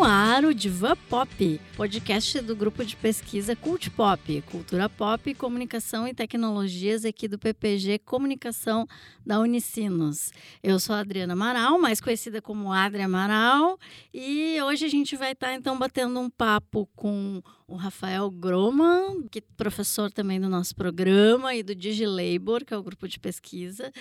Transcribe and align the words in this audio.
no 0.00 0.06
ar 0.06 0.46
o 0.46 0.54
Diva 0.54 0.96
Pop, 0.96 1.60
podcast 1.76 2.40
do 2.40 2.56
grupo 2.56 2.82
de 2.86 2.96
pesquisa 2.96 3.54
Cult 3.54 3.90
Pop, 3.90 4.42
Cultura 4.50 4.88
Pop, 4.88 5.34
Comunicação 5.34 6.08
e 6.08 6.14
Tecnologias 6.14 7.04
aqui 7.04 7.28
do 7.28 7.38
PPG 7.38 7.98
Comunicação 7.98 8.88
da 9.26 9.38
Unicinos. 9.38 10.32
Eu 10.62 10.80
sou 10.80 10.94
a 10.94 11.00
Adriana 11.00 11.34
Amaral, 11.34 11.78
mais 11.78 12.00
conhecida 12.00 12.40
como 12.40 12.72
Adria 12.72 13.04
Amaral, 13.04 13.78
e 14.14 14.58
hoje 14.62 14.86
a 14.86 14.88
gente 14.88 15.16
vai 15.16 15.32
estar 15.32 15.52
então 15.52 15.78
batendo 15.78 16.18
um 16.18 16.30
papo 16.30 16.88
com 16.96 17.42
o 17.68 17.76
Rafael 17.76 18.30
Groman, 18.30 19.28
que 19.30 19.40
é 19.40 19.42
professor 19.54 20.10
também 20.10 20.40
do 20.40 20.48
nosso 20.48 20.74
programa 20.74 21.54
e 21.54 21.62
do 21.62 21.74
DigiLabor, 21.74 22.64
que 22.64 22.72
é 22.72 22.76
o 22.78 22.82
grupo 22.82 23.06
de 23.06 23.20
pesquisa. 23.20 23.92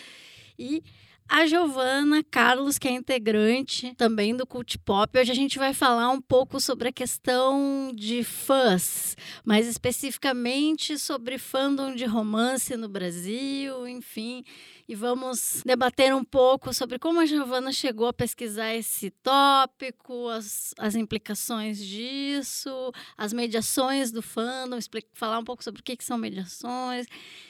E 0.57 0.81
a 1.29 1.45
Giovana 1.45 2.23
Carlos, 2.23 2.79
que 2.79 2.87
é 2.87 2.91
integrante 2.91 3.93
também 3.95 4.35
do 4.35 4.47
Cult 4.47 4.79
Pop. 4.79 5.17
Hoje 5.17 5.31
a 5.31 5.35
gente 5.35 5.59
vai 5.59 5.75
falar 5.75 6.09
um 6.09 6.19
pouco 6.19 6.59
sobre 6.59 6.87
a 6.89 6.91
questão 6.91 7.91
de 7.93 8.23
fãs, 8.23 9.15
mais 9.45 9.67
especificamente 9.67 10.97
sobre 10.97 11.37
fandom 11.37 11.93
de 11.93 12.05
romance 12.05 12.75
no 12.75 12.89
Brasil, 12.89 13.87
enfim. 13.87 14.43
E 14.89 14.95
vamos 14.95 15.61
debater 15.63 16.15
um 16.15 16.23
pouco 16.23 16.73
sobre 16.73 16.97
como 16.97 17.19
a 17.19 17.25
Giovana 17.27 17.71
chegou 17.71 18.07
a 18.07 18.13
pesquisar 18.13 18.73
esse 18.73 19.11
tópico, 19.11 20.27
as, 20.29 20.73
as 20.79 20.95
implicações 20.95 21.77
disso, 21.77 22.91
as 23.15 23.31
mediações 23.31 24.11
do 24.11 24.23
fandom, 24.23 24.79
falar 25.13 25.37
um 25.37 25.43
pouco 25.43 25.63
sobre 25.63 25.81
o 25.81 25.83
que, 25.83 25.95
que 25.95 26.03
são 26.03 26.17
mediações. 26.17 27.05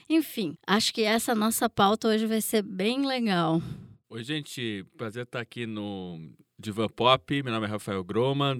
Enfim, 0.10 0.58
acho 0.68 0.94
que 0.94 1.04
essa 1.04 1.34
nossa 1.34 1.70
pauta 1.70 2.10
hoje 2.10 2.26
vai 2.26 2.42
ser 2.42 2.62
bem 2.62 3.06
legal. 3.06 3.62
Oi, 4.10 4.22
gente. 4.22 4.86
Prazer 4.98 5.24
estar 5.24 5.40
aqui 5.40 5.66
no 5.66 6.20
Divan 6.60 6.90
Pop. 6.90 7.42
Meu 7.42 7.54
nome 7.54 7.68
é 7.68 7.70
Rafael 7.70 8.04
Groma, 8.04 8.58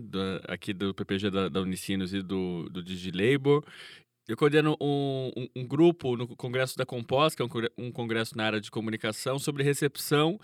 aqui 0.48 0.72
do 0.72 0.94
PPG 0.94 1.30
da, 1.30 1.50
da 1.50 1.60
Unicinos 1.60 2.14
e 2.14 2.22
do, 2.22 2.70
do 2.70 2.82
DigiLabor. 2.82 3.62
Eu 4.30 4.38
coordeno 4.38 4.78
um, 4.80 5.32
um, 5.36 5.48
um, 5.56 5.68
grupo 5.68 6.16
no 6.16 6.28
Congresso 6.28 6.78
da 6.78 6.86
Compós, 6.86 7.34
que 7.34 7.42
é 7.42 7.46
um, 7.76 7.92
congresso 7.92 8.38
na 8.38 8.46
área 8.46 8.62
de 8.62 8.70
comunicação, 8.70 9.40
sobre 9.40 9.64
recepção, 9.64 10.40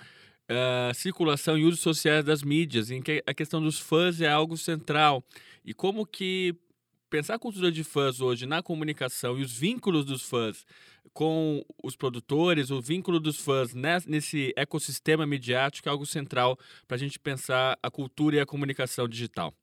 uh, 0.50 0.91
circulação 0.95 1.55
e 1.55 1.64
uso 1.64 1.78
sociais 1.78 2.25
das 2.25 2.41
mídias, 2.41 2.89
em 2.89 3.00
que 3.00 3.23
a 3.28 3.31
questão 3.31 3.61
dos 3.61 3.80
fãs 3.80 4.19
é 4.22 4.28
algo 4.28 4.58
central. 4.58 5.23
E 5.63 5.72
como 5.72 6.03
que 6.03 6.56
pensar 7.11 7.36
a 7.36 7.39
cultura 7.39 7.72
de 7.72 7.83
fãs 7.83 8.22
hoje 8.22 8.47
na 8.47 8.63
comunicação 8.63 9.38
e 9.38 9.44
os 9.44 9.56
vínculos 9.56 10.03
dos 10.03 10.23
fãs 10.23 10.66
com 11.13 11.63
os 11.83 11.95
produtores, 11.95 12.72
o 12.72 12.81
vínculo 12.81 13.19
dos 13.19 13.38
fãs 13.38 13.75
nesse 13.75 14.52
ecossistema 14.56 15.28
midiático 15.28 15.88
é 15.88 15.91
algo 15.91 16.08
central 16.08 16.58
para 16.88 16.95
a 16.95 17.00
gente 17.00 17.19
pensar 17.19 17.78
a 17.83 17.91
cultura 17.91 18.38
e 18.38 18.39
a 18.39 18.47
comunicação 18.47 19.08
digital. 19.08 19.53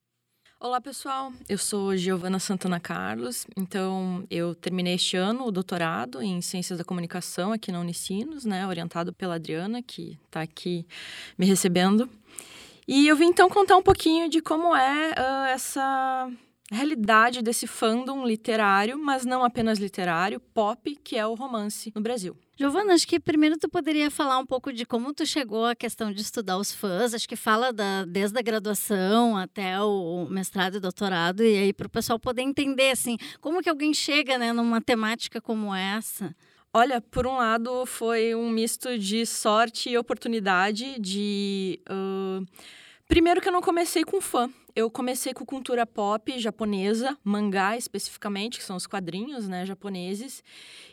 Olá, 0.64 0.80
pessoal. 0.80 1.32
Eu 1.48 1.58
sou 1.58 1.96
Giovana 1.96 2.38
Santana 2.38 2.78
Carlos. 2.78 3.44
Então, 3.56 4.24
eu 4.30 4.54
terminei 4.54 4.94
este 4.94 5.16
ano 5.16 5.44
o 5.44 5.50
doutorado 5.50 6.22
em 6.22 6.40
Ciências 6.40 6.78
da 6.78 6.84
Comunicação 6.84 7.50
aqui 7.50 7.72
na 7.72 7.80
Unicinos, 7.80 8.44
né, 8.44 8.64
orientado 8.64 9.12
pela 9.12 9.34
Adriana, 9.34 9.82
que 9.82 10.16
está 10.24 10.40
aqui 10.40 10.86
me 11.36 11.46
recebendo. 11.46 12.08
E 12.86 13.08
eu 13.08 13.16
vim 13.16 13.24
então 13.24 13.50
contar 13.50 13.76
um 13.76 13.82
pouquinho 13.82 14.28
de 14.28 14.40
como 14.40 14.72
é 14.72 15.10
uh, 15.10 15.46
essa 15.46 16.30
realidade 16.70 17.42
desse 17.42 17.66
fandom 17.66 18.24
literário, 18.24 18.96
mas 18.96 19.24
não 19.24 19.42
apenas 19.42 19.80
literário, 19.80 20.38
pop, 20.38 20.94
que 21.02 21.16
é 21.16 21.26
o 21.26 21.34
romance 21.34 21.92
no 21.92 22.00
Brasil. 22.00 22.36
Giovana, 22.54 22.92
acho 22.92 23.08
que 23.08 23.18
primeiro 23.18 23.58
tu 23.58 23.68
poderia 23.68 24.10
falar 24.10 24.38
um 24.38 24.44
pouco 24.44 24.72
de 24.72 24.84
como 24.84 25.14
tu 25.14 25.24
chegou 25.24 25.64
à 25.64 25.74
questão 25.74 26.12
de 26.12 26.20
estudar 26.20 26.58
os 26.58 26.70
fãs. 26.70 27.14
Acho 27.14 27.28
que 27.28 27.34
fala 27.34 27.72
da, 27.72 28.04
desde 28.04 28.38
a 28.38 28.42
graduação 28.42 29.36
até 29.36 29.80
o 29.80 30.26
mestrado 30.28 30.76
e 30.76 30.80
doutorado, 30.80 31.42
e 31.42 31.56
aí 31.56 31.72
para 31.72 31.86
o 31.86 31.90
pessoal 31.90 32.18
poder 32.18 32.42
entender 32.42 32.90
assim, 32.90 33.16
como 33.40 33.62
que 33.62 33.70
alguém 33.70 33.94
chega 33.94 34.36
né, 34.36 34.52
numa 34.52 34.80
temática 34.80 35.40
como 35.40 35.74
essa. 35.74 36.34
Olha, 36.74 37.00
por 37.00 37.26
um 37.26 37.36
lado 37.36 37.84
foi 37.86 38.34
um 38.34 38.48
misto 38.50 38.98
de 38.98 39.26
sorte 39.26 39.90
e 39.90 39.98
oportunidade 39.98 40.98
de. 40.98 41.80
Uh... 41.88 42.46
Primeiro 43.06 43.42
que 43.42 43.48
eu 43.48 43.52
não 43.52 43.60
comecei 43.60 44.04
com 44.04 44.22
fã. 44.22 44.50
Eu 44.74 44.90
comecei 44.90 45.34
com 45.34 45.44
cultura 45.44 45.84
pop 45.84 46.38
japonesa, 46.38 47.16
mangá 47.22 47.76
especificamente, 47.76 48.58
que 48.58 48.64
são 48.64 48.74
os 48.74 48.86
quadrinhos, 48.86 49.46
né, 49.46 49.66
japoneses. 49.66 50.42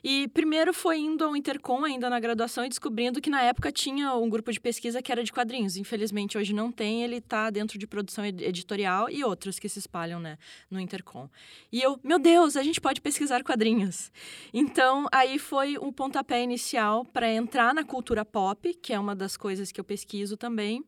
E 0.03 0.28
primeiro 0.29 0.73
foi 0.73 1.00
indo 1.00 1.23
ao 1.23 1.34
Intercom 1.34 1.85
ainda 1.85 2.09
na 2.09 2.19
graduação 2.19 2.66
e 2.66 2.69
descobrindo 2.69 3.22
que 3.22 3.29
na 3.29 3.41
época 3.41 3.72
tinha 3.72 4.13
um 4.16 4.29
grupo 4.29 4.51
de 4.51 4.59
pesquisa 4.59 5.01
que 5.01 5.12
era 5.12 5.23
de 5.23 5.31
quadrinhos. 5.31 5.78
Infelizmente 5.78 6.38
hoje 6.38 6.51
não 6.53 6.73
tem, 6.73 7.03
ele 7.03 7.18
está 7.18 7.50
dentro 7.50 7.79
de 7.79 7.88
produção 7.88 8.25
editorial 8.25 9.09
e 9.09 9.23
outros 9.23 9.57
que 9.57 9.69
se 9.69 9.79
espalham, 9.79 10.19
né, 10.19 10.38
no 10.69 10.78
Intercom. 10.78 11.29
E 11.72 11.81
eu, 11.81 11.97
meu 12.03 12.19
Deus, 12.19 12.57
a 12.57 12.63
gente 12.63 12.81
pode 12.81 13.00
pesquisar 13.00 13.44
quadrinhos. 13.44 14.12
Então, 14.53 15.07
aí 15.09 15.39
foi 15.39 15.78
o 15.78 15.91
pontapé 15.94 16.44
inicial 16.44 17.06
para 17.06 17.31
entrar 17.31 17.73
na 17.73 17.85
cultura 17.85 18.25
pop, 18.25 18.73
que 18.73 18.91
é 18.91 19.00
uma 19.00 19.16
das 19.16 19.38
coisas 19.38 19.72
que 19.72 19.79
eu 19.79 19.85
pesquiso 19.85 20.35
também. 20.35 20.84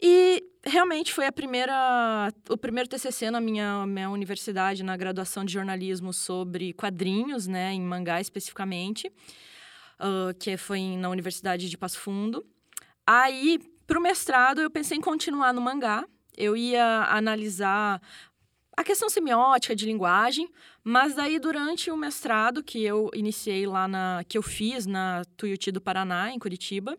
E 0.00 0.49
realmente 0.64 1.12
foi 1.12 1.26
a 1.26 1.32
primeira, 1.32 2.32
o 2.48 2.56
primeiro 2.56 2.88
TCC 2.88 3.30
na 3.30 3.40
minha, 3.40 3.86
minha 3.86 4.10
universidade, 4.10 4.82
na 4.82 4.96
graduação 4.96 5.44
de 5.44 5.52
jornalismo 5.52 6.12
sobre 6.12 6.72
quadrinhos, 6.72 7.46
né, 7.46 7.72
em 7.72 7.80
mangá 7.80 8.20
especificamente, 8.20 9.08
uh, 9.98 10.34
que 10.38 10.56
foi 10.56 10.96
na 10.96 11.08
Universidade 11.08 11.68
de 11.68 11.78
Passo 11.78 11.98
Fundo. 11.98 12.44
Aí, 13.06 13.58
para 13.86 13.98
o 13.98 14.02
mestrado, 14.02 14.60
eu 14.60 14.70
pensei 14.70 14.98
em 14.98 15.00
continuar 15.00 15.52
no 15.52 15.60
mangá. 15.60 16.04
Eu 16.36 16.56
ia 16.56 17.04
analisar 17.10 18.00
a 18.76 18.84
questão 18.84 19.10
semiótica 19.10 19.74
de 19.74 19.84
linguagem, 19.84 20.48
mas 20.82 21.14
daí 21.14 21.38
durante 21.38 21.90
o 21.90 21.96
mestrado 21.96 22.62
que 22.62 22.82
eu 22.82 23.10
iniciei 23.14 23.66
lá 23.66 23.86
na 23.86 24.24
que 24.26 24.38
eu 24.38 24.42
fiz 24.42 24.86
na 24.86 25.22
Tuiuti 25.36 25.70
do 25.70 25.80
Paraná, 25.80 26.30
em 26.32 26.38
Curitiba, 26.38 26.96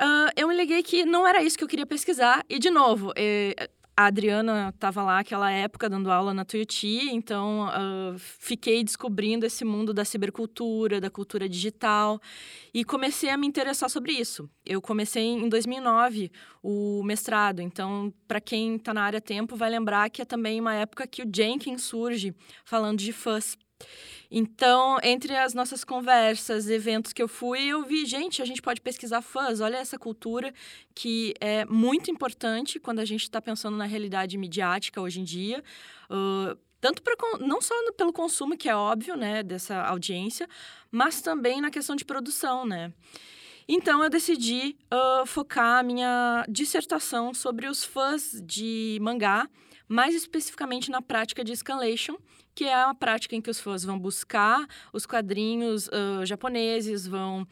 Uh, 0.00 0.30
eu 0.36 0.46
me 0.48 0.54
liguei 0.54 0.82
que 0.82 1.04
não 1.04 1.26
era 1.26 1.42
isso 1.42 1.58
que 1.58 1.64
eu 1.64 1.68
queria 1.68 1.86
pesquisar. 1.86 2.44
E, 2.48 2.58
de 2.58 2.70
novo, 2.70 3.12
eh, 3.16 3.68
a 3.98 4.06
Adriana 4.06 4.68
estava 4.72 5.02
lá 5.02 5.16
naquela 5.16 5.50
época 5.50 5.90
dando 5.90 6.08
aula 6.08 6.32
na 6.32 6.44
Tuiuti, 6.44 7.10
então 7.10 7.66
uh, 7.66 8.16
fiquei 8.16 8.84
descobrindo 8.84 9.44
esse 9.44 9.64
mundo 9.64 9.92
da 9.92 10.04
cibercultura, 10.04 11.00
da 11.00 11.10
cultura 11.10 11.48
digital 11.48 12.20
e 12.72 12.84
comecei 12.84 13.28
a 13.28 13.36
me 13.36 13.48
interessar 13.48 13.90
sobre 13.90 14.12
isso. 14.12 14.48
Eu 14.64 14.80
comecei 14.80 15.24
em 15.24 15.48
2009 15.48 16.30
o 16.62 17.02
mestrado, 17.02 17.60
então 17.60 18.14
para 18.28 18.40
quem 18.40 18.76
está 18.76 18.94
na 18.94 19.02
área 19.02 19.20
tempo 19.20 19.56
vai 19.56 19.68
lembrar 19.68 20.08
que 20.10 20.22
é 20.22 20.24
também 20.24 20.60
uma 20.60 20.76
época 20.76 21.04
que 21.04 21.24
o 21.24 21.28
Jenkins 21.34 21.82
surge 21.82 22.32
falando 22.64 23.00
de 23.00 23.12
fuzz. 23.12 23.58
Então, 24.30 24.98
entre 25.02 25.34
as 25.34 25.54
nossas 25.54 25.84
conversas, 25.84 26.68
eventos 26.68 27.12
que 27.12 27.22
eu 27.22 27.28
fui, 27.28 27.64
eu 27.64 27.82
vi, 27.82 28.04
gente, 28.04 28.42
a 28.42 28.44
gente 28.44 28.60
pode 28.60 28.80
pesquisar 28.80 29.22
fãs, 29.22 29.60
olha 29.60 29.78
essa 29.78 29.98
cultura 29.98 30.52
que 30.94 31.32
é 31.40 31.64
muito 31.64 32.10
importante 32.10 32.78
quando 32.78 32.98
a 32.98 33.04
gente 33.06 33.22
está 33.22 33.40
pensando 33.40 33.76
na 33.76 33.86
realidade 33.86 34.36
midiática 34.36 35.00
hoje 35.00 35.20
em 35.20 35.24
dia. 35.24 35.64
Uh, 36.10 36.58
tanto 36.80 37.02
pra, 37.02 37.14
não 37.40 37.60
só 37.60 37.74
no, 37.84 37.92
pelo 37.92 38.12
consumo, 38.12 38.56
que 38.56 38.68
é 38.68 38.76
óbvio, 38.76 39.16
né, 39.16 39.42
dessa 39.42 39.82
audiência, 39.82 40.46
mas 40.90 41.22
também 41.22 41.60
na 41.60 41.70
questão 41.70 41.96
de 41.96 42.04
produção, 42.04 42.66
né. 42.66 42.92
Então, 43.66 44.02
eu 44.02 44.08
decidi 44.08 44.76
uh, 44.92 45.26
focar 45.26 45.80
a 45.80 45.82
minha 45.82 46.44
dissertação 46.48 47.34
sobre 47.34 47.66
os 47.66 47.84
fãs 47.84 48.40
de 48.42 48.98
mangá, 49.00 49.48
mais 49.86 50.14
especificamente 50.14 50.90
na 50.90 51.02
prática 51.02 51.44
de 51.44 51.54
scanlation, 51.54 52.16
que 52.58 52.64
é 52.64 52.74
a 52.74 52.92
prática 52.92 53.36
em 53.36 53.40
que 53.40 53.48
os 53.48 53.60
fãs 53.60 53.84
vão 53.84 53.96
buscar 53.96 54.66
os 54.92 55.06
quadrinhos 55.06 55.86
uh, 55.86 56.26
japoneses, 56.26 57.06
vão 57.06 57.46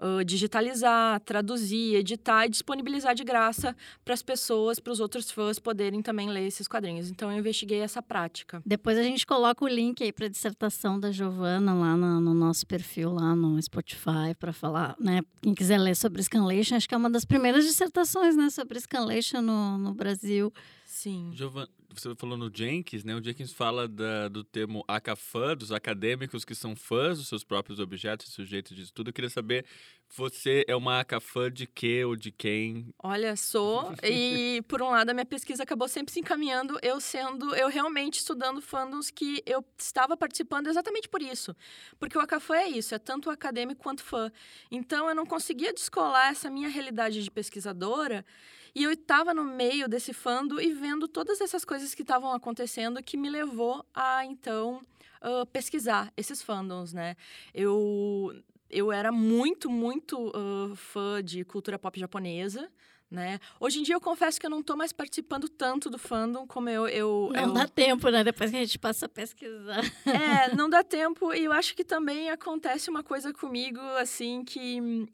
uh, 0.00 0.24
digitalizar, 0.24 1.20
traduzir, 1.20 1.94
editar 1.94 2.44
e 2.44 2.48
disponibilizar 2.48 3.14
de 3.14 3.22
graça 3.22 3.76
para 4.04 4.14
as 4.14 4.20
pessoas, 4.20 4.80
para 4.80 4.92
os 4.92 4.98
outros 4.98 5.30
fãs 5.30 5.60
poderem 5.60 6.02
também 6.02 6.28
ler 6.28 6.44
esses 6.44 6.66
quadrinhos. 6.66 7.08
Então, 7.08 7.30
eu 7.30 7.38
investiguei 7.38 7.78
essa 7.78 8.02
prática. 8.02 8.60
Depois 8.66 8.98
a 8.98 9.02
gente 9.04 9.24
coloca 9.24 9.64
o 9.64 9.68
link 9.68 10.02
aí 10.02 10.10
para 10.10 10.26
a 10.26 10.28
dissertação 10.28 10.98
da 10.98 11.12
Giovana 11.12 11.72
lá 11.72 11.96
no, 11.96 12.20
no, 12.20 12.34
nosso 12.34 12.66
perfil, 12.66 13.12
lá 13.12 13.36
no 13.36 13.62
Spotify, 13.62 14.34
para 14.40 14.52
falar, 14.52 14.96
né? 14.98 15.20
Quem 15.40 15.54
quiser 15.54 15.78
ler 15.78 15.94
sobre 15.94 16.20
Scanlation, 16.20 16.74
acho 16.74 16.88
que 16.88 16.96
é 16.96 16.98
uma 16.98 17.08
das 17.08 17.24
primeiras 17.24 17.64
dissertações, 17.64 18.34
né? 18.34 18.50
Sobre 18.50 18.80
Scanlation 18.80 19.40
no, 19.40 19.78
no 19.78 19.94
Brasil. 19.94 20.52
Sim. 20.98 21.30
Giovana, 21.32 21.68
você 21.94 22.12
falou 22.16 22.36
no 22.36 22.50
Jenkins, 22.52 23.04
né? 23.04 23.14
O 23.14 23.22
Jenkins 23.22 23.52
fala 23.52 23.86
da, 23.86 24.26
do 24.26 24.42
termo 24.42 24.84
acafã, 24.88 25.56
dos 25.56 25.70
acadêmicos 25.70 26.44
que 26.44 26.56
são 26.56 26.74
fãs 26.74 27.18
dos 27.18 27.28
seus 27.28 27.44
próprios 27.44 27.78
objetos 27.78 28.26
e 28.26 28.30
sujeitos 28.32 28.74
de 28.74 28.82
estudo. 28.82 29.10
Eu 29.10 29.12
queria 29.12 29.30
saber, 29.30 29.64
você 30.08 30.64
é 30.66 30.74
uma 30.74 30.98
acafã 30.98 31.52
de 31.52 31.68
quê 31.68 32.04
ou 32.04 32.16
de 32.16 32.32
quem? 32.32 32.92
Olha, 33.00 33.36
sou. 33.36 33.94
e, 34.02 34.60
por 34.66 34.82
um 34.82 34.90
lado, 34.90 35.10
a 35.10 35.14
minha 35.14 35.24
pesquisa 35.24 35.62
acabou 35.62 35.86
sempre 35.86 36.12
se 36.12 36.18
encaminhando, 36.18 36.76
eu 36.82 37.00
sendo, 37.00 37.54
eu 37.54 37.68
realmente 37.68 38.18
estudando 38.18 38.60
fandoms 38.60 39.08
que 39.08 39.40
eu 39.46 39.64
estava 39.78 40.16
participando 40.16 40.66
exatamente 40.66 41.08
por 41.08 41.22
isso. 41.22 41.54
Porque 42.00 42.18
o 42.18 42.20
acafã 42.20 42.56
é 42.56 42.70
isso, 42.70 42.92
é 42.92 42.98
tanto 42.98 43.30
acadêmico 43.30 43.84
quanto 43.84 44.02
fã. 44.02 44.32
Então, 44.68 45.08
eu 45.08 45.14
não 45.14 45.24
conseguia 45.24 45.72
descolar 45.72 46.32
essa 46.32 46.50
minha 46.50 46.68
realidade 46.68 47.22
de 47.22 47.30
pesquisadora 47.30 48.26
e 48.74 48.84
eu 48.84 48.92
estava 48.92 49.34
no 49.34 49.44
meio 49.44 49.88
desse 49.88 50.12
fando 50.12 50.60
e 50.60 50.72
vendo 50.72 51.08
todas 51.08 51.40
essas 51.40 51.64
coisas 51.64 51.94
que 51.94 52.02
estavam 52.02 52.32
acontecendo 52.32 53.02
que 53.02 53.16
me 53.16 53.28
levou 53.30 53.84
a, 53.94 54.24
então, 54.24 54.80
uh, 55.22 55.46
pesquisar 55.46 56.12
esses 56.16 56.42
fandoms, 56.42 56.92
né? 56.92 57.16
Eu, 57.54 58.34
eu 58.70 58.92
era 58.92 59.10
muito, 59.12 59.70
muito 59.70 60.18
uh, 60.28 60.74
fã 60.76 61.22
de 61.22 61.44
cultura 61.44 61.78
pop 61.78 61.98
japonesa, 61.98 62.70
né? 63.10 63.40
Hoje 63.58 63.80
em 63.80 63.82
dia 63.82 63.94
eu 63.94 64.00
confesso 64.00 64.38
que 64.38 64.44
eu 64.44 64.50
não 64.50 64.60
estou 64.60 64.76
mais 64.76 64.92
participando 64.92 65.48
tanto 65.48 65.88
do 65.88 65.98
fandom 65.98 66.46
como 66.46 66.68
eu. 66.68 66.86
eu 66.88 67.30
não 67.32 67.42
eu... 67.42 67.52
dá 67.52 67.66
tempo, 67.66 68.10
né? 68.10 68.22
Depois 68.22 68.50
que 68.50 68.56
a 68.56 68.60
gente 68.60 68.78
passa 68.78 69.06
a 69.06 69.08
pesquisar. 69.08 69.80
É, 70.04 70.54
não 70.54 70.68
dá 70.68 70.84
tempo. 70.84 71.32
E 71.32 71.44
eu 71.44 71.52
acho 71.52 71.74
que 71.74 71.84
também 71.84 72.30
acontece 72.30 72.90
uma 72.90 73.02
coisa 73.02 73.32
comigo, 73.32 73.80
assim, 73.98 74.44
que. 74.44 75.06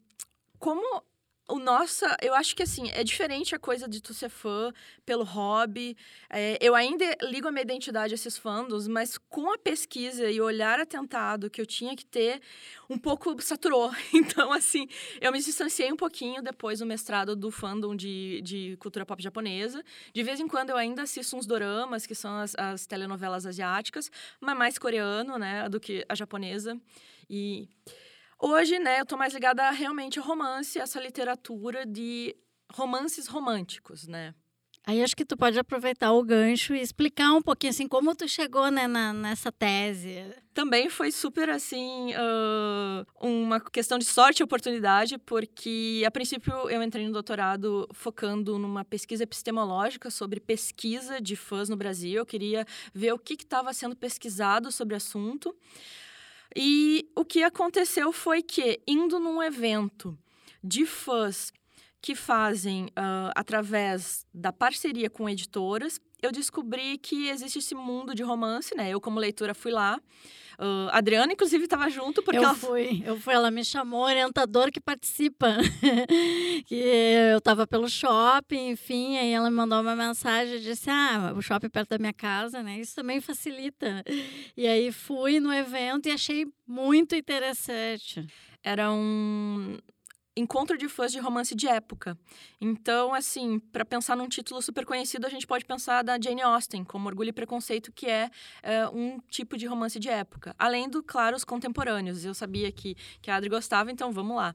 Como 0.59 1.03
o 1.47 1.59
nossa, 1.59 2.17
eu 2.21 2.33
acho 2.33 2.55
que 2.55 2.63
assim, 2.63 2.89
é 2.89 3.03
diferente 3.03 3.53
a 3.53 3.59
coisa 3.59 3.87
de 3.87 4.01
tu 4.01 4.13
ser 4.13 4.29
fã 4.29 4.73
pelo 5.05 5.23
hobby. 5.23 5.95
É, 6.29 6.57
eu 6.59 6.73
ainda 6.73 7.05
ligo 7.21 7.47
a 7.47 7.51
minha 7.51 7.61
identidade 7.61 8.13
a 8.13 8.15
esses 8.15 8.35
fandoms, 8.35 8.87
mas 8.87 9.17
com 9.17 9.53
a 9.53 9.57
pesquisa 9.57 10.29
e 10.29 10.41
o 10.41 10.45
olhar 10.45 10.79
atentado 10.79 11.49
que 11.49 11.61
eu 11.61 11.65
tinha 11.65 11.95
que 11.95 12.03
ter, 12.05 12.41
um 12.89 12.97
pouco 12.97 13.39
saturou. 13.41 13.91
Então, 14.35 14.51
assim, 14.51 14.87
eu 15.21 15.31
me 15.31 15.39
distanciei 15.39 15.91
um 15.91 15.95
pouquinho 15.95 16.41
depois 16.41 16.79
do 16.79 16.85
mestrado 16.85 17.35
do 17.35 17.51
fandom 17.51 17.95
de, 17.95 18.41
de 18.41 18.75
cultura 18.77 19.05
pop 19.05 19.21
japonesa. 19.21 19.83
De 20.13 20.23
vez 20.23 20.39
em 20.39 20.47
quando 20.47 20.71
eu 20.71 20.77
ainda 20.77 21.03
assisto 21.03 21.35
uns 21.35 21.45
doramas, 21.45 22.07
que 22.07 22.15
são 22.15 22.37
as, 22.37 22.55
as 22.55 22.87
telenovelas 22.87 23.45
asiáticas, 23.45 24.09
mas 24.39 24.57
mais 24.57 24.77
coreano, 24.77 25.37
né, 25.37 25.69
do 25.69 25.79
que 25.79 26.03
a 26.09 26.15
japonesa. 26.15 26.79
E. 27.29 27.67
Hoje, 28.39 28.77
né, 28.79 28.99
eu 28.99 29.05
tô 29.05 29.15
mais 29.17 29.33
ligada 29.33 29.69
realmente 29.71 30.19
ao 30.19 30.25
romance, 30.25 30.77
essa 30.77 30.99
literatura 30.99 31.85
de 31.85 32.35
romances 32.71 33.27
românticos, 33.27 34.07
né? 34.07 34.33
Aí 34.87 35.01
acho 35.01 35.15
que 35.15 35.25
tu 35.25 35.35
pode 35.35 35.57
aproveitar 35.57 36.11
o 36.11 36.23
gancho 36.23 36.75
e 36.75 36.79
explicar 36.79 37.33
um 37.33 37.41
pouquinho 37.41 37.71
assim 37.71 37.87
como 37.87 38.15
tu 38.15 38.27
chegou 38.27 38.69
né, 38.69 38.87
na, 38.87 39.11
nessa 39.11 39.51
tese. 39.51 40.23
Também 40.53 40.91
foi 40.91 41.11
super 41.11 41.49
assim 41.49 42.13
uh, 42.13 43.05
uma 43.19 43.59
questão 43.59 43.97
de 43.97 44.05
sorte 44.05 44.41
e 44.41 44.43
oportunidade, 44.43 45.17
porque 45.17 46.03
a 46.05 46.11
princípio 46.11 46.53
eu 46.69 46.83
entrei 46.83 47.03
no 47.07 47.13
doutorado 47.13 47.89
focando 47.93 48.59
numa 48.59 48.85
pesquisa 48.85 49.23
epistemológica 49.23 50.11
sobre 50.11 50.39
pesquisa 50.39 51.19
de 51.19 51.35
fãs 51.35 51.67
no 51.67 51.75
Brasil. 51.75 52.19
Eu 52.19 52.25
queria 52.25 52.63
ver 52.93 53.11
o 53.11 53.17
que 53.17 53.33
estava 53.33 53.73
sendo 53.73 53.95
pesquisado 53.95 54.71
sobre 54.71 54.93
o 54.93 54.97
assunto. 54.97 55.55
E 56.55 57.04
o 57.15 57.23
que 57.23 57.43
aconteceu 57.43 58.11
foi 58.11 58.43
que, 58.43 58.81
indo 58.85 59.19
num 59.19 59.41
evento 59.41 60.17
de 60.63 60.85
fãs 60.85 61.53
que 62.01 62.13
fazem 62.13 62.85
uh, 62.87 63.31
através 63.35 64.27
da 64.33 64.51
parceria 64.51 65.09
com 65.09 65.29
editoras, 65.29 65.99
eu 66.21 66.31
descobri 66.31 66.97
que 66.97 67.29
existe 67.29 67.59
esse 67.59 67.75
mundo 67.75 68.15
de 68.15 68.23
romance, 68.23 68.75
né? 68.75 68.89
Eu, 68.89 69.01
como 69.01 69.19
leitora, 69.19 69.53
fui 69.53 69.71
lá. 69.71 69.99
Uh, 70.57 70.87
Adriana, 70.91 71.33
inclusive, 71.33 71.65
estava 71.65 71.89
junto 71.89 72.23
porque 72.23 72.37
eu 72.37 72.43
ela 72.43 72.55
fui, 72.55 73.03
eu 73.05 73.19
fui, 73.19 73.33
ela 73.33 73.51
me 73.51 73.63
chamou 73.63 74.03
orientador 74.03 74.71
que 74.71 74.79
participa, 74.79 75.57
que 76.65 76.75
eu 77.31 77.39
estava 77.39 77.67
pelo 77.67 77.89
shopping, 77.89 78.69
enfim, 78.69 79.17
aí 79.17 79.31
ela 79.33 79.49
me 79.49 79.55
mandou 79.57 79.81
uma 79.81 79.95
mensagem 79.97 80.55
e 80.55 80.61
disse, 80.61 80.89
ah, 80.89 81.33
o 81.35 81.41
shopping 81.41 81.69
perto 81.69 81.89
da 81.89 81.97
minha 81.97 82.13
casa, 82.13 82.63
né? 82.63 82.79
Isso 82.79 82.95
também 82.95 83.19
facilita. 83.19 84.01
E 84.55 84.65
aí 84.65 84.93
fui 84.93 85.41
no 85.41 85.53
evento 85.53 86.07
e 86.07 86.11
achei 86.11 86.47
muito 86.65 87.15
interessante. 87.15 88.25
Era 88.63 88.91
um 88.91 89.77
encontro 90.35 90.77
de 90.77 90.89
fãs 90.89 91.11
de 91.11 91.19
romance 91.19 91.55
de 91.55 91.67
época. 91.67 92.17
Então, 92.59 93.13
assim, 93.13 93.59
para 93.59 93.85
pensar 93.85 94.15
num 94.15 94.27
título 94.27 94.61
super 94.61 94.85
conhecido, 94.85 95.25
a 95.25 95.29
gente 95.29 95.47
pode 95.47 95.65
pensar 95.65 96.03
da 96.03 96.19
Jane 96.19 96.41
Austen, 96.41 96.83
como 96.83 97.07
Orgulho 97.07 97.29
e 97.29 97.33
Preconceito, 97.33 97.91
que 97.91 98.07
é, 98.07 98.29
é 98.61 98.87
um 98.89 99.19
tipo 99.29 99.57
de 99.57 99.65
romance 99.65 99.99
de 99.99 100.09
época. 100.09 100.53
Além 100.59 100.89
do, 100.89 101.01
claro, 101.01 101.35
os 101.35 101.45
contemporâneos. 101.45 102.25
Eu 102.25 102.33
sabia 102.33 102.71
que, 102.71 102.95
que 103.21 103.31
a 103.31 103.35
Adri 103.35 103.49
gostava, 103.49 103.91
então 103.91 104.11
vamos 104.11 104.35
lá. 104.35 104.53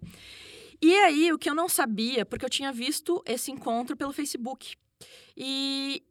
E 0.82 0.94
aí, 0.94 1.32
o 1.32 1.38
que 1.38 1.48
eu 1.48 1.54
não 1.54 1.68
sabia, 1.68 2.24
porque 2.24 2.44
eu 2.44 2.50
tinha 2.50 2.72
visto 2.72 3.22
esse 3.26 3.50
encontro 3.50 3.96
pelo 3.96 4.12
Facebook. 4.12 4.76
E 5.36 6.02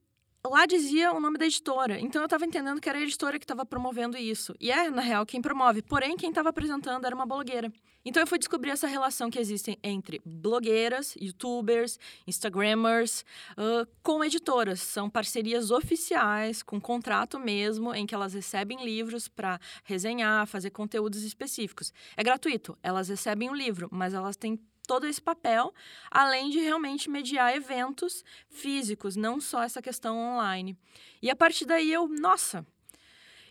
lá 0.45 0.65
dizia 0.65 1.11
o 1.11 1.19
nome 1.19 1.37
da 1.37 1.45
editora. 1.45 1.99
Então 1.99 2.21
eu 2.21 2.25
estava 2.25 2.45
entendendo 2.45 2.79
que 2.79 2.89
era 2.89 2.97
a 2.97 3.01
editora 3.01 3.37
que 3.37 3.45
estava 3.45 3.65
promovendo 3.65 4.17
isso. 4.17 4.55
E 4.59 4.71
é, 4.71 4.89
na 4.89 5.01
real, 5.01 5.25
quem 5.25 5.41
promove. 5.41 5.81
Porém, 5.81 6.15
quem 6.15 6.29
estava 6.29 6.49
apresentando 6.49 7.05
era 7.05 7.15
uma 7.15 7.25
blogueira. 7.25 7.71
Então 8.05 8.23
eu 8.23 8.27
fui 8.27 8.39
descobrir 8.39 8.71
essa 8.71 8.87
relação 8.87 9.29
que 9.29 9.37
existe 9.37 9.77
entre 9.83 10.21
blogueiras, 10.25 11.15
youtubers, 11.19 11.99
instagrammers, 12.25 13.25
uh, 13.51 13.85
com 14.01 14.23
editoras. 14.23 14.79
São 14.81 15.09
parcerias 15.09 15.69
oficiais, 15.69 16.63
com 16.63 16.79
contrato 16.79 17.37
mesmo, 17.37 17.93
em 17.93 18.05
que 18.05 18.15
elas 18.15 18.33
recebem 18.33 18.83
livros 18.83 19.27
para 19.27 19.59
resenhar, 19.83 20.47
fazer 20.47 20.69
conteúdos 20.69 21.23
específicos. 21.23 21.91
É 22.15 22.23
gratuito, 22.23 22.77
elas 22.81 23.09
recebem 23.09 23.49
o 23.49 23.53
livro, 23.53 23.89
mas 23.91 24.13
elas 24.13 24.37
têm 24.37 24.57
todo 24.89 25.05
esse 25.05 25.21
papel, 25.21 25.71
além 26.09 26.49
de 26.49 26.57
realmente 26.57 27.11
mediar 27.11 27.55
eventos 27.55 28.25
físicos, 28.49 29.15
não 29.15 29.39
só 29.39 29.61
essa 29.61 29.83
questão 29.83 30.17
online. 30.17 30.75
E 31.21 31.29
a 31.29 31.35
partir 31.35 31.65
daí 31.65 31.93
eu, 31.93 32.07
nossa, 32.07 32.65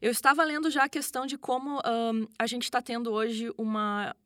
eu 0.03 0.11
estava 0.11 0.43
lendo 0.43 0.69
já 0.69 0.83
a 0.83 0.89
questão 0.89 1.27
de 1.27 1.39
como 1.39 1.79
um, 1.79 2.27
a 2.37 2.49
gente 2.49 2.65
está 2.65 2.83
tendo 2.83 3.13
hoje 3.13 3.53
uma 3.57 4.17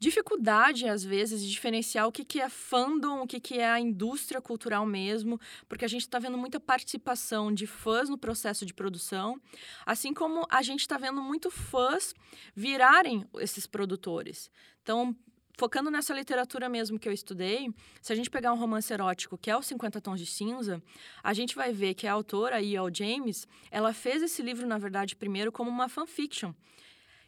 dificuldade, 0.00 0.88
às 0.88 1.04
vezes, 1.04 1.40
de 1.42 1.48
diferenciar 1.48 2.08
o 2.08 2.10
que, 2.10 2.24
que 2.24 2.40
é 2.40 2.48
fandom, 2.48 3.22
o 3.22 3.26
que, 3.26 3.38
que 3.38 3.60
é 3.60 3.70
a 3.70 3.78
indústria 3.78 4.40
cultural 4.40 4.84
mesmo, 4.84 5.40
porque 5.68 5.84
a 5.84 5.88
gente 5.88 6.00
está 6.00 6.18
vendo 6.18 6.36
muita 6.36 6.58
participação 6.58 7.54
de 7.54 7.68
fãs 7.68 8.08
no 8.08 8.18
processo 8.18 8.66
de 8.66 8.74
produção, 8.74 9.40
assim 9.86 10.12
como 10.12 10.44
a 10.50 10.60
gente 10.60 10.80
está 10.80 10.98
vendo 10.98 11.22
muito 11.22 11.52
fãs 11.52 12.12
virarem 12.52 13.24
esses 13.38 13.64
produtores. 13.64 14.50
Então, 14.82 15.16
focando 15.56 15.90
nessa 15.90 16.14
literatura 16.14 16.68
mesmo 16.68 16.98
que 16.98 17.08
eu 17.08 17.12
estudei, 17.12 17.72
se 18.00 18.12
a 18.12 18.16
gente 18.16 18.30
pegar 18.30 18.52
um 18.52 18.58
romance 18.58 18.92
erótico, 18.92 19.38
que 19.38 19.50
é 19.50 19.56
os 19.56 19.66
50 19.66 20.00
Tons 20.00 20.18
de 20.18 20.26
Cinza, 20.26 20.82
a 21.22 21.32
gente 21.32 21.54
vai 21.54 21.72
ver 21.72 21.94
que 21.94 22.06
a 22.06 22.12
autora, 22.12 22.60
E.L. 22.60 22.90
James, 22.92 23.46
ela 23.70 23.92
fez 23.92 24.22
esse 24.22 24.42
livro, 24.42 24.66
na 24.66 24.78
verdade, 24.78 25.16
primeiro 25.16 25.52
como 25.52 25.70
uma 25.70 25.88
fanfiction, 25.88 26.52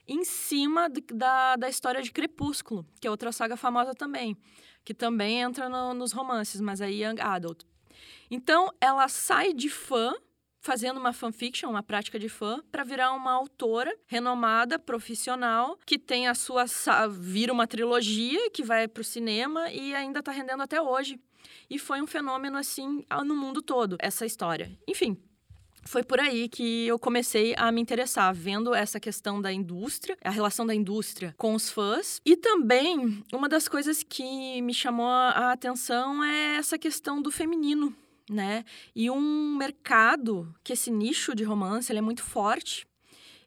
em 0.07 0.25
cima 0.25 0.89
da, 1.13 1.57
da 1.57 1.69
história 1.69 2.03
de 2.03 2.13
Crepúsculo, 2.13 2.87
que 3.01 3.07
é 3.07 3.11
outra 3.11 3.33
saga 3.33 3.57
famosa 3.57 3.95
também, 3.95 4.37
que 4.85 4.93
também 4.93 5.41
entra 5.41 5.69
no, 5.69 5.95
nos 5.95 6.13
romances, 6.13 6.61
mas 6.61 6.81
aí 6.81 7.03
Young 7.03 7.21
Adult. 7.21 7.63
Então, 8.31 8.71
ela 8.81 9.09
sai 9.09 9.53
de 9.53 9.69
fã 9.69 10.15
fazendo 10.65 10.99
uma 10.99 11.13
fanfiction, 11.13 11.69
uma 11.69 11.83
prática 11.83 12.19
de 12.19 12.29
fã, 12.29 12.63
para 12.73 12.83
virar 12.83 13.13
uma 13.13 13.33
autora 13.33 13.95
renomada, 14.07 14.79
profissional, 14.79 15.79
que 15.85 15.99
tem 15.99 16.27
a 16.27 16.35
sua. 16.35 16.65
vira 17.11 17.53
uma 17.53 17.67
trilogia 17.67 18.51
que 18.51 18.63
vai 18.63 18.89
para 18.89 19.03
o 19.03 19.05
cinema 19.05 19.71
e 19.71 19.95
ainda 19.95 20.21
está 20.21 20.33
rendendo 20.33 20.63
até 20.63 20.81
hoje. 20.81 21.21
E 21.69 21.79
foi 21.79 22.01
um 22.01 22.07
fenômeno 22.07 22.57
assim 22.57 23.05
no 23.27 23.37
mundo 23.37 23.61
todo, 23.61 23.97
essa 24.01 24.25
história. 24.25 24.73
Enfim, 24.89 25.19
foi 25.85 26.03
por 26.03 26.19
aí 26.19 26.49
que 26.49 26.87
eu 26.87 26.99
comecei 26.99 27.55
a 27.59 27.71
me 27.71 27.83
interessar, 27.83 28.35
vendo 28.35 28.75
essa 28.75 28.99
questão 28.99 29.43
da 29.43 29.53
indústria, 29.53 30.17
a 30.25 30.31
relação 30.31 30.65
da 30.65 30.75
indústria 30.75 31.35
com 31.37 31.55
os 31.55 31.69
fãs. 31.69 32.23
E 32.25 32.37
também, 32.37 33.23
uma 33.31 33.51
das 33.51 33.69
coisas 33.69 34.03
que 34.03 34.63
me 34.63 34.73
chamou 34.73 35.09
a 35.09 35.53
atenção 35.53 36.25
é 36.25 36.57
essa 36.57 36.79
questão 36.79 37.21
do 37.21 37.31
feminino 37.31 37.95
né? 38.31 38.65
E 38.95 39.11
um 39.11 39.57
mercado 39.57 40.55
que 40.63 40.73
esse 40.73 40.91
nicho 40.91 41.35
de 41.35 41.45
romance 41.45 41.91
ele 41.91 41.99
é 41.99 42.03
muito 42.03 42.23
forte. 42.23 42.87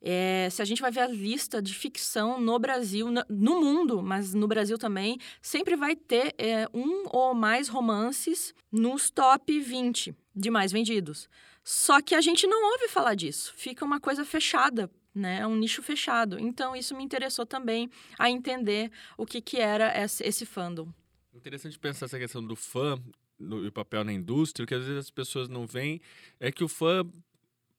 É, 0.02 0.48
se 0.52 0.62
a 0.62 0.66
gente 0.66 0.82
vai 0.82 0.92
ver 0.92 1.02
a 1.02 1.08
lista 1.08 1.62
de 1.62 1.74
ficção 1.74 2.40
no 2.40 2.58
Brasil, 2.60 3.08
no 3.28 3.60
mundo, 3.60 4.02
mas 4.02 4.34
no 4.34 4.48
Brasil 4.48 4.78
também, 4.78 5.18
sempre 5.42 5.76
vai 5.76 5.96
ter 5.96 6.36
é, 6.38 6.68
um 6.74 7.06
ou 7.10 7.34
mais 7.34 7.68
romances 7.68 8.54
nos 8.72 9.10
top 9.10 9.60
20 9.60 10.16
de 10.36 10.52
mais 10.52 10.72
vendidos. 10.72 11.28
Só 11.64 12.02
que 12.02 12.16
a 12.16 12.22
gente 12.22 12.48
não 12.48 12.72
ouve 12.72 12.88
falar 12.88 13.16
disso. 13.16 13.54
Fica 13.58 13.84
uma 13.84 14.00
coisa 14.00 14.24
fechada, 14.24 14.90
né? 15.14 15.46
Um 15.46 15.56
nicho 15.56 15.82
fechado. 15.82 16.40
Então, 16.40 16.76
isso 16.76 16.96
me 16.96 17.04
interessou 17.04 17.46
também 17.46 17.90
a 18.18 18.30
entender 18.30 18.92
o 19.18 19.26
que, 19.26 19.42
que 19.42 19.58
era 19.58 19.92
esse, 20.02 20.24
esse 20.24 20.46
fandom. 20.46 20.88
Interessante 21.34 21.78
pensar 21.78 22.06
essa 22.06 22.18
questão 22.18 22.42
do 22.42 22.56
fã 22.56 22.98
no, 23.40 23.72
papel 23.72 24.04
na 24.04 24.14
indústria, 24.14 24.64
o 24.64 24.68
que 24.68 24.76
às 24.76 24.84
vezes 24.84 24.98
as 24.98 25.10
pessoas 25.10 25.48
não 25.48 25.66
veem 25.66 26.02
é 26.40 26.52
que 26.52 26.64
o 26.64 26.68
fã 26.68 27.06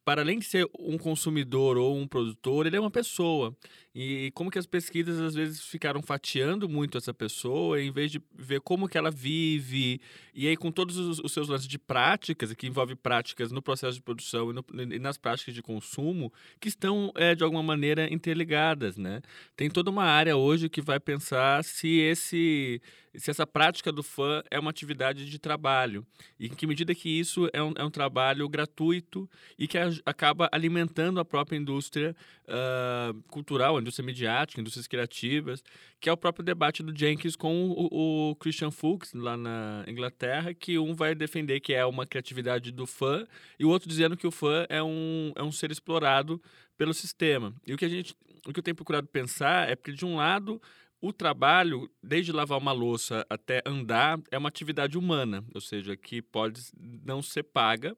para 0.08 0.22
além 0.22 0.38
de 0.38 0.46
ser 0.46 0.66
um 0.78 0.96
consumidor 0.96 1.76
ou 1.76 1.94
um 1.94 2.08
produtor, 2.08 2.66
ele 2.66 2.76
é 2.76 2.80
uma 2.80 2.90
pessoa. 2.90 3.54
E 4.00 4.30
como 4.30 4.48
que 4.48 4.60
as 4.60 4.64
pesquisas 4.64 5.18
às 5.18 5.34
vezes 5.34 5.60
ficaram 5.60 6.00
fatiando 6.00 6.68
muito 6.68 6.96
essa 6.96 7.12
pessoa, 7.12 7.82
em 7.82 7.90
vez 7.90 8.12
de 8.12 8.22
ver 8.32 8.60
como 8.60 8.88
que 8.88 8.96
ela 8.96 9.10
vive, 9.10 10.00
e 10.32 10.46
aí 10.46 10.56
com 10.56 10.70
todos 10.70 10.96
os, 10.96 11.18
os 11.18 11.32
seus 11.32 11.48
lances 11.48 11.66
de 11.66 11.80
práticas, 11.80 12.52
que 12.52 12.68
envolve 12.68 12.94
práticas 12.94 13.50
no 13.50 13.60
processo 13.60 13.96
de 13.96 14.02
produção 14.02 14.50
e, 14.50 14.52
no, 14.52 14.64
e 14.94 15.00
nas 15.00 15.18
práticas 15.18 15.52
de 15.52 15.60
consumo, 15.60 16.32
que 16.60 16.68
estão 16.68 17.10
é, 17.16 17.34
de 17.34 17.42
alguma 17.42 17.60
maneira 17.60 18.06
interligadas, 18.14 18.96
né? 18.96 19.20
Tem 19.56 19.68
toda 19.68 19.90
uma 19.90 20.04
área 20.04 20.36
hoje 20.36 20.68
que 20.68 20.80
vai 20.80 21.00
pensar 21.00 21.64
se 21.64 21.98
esse 21.98 22.80
se 23.14 23.30
essa 23.30 23.46
prática 23.46 23.90
do 23.90 24.02
fã 24.02 24.42
é 24.50 24.58
uma 24.58 24.70
atividade 24.70 25.28
de 25.28 25.38
trabalho 25.38 26.06
e 26.38 26.46
em 26.46 26.50
que 26.50 26.66
medida 26.66 26.94
que 26.94 27.08
isso 27.08 27.48
é 27.52 27.62
um, 27.62 27.72
é 27.76 27.84
um 27.84 27.90
trabalho 27.90 28.48
gratuito 28.48 29.28
e 29.58 29.66
que 29.66 29.76
a, 29.76 29.90
acaba 30.06 30.48
alimentando 30.52 31.18
a 31.18 31.24
própria 31.24 31.56
indústria 31.56 32.14
uh, 32.44 33.20
cultural, 33.24 33.78
indústria 33.88 34.06
mediática, 34.06 34.60
indústrias 34.60 34.86
criativas, 34.86 35.62
que 36.00 36.08
é 36.08 36.12
o 36.12 36.16
próprio 36.16 36.44
debate 36.44 36.82
do 36.82 36.96
Jenkins 36.96 37.34
com 37.34 37.70
o, 37.70 38.30
o, 38.30 38.36
Christian 38.36 38.70
Fuchs 38.70 39.12
lá 39.14 39.36
na 39.36 39.84
Inglaterra, 39.88 40.54
que 40.54 40.78
um 40.78 40.94
vai 40.94 41.14
defender 41.14 41.60
que 41.60 41.74
é 41.74 41.84
uma 41.84 42.06
criatividade 42.06 42.70
do 42.70 42.86
fã 42.86 43.26
e 43.58 43.64
o 43.64 43.68
outro 43.68 43.88
dizendo 43.88 44.16
que 44.16 44.26
o 44.26 44.30
fã 44.30 44.66
é 44.68 44.82
um, 44.82 45.32
é 45.34 45.42
um 45.42 45.50
ser 45.50 45.70
explorado 45.70 46.40
pelo 46.76 46.94
sistema. 46.94 47.54
E 47.66 47.74
o 47.74 47.76
que 47.76 47.84
a 47.84 47.88
gente, 47.88 48.14
o 48.46 48.52
que 48.52 48.60
eu 48.60 48.62
tenho 48.62 48.76
procurado 48.76 49.08
pensar 49.08 49.68
é 49.68 49.74
porque 49.74 49.92
de 49.92 50.04
um 50.04 50.16
lado 50.16 50.60
o 51.00 51.12
trabalho, 51.12 51.88
desde 52.02 52.32
lavar 52.32 52.58
uma 52.58 52.72
louça 52.72 53.24
até 53.30 53.62
andar, 53.64 54.20
é 54.30 54.38
uma 54.38 54.48
atividade 54.48 54.98
humana, 54.98 55.44
ou 55.54 55.60
seja, 55.60 55.96
que 55.96 56.20
pode 56.20 56.60
não 56.76 57.22
ser 57.22 57.44
paga. 57.44 57.96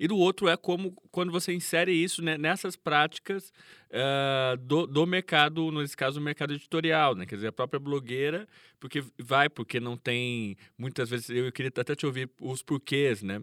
E 0.00 0.08
do 0.08 0.16
outro 0.16 0.48
é 0.48 0.56
como 0.56 0.92
quando 1.10 1.30
você 1.30 1.52
insere 1.52 1.92
isso 1.92 2.22
né, 2.22 2.38
nessas 2.38 2.74
práticas 2.74 3.52
uh, 3.90 4.56
do, 4.56 4.86
do 4.86 5.06
mercado, 5.06 5.70
nesse 5.70 5.94
caso, 5.94 6.18
o 6.18 6.22
mercado 6.22 6.54
editorial, 6.54 7.14
né? 7.14 7.26
Quer 7.26 7.34
dizer, 7.34 7.48
a 7.48 7.52
própria 7.52 7.78
blogueira, 7.78 8.48
porque 8.80 9.04
vai, 9.18 9.50
porque 9.50 9.78
não 9.78 9.98
tem. 9.98 10.56
Muitas 10.78 11.10
vezes 11.10 11.28
eu 11.28 11.52
queria 11.52 11.68
até 11.68 11.94
te 11.94 12.06
ouvir 12.06 12.30
os 12.40 12.62
porquês, 12.62 13.22
né? 13.22 13.40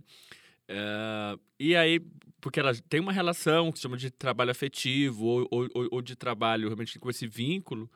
Uh, 0.67 1.39
e 1.59 1.75
aí, 1.75 2.01
porque 2.41 2.59
ela 2.59 2.73
tem 2.89 2.99
uma 2.99 3.13
relação 3.13 3.71
que 3.71 3.77
se 3.77 3.83
chama 3.83 3.95
de 3.95 4.09
trabalho 4.09 4.49
afetivo 4.49 5.25
ou, 5.25 5.47
ou, 5.51 5.69
ou 5.91 6.01
de 6.01 6.15
trabalho 6.15 6.69
realmente 6.69 6.97
com 6.97 7.07
esse 7.11 7.27
vínculo, 7.27 7.87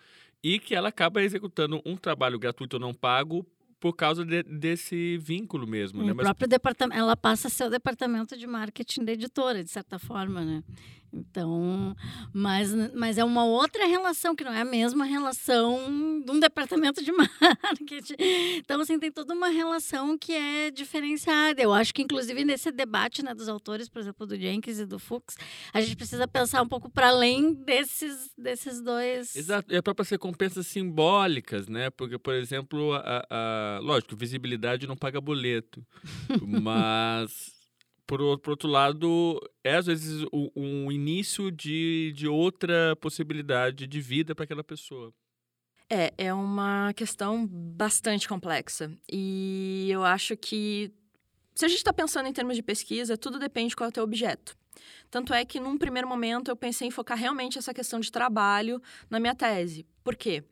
e 0.44 0.60
que 0.60 0.76
ela 0.76 0.90
acaba 0.90 1.24
executando 1.24 1.82
um 1.84 1.98
trabalho 1.98 2.38
gratuito 2.38 2.76
ou 2.76 2.80
não 2.80 2.94
pago 2.94 3.44
por 3.82 3.94
causa 3.94 4.24
de, 4.24 4.44
desse 4.44 5.18
vínculo 5.18 5.66
mesmo. 5.68 6.04
né? 6.04 6.12
O 6.14 6.16
Mas... 6.16 6.24
próprio 6.24 6.48
departamento, 6.48 7.00
ela 7.00 7.18
passa 7.18 7.48
a 7.48 7.52
ser 7.52 7.66
o 7.66 7.70
departamento 7.70 8.38
de 8.38 8.46
marketing 8.46 9.04
da 9.04 9.12
editora, 9.12 9.64
de 9.64 9.72
certa 9.72 9.98
forma, 9.98 10.46
né? 10.46 10.64
Então, 11.14 11.96
mas, 12.34 12.74
mas 12.94 13.18
é 13.18 13.24
uma 13.24 13.44
outra 13.46 13.86
relação, 13.86 14.36
que 14.36 14.44
não 14.44 14.54
é 14.54 14.62
a 14.62 14.66
mesma 14.66 15.06
relação 15.06 16.22
de 16.24 16.32
um 16.32 16.40
departamento 16.40 17.04
de 17.04 17.12
marketing. 17.12 18.16
Então, 18.58 18.80
assim, 18.82 19.00
tem 19.00 19.12
toda 19.12 19.34
uma 19.34 19.50
relação 19.50 20.18
que 20.18 20.34
é 20.34 20.72
diferenciada. 20.72 21.62
Eu 21.62 21.74
acho 21.74 21.94
que, 21.94 22.02
inclusive, 22.02 22.46
nesse 22.46 22.72
debate 22.72 23.24
né, 23.24 23.34
dos 23.34 23.50
autores, 23.50 23.90
por 23.90 24.00
exemplo, 24.00 24.26
do 24.26 24.38
Jenkins 24.38 24.80
e 24.80 24.86
do 24.86 25.00
Fuchs, 25.00 25.36
a 25.74 25.82
gente 25.82 25.96
precisa 25.96 26.28
pensar 26.28 26.62
um 26.62 26.68
pouco 26.68 26.90
para 26.90 27.10
além 27.10 27.54
desses, 27.54 28.32
desses 28.38 28.82
dois. 28.82 29.36
Exato, 29.36 29.74
e 29.74 29.78
a 29.78 29.84
própria 29.84 30.06
recompensas 30.10 30.68
simbólicas, 30.68 31.68
né? 31.68 31.90
Porque, 31.90 32.18
por 32.18 32.34
exemplo, 32.34 32.94
a, 32.94 33.26
a... 33.30 33.80
lógico, 33.82 34.16
visibilidade 34.16 34.88
não 34.88 34.96
paga 34.96 35.20
boleto, 35.20 35.86
mas 36.42 37.61
por, 38.18 38.50
outro 38.50 38.68
lado, 38.68 39.40
é 39.64 39.76
às 39.76 39.86
vezes 39.86 40.26
um, 40.54 40.92
início 40.92 41.50
de, 41.50 42.12
de 42.14 42.28
outra 42.28 42.94
possibilidade 42.98 43.88
de 43.88 44.02
vida 44.02 44.36
para 44.36 44.44
aquela 44.44 44.64
pessoa. 44.64 45.14
É, 45.90 46.14
é 46.18 46.34
uma 46.34 46.92
questão 46.94 47.48
bastante 47.48 48.28
complexa. 48.28 48.92
E 49.10 49.88
eu 49.90 50.04
acho 50.04 50.36
que, 50.36 50.92
se 51.56 51.64
a 51.64 51.70
gente 51.70 51.78
está 51.78 51.94
pensando 51.94 52.28
em 52.28 52.34
termos 52.34 52.58
de 52.58 52.62
pesquisa, 52.62 53.18
tudo 53.18 53.40
depende 53.40 53.70
de 53.70 53.76
qual 53.78 53.88
é 53.88 53.90
o 53.90 53.94
teu 53.94 54.04
objeto. 54.04 54.58
Tanto 55.10 55.34
é 55.34 55.46
que, 55.46 55.60
num 55.60 55.78
primeiro 55.78 56.08
momento, 56.08 56.52
eu 56.52 56.56
pensei 56.56 56.90
em 56.90 56.92
focar 56.92 57.18
realmente 57.18 57.58
essa 57.58 57.74
questão 57.74 58.00
de 58.00 58.12
trabalho 58.12 58.82
na 59.10 59.22
minha 59.22 59.36
tese. 59.36 59.86
Por 60.04 60.18
quê? 60.18 60.42
porque 60.42 60.44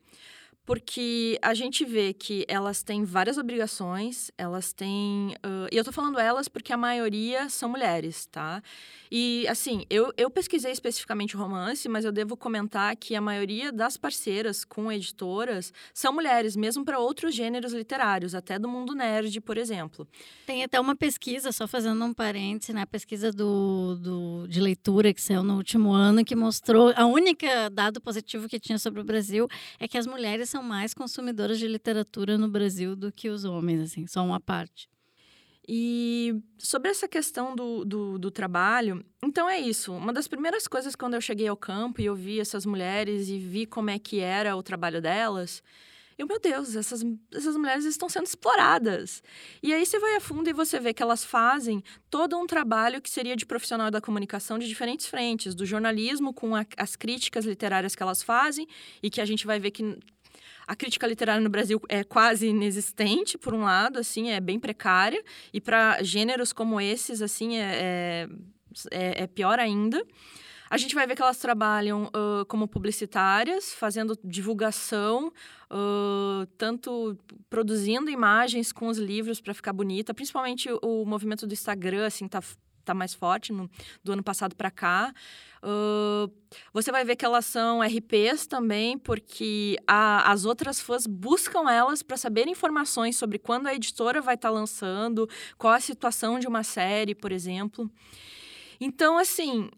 a 1.42 1.54
gente 1.54 1.84
vê 1.84 2.12
que 2.12 2.44
elas 2.46 2.82
têm 2.82 3.04
várias 3.04 3.38
obrigações, 3.38 4.30
elas 4.38 4.72
têm. 4.72 5.34
Uh, 5.44 5.66
e 5.72 5.76
eu 5.76 5.84
tô 5.84 5.90
falando 5.90 6.18
elas 6.18 6.48
porque 6.48 6.72
a 6.72 6.76
maioria 6.76 7.48
são 7.48 7.68
mulheres, 7.68 8.26
tá? 8.26 8.62
E, 9.10 9.46
assim, 9.48 9.84
eu, 9.90 10.12
eu 10.16 10.30
pesquisei 10.30 10.70
especificamente 10.70 11.36
romance, 11.36 11.88
mas 11.88 12.04
eu 12.04 12.12
devo 12.12 12.36
comentar 12.36 12.94
que 12.94 13.16
a 13.16 13.20
maioria 13.20 13.72
das 13.72 13.96
parceiras 13.96 14.64
com 14.64 14.92
editoras 14.92 15.72
são 15.92 16.12
mulheres, 16.12 16.54
mesmo 16.54 16.84
para 16.84 17.00
outros 17.00 17.34
gêneros 17.34 17.72
literários, 17.72 18.36
até 18.36 18.56
do 18.56 18.68
mundo 18.68 18.94
nerd, 18.94 19.40
por 19.40 19.58
exemplo. 19.58 20.06
Tem 20.46 20.62
até 20.62 20.78
uma 20.78 20.94
pesquisa, 20.94 21.50
só 21.50 21.66
fazendo 21.66 22.04
um 22.04 22.14
parêntese, 22.14 22.72
né? 22.72 22.82
A 22.82 22.86
pesquisa 22.86 23.32
do, 23.32 23.96
do, 23.96 24.46
de 24.46 24.60
leitura 24.60 25.12
que 25.12 25.20
saiu 25.20 25.42
no 25.42 25.56
último 25.56 25.92
ano, 25.92 26.24
que 26.24 26.36
mostrou. 26.36 26.92
A 26.94 27.06
única 27.06 27.68
dado 27.70 28.00
positivo 28.00 28.48
que 28.48 28.60
tinha 28.60 28.78
sobre 28.78 29.00
o 29.00 29.04
Brasil 29.04 29.48
é 29.80 29.88
que 29.88 29.98
as 29.98 30.06
mulheres 30.06 30.49
são 30.50 30.62
mais 30.62 30.92
consumidoras 30.92 31.58
de 31.58 31.66
literatura 31.66 32.36
no 32.36 32.48
Brasil 32.48 32.96
do 32.96 33.10
que 33.12 33.28
os 33.28 33.44
homens, 33.44 33.80
assim, 33.80 34.06
só 34.06 34.24
uma 34.24 34.40
parte. 34.40 34.88
E 35.68 36.34
sobre 36.58 36.90
essa 36.90 37.06
questão 37.06 37.54
do, 37.54 37.84
do, 37.84 38.18
do, 38.18 38.30
trabalho, 38.30 39.04
então 39.22 39.48
é 39.48 39.60
isso. 39.60 39.92
Uma 39.92 40.12
das 40.12 40.26
primeiras 40.26 40.66
coisas 40.66 40.96
quando 40.96 41.14
eu 41.14 41.20
cheguei 41.20 41.46
ao 41.46 41.56
campo 41.56 42.00
e 42.00 42.06
eu 42.06 42.14
vi 42.14 42.40
essas 42.40 42.66
mulheres 42.66 43.28
e 43.28 43.38
vi 43.38 43.66
como 43.66 43.88
é 43.88 43.98
que 43.98 44.18
era 44.18 44.56
o 44.56 44.62
trabalho 44.62 45.00
delas, 45.00 45.62
eu, 46.20 46.26
meu 46.26 46.38
Deus, 46.38 46.76
essas, 46.76 47.02
essas 47.32 47.56
mulheres 47.56 47.86
estão 47.86 48.06
sendo 48.06 48.26
exploradas. 48.26 49.22
E 49.62 49.72
aí 49.72 49.86
você 49.86 49.98
vai 49.98 50.16
a 50.16 50.20
fundo 50.20 50.50
e 50.50 50.52
você 50.52 50.78
vê 50.78 50.92
que 50.92 51.02
elas 51.02 51.24
fazem 51.24 51.82
todo 52.10 52.38
um 52.38 52.46
trabalho 52.46 53.00
que 53.00 53.08
seria 53.08 53.34
de 53.34 53.46
profissional 53.46 53.90
da 53.90 54.02
comunicação 54.02 54.58
de 54.58 54.68
diferentes 54.68 55.06
frentes, 55.06 55.54
do 55.54 55.64
jornalismo 55.64 56.34
com 56.34 56.54
a, 56.54 56.66
as 56.76 56.94
críticas 56.94 57.46
literárias 57.46 57.94
que 57.94 58.02
elas 58.02 58.22
fazem 58.22 58.68
e 59.02 59.08
que 59.08 59.18
a 59.18 59.24
gente 59.24 59.46
vai 59.46 59.58
ver 59.58 59.70
que 59.70 59.98
a 60.66 60.76
crítica 60.76 61.06
literária 61.06 61.40
no 61.40 61.50
Brasil 61.50 61.80
é 61.88 62.04
quase 62.04 62.48
inexistente, 62.48 63.36
por 63.36 63.54
um 63.54 63.62
lado, 63.62 63.98
assim, 63.98 64.30
é 64.30 64.40
bem 64.40 64.58
precária. 64.58 65.22
E 65.52 65.60
para 65.60 66.02
gêneros 66.02 66.52
como 66.52 66.80
esses, 66.80 67.22
assim, 67.22 67.58
é, 67.58 68.28
é, 68.90 69.22
é, 69.22 69.26
pior 69.26 69.58
ainda. 69.58 70.04
A 70.70 70.76
gente 70.76 70.94
vai 70.94 71.04
ver 71.04 71.16
que 71.16 71.22
elas 71.22 71.38
trabalham 71.38 72.04
uh, 72.04 72.46
como 72.46 72.68
publicitárias, 72.68 73.74
fazendo 73.74 74.16
divulgação, 74.22 75.32
uh, 75.68 76.46
tanto 76.56 77.18
produzindo 77.48 78.08
imagens 78.08 78.70
com 78.70 78.86
os 78.86 78.96
livros 78.96 79.40
para 79.40 79.52
ficar 79.52 79.72
bonita, 79.72 80.14
principalmente 80.14 80.68
o 80.80 81.04
movimento 81.04 81.44
do 81.44 81.52
Instagram, 81.52 82.06
assim, 82.06 82.28
tá 82.28 82.40
tá 82.90 82.94
mais 82.94 83.14
forte 83.14 83.52
no, 83.52 83.70
do 84.02 84.12
ano 84.12 84.22
passado 84.22 84.54
para 84.54 84.70
cá. 84.70 85.12
Uh, 85.62 86.32
você 86.72 86.90
vai 86.90 87.04
ver 87.04 87.16
que 87.16 87.24
elas 87.24 87.44
são 87.44 87.80
RPs 87.82 88.46
também, 88.46 88.96
porque 88.96 89.76
a, 89.86 90.30
as 90.30 90.44
outras 90.44 90.80
fãs 90.80 91.06
buscam 91.06 91.70
elas 91.70 92.02
para 92.02 92.16
saber 92.16 92.48
informações 92.48 93.16
sobre 93.16 93.38
quando 93.38 93.66
a 93.66 93.74
editora 93.74 94.20
vai 94.20 94.34
estar 94.34 94.48
tá 94.48 94.54
lançando, 94.54 95.28
qual 95.58 95.72
a 95.72 95.80
situação 95.80 96.38
de 96.38 96.48
uma 96.48 96.62
série, 96.62 97.14
por 97.14 97.30
exemplo. 97.30 97.90
Então, 98.80 99.18
assim, 99.18 99.68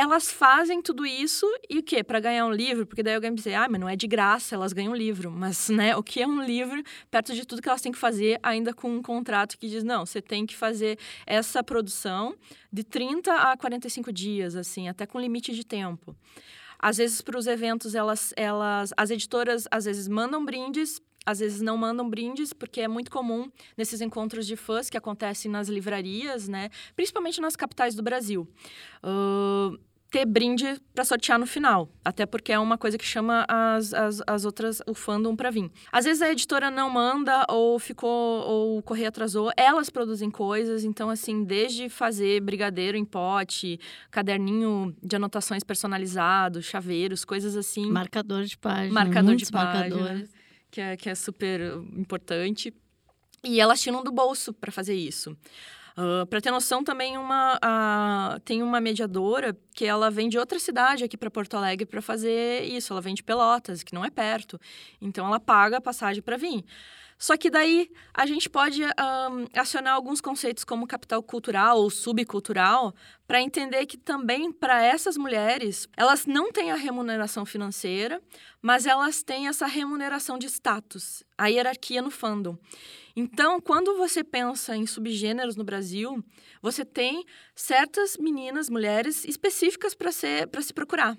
elas 0.00 0.32
fazem 0.32 0.80
tudo 0.80 1.04
isso 1.04 1.46
e 1.68 1.78
o 1.78 1.82
quê? 1.82 2.02
Para 2.02 2.18
ganhar 2.20 2.46
um 2.46 2.50
livro? 2.50 2.86
Porque 2.86 3.02
daí 3.02 3.14
alguém 3.14 3.34
dizer, 3.34 3.52
ah, 3.52 3.68
mas 3.68 3.78
não 3.78 3.86
é 3.86 3.94
de 3.94 4.06
graça, 4.06 4.54
elas 4.54 4.72
ganham 4.72 4.92
um 4.92 4.96
livro. 4.96 5.30
Mas, 5.30 5.68
né, 5.70 5.94
o 5.94 6.02
que 6.02 6.22
é 6.22 6.26
um 6.26 6.42
livro 6.42 6.82
perto 7.10 7.34
de 7.34 7.44
tudo 7.44 7.60
que 7.60 7.68
elas 7.68 7.82
têm 7.82 7.92
que 7.92 7.98
fazer, 7.98 8.40
ainda 8.42 8.72
com 8.72 8.90
um 8.90 9.02
contrato 9.02 9.58
que 9.58 9.68
diz, 9.68 9.84
não, 9.84 10.06
você 10.06 10.22
tem 10.22 10.46
que 10.46 10.56
fazer 10.56 10.98
essa 11.26 11.62
produção 11.62 12.34
de 12.72 12.82
30 12.82 13.30
a 13.30 13.54
45 13.58 14.10
dias, 14.10 14.56
assim, 14.56 14.88
até 14.88 15.04
com 15.04 15.20
limite 15.20 15.54
de 15.54 15.66
tempo. 15.66 16.16
Às 16.78 16.96
vezes, 16.96 17.20
para 17.20 17.38
os 17.38 17.46
eventos, 17.46 17.94
elas, 17.94 18.32
elas, 18.38 18.94
as 18.96 19.10
editoras, 19.10 19.68
às 19.70 19.84
vezes, 19.84 20.08
mandam 20.08 20.42
brindes 20.42 21.02
às 21.24 21.38
vezes 21.38 21.60
não 21.60 21.76
mandam 21.76 22.08
brindes, 22.08 22.52
porque 22.52 22.80
é 22.80 22.88
muito 22.88 23.10
comum 23.10 23.50
nesses 23.76 24.00
encontros 24.00 24.46
de 24.46 24.56
fãs 24.56 24.88
que 24.88 24.96
acontecem 24.96 25.50
nas 25.50 25.68
livrarias, 25.68 26.48
né? 26.48 26.70
Principalmente 26.96 27.40
nas 27.40 27.54
capitais 27.54 27.94
do 27.94 28.02
Brasil. 28.02 28.48
Uh, 29.04 29.78
ter 30.10 30.26
brinde 30.26 30.80
para 30.92 31.04
sortear 31.04 31.38
no 31.38 31.46
final. 31.46 31.88
Até 32.04 32.26
porque 32.26 32.52
é 32.52 32.58
uma 32.58 32.76
coisa 32.76 32.98
que 32.98 33.04
chama 33.04 33.46
as, 33.48 33.94
as, 33.94 34.22
as 34.26 34.44
outras, 34.44 34.82
o 34.86 34.94
fandom 34.94 35.36
para 35.36 35.50
vir. 35.50 35.70
Às 35.92 36.04
vezes 36.04 36.20
a 36.20 36.30
editora 36.30 36.70
não 36.70 36.90
manda, 36.90 37.46
ou 37.48 37.78
ficou, 37.78 38.42
ou 38.42 38.78
o 38.78 38.82
correio 38.82 39.08
atrasou. 39.08 39.52
Elas 39.56 39.88
produzem 39.88 40.30
coisas, 40.30 40.84
então, 40.84 41.08
assim, 41.08 41.44
desde 41.44 41.88
fazer 41.88 42.40
brigadeiro 42.40 42.96
em 42.96 43.04
pote, 43.04 43.78
caderninho 44.10 44.94
de 45.02 45.16
anotações 45.16 45.62
personalizado, 45.62 46.60
chaveiros, 46.60 47.24
coisas 47.24 47.56
assim. 47.56 47.90
Marcador 47.90 48.44
de 48.44 48.58
página. 48.58 48.92
Marcador 48.92 49.36
de 49.36 49.46
página. 49.50 50.28
Que 50.70 50.80
é, 50.80 50.96
que 50.96 51.08
é 51.08 51.14
super 51.14 51.60
importante. 51.96 52.72
E 53.42 53.60
elas 53.60 53.80
tiram 53.80 54.04
do 54.04 54.12
bolso 54.12 54.52
para 54.52 54.70
fazer 54.70 54.94
isso. 54.94 55.36
Para 56.28 56.40
ter 56.40 56.50
noção, 56.50 56.82
também 56.82 57.18
uma, 57.18 57.56
uh, 57.56 58.40
tem 58.40 58.62
uma 58.62 58.80
mediadora 58.80 59.56
que 59.74 59.84
ela 59.84 60.10
vem 60.10 60.28
de 60.28 60.38
outra 60.38 60.58
cidade 60.58 61.04
aqui 61.04 61.16
para 61.16 61.30
Porto 61.30 61.56
Alegre 61.56 61.86
para 61.86 62.00
fazer 62.00 62.64
isso. 62.64 62.92
Ela 62.92 63.00
vem 63.00 63.14
de 63.14 63.22
Pelotas, 63.22 63.82
que 63.82 63.94
não 63.94 64.04
é 64.04 64.10
perto. 64.10 64.60
Então, 65.00 65.26
ela 65.26 65.40
paga 65.40 65.78
a 65.78 65.80
passagem 65.80 66.22
para 66.22 66.36
vir. 66.36 66.64
Só 67.20 67.36
que 67.36 67.50
daí 67.50 67.90
a 68.14 68.24
gente 68.24 68.48
pode 68.48 68.82
um, 68.82 69.46
acionar 69.54 69.92
alguns 69.92 70.22
conceitos 70.22 70.64
como 70.64 70.86
capital 70.86 71.22
cultural 71.22 71.76
ou 71.76 71.90
subcultural 71.90 72.94
para 73.26 73.42
entender 73.42 73.84
que 73.84 73.98
também 73.98 74.50
para 74.50 74.82
essas 74.82 75.18
mulheres 75.18 75.86
elas 75.98 76.24
não 76.24 76.50
têm 76.50 76.70
a 76.70 76.76
remuneração 76.76 77.44
financeira, 77.44 78.22
mas 78.62 78.86
elas 78.86 79.22
têm 79.22 79.48
essa 79.48 79.66
remuneração 79.66 80.38
de 80.38 80.46
status, 80.46 81.22
a 81.36 81.48
hierarquia 81.48 82.00
no 82.00 82.10
fandom. 82.10 82.56
Então, 83.14 83.60
quando 83.60 83.96
você 83.96 84.22
pensa 84.22 84.76
em 84.76 84.86
subgêneros 84.86 85.56
no 85.56 85.64
Brasil, 85.64 86.24
você 86.62 86.84
tem 86.84 87.24
certas 87.54 88.16
meninas, 88.16 88.70
mulheres 88.70 89.24
específicas 89.24 89.94
para 89.94 90.12
se 90.12 90.72
procurar. 90.74 91.18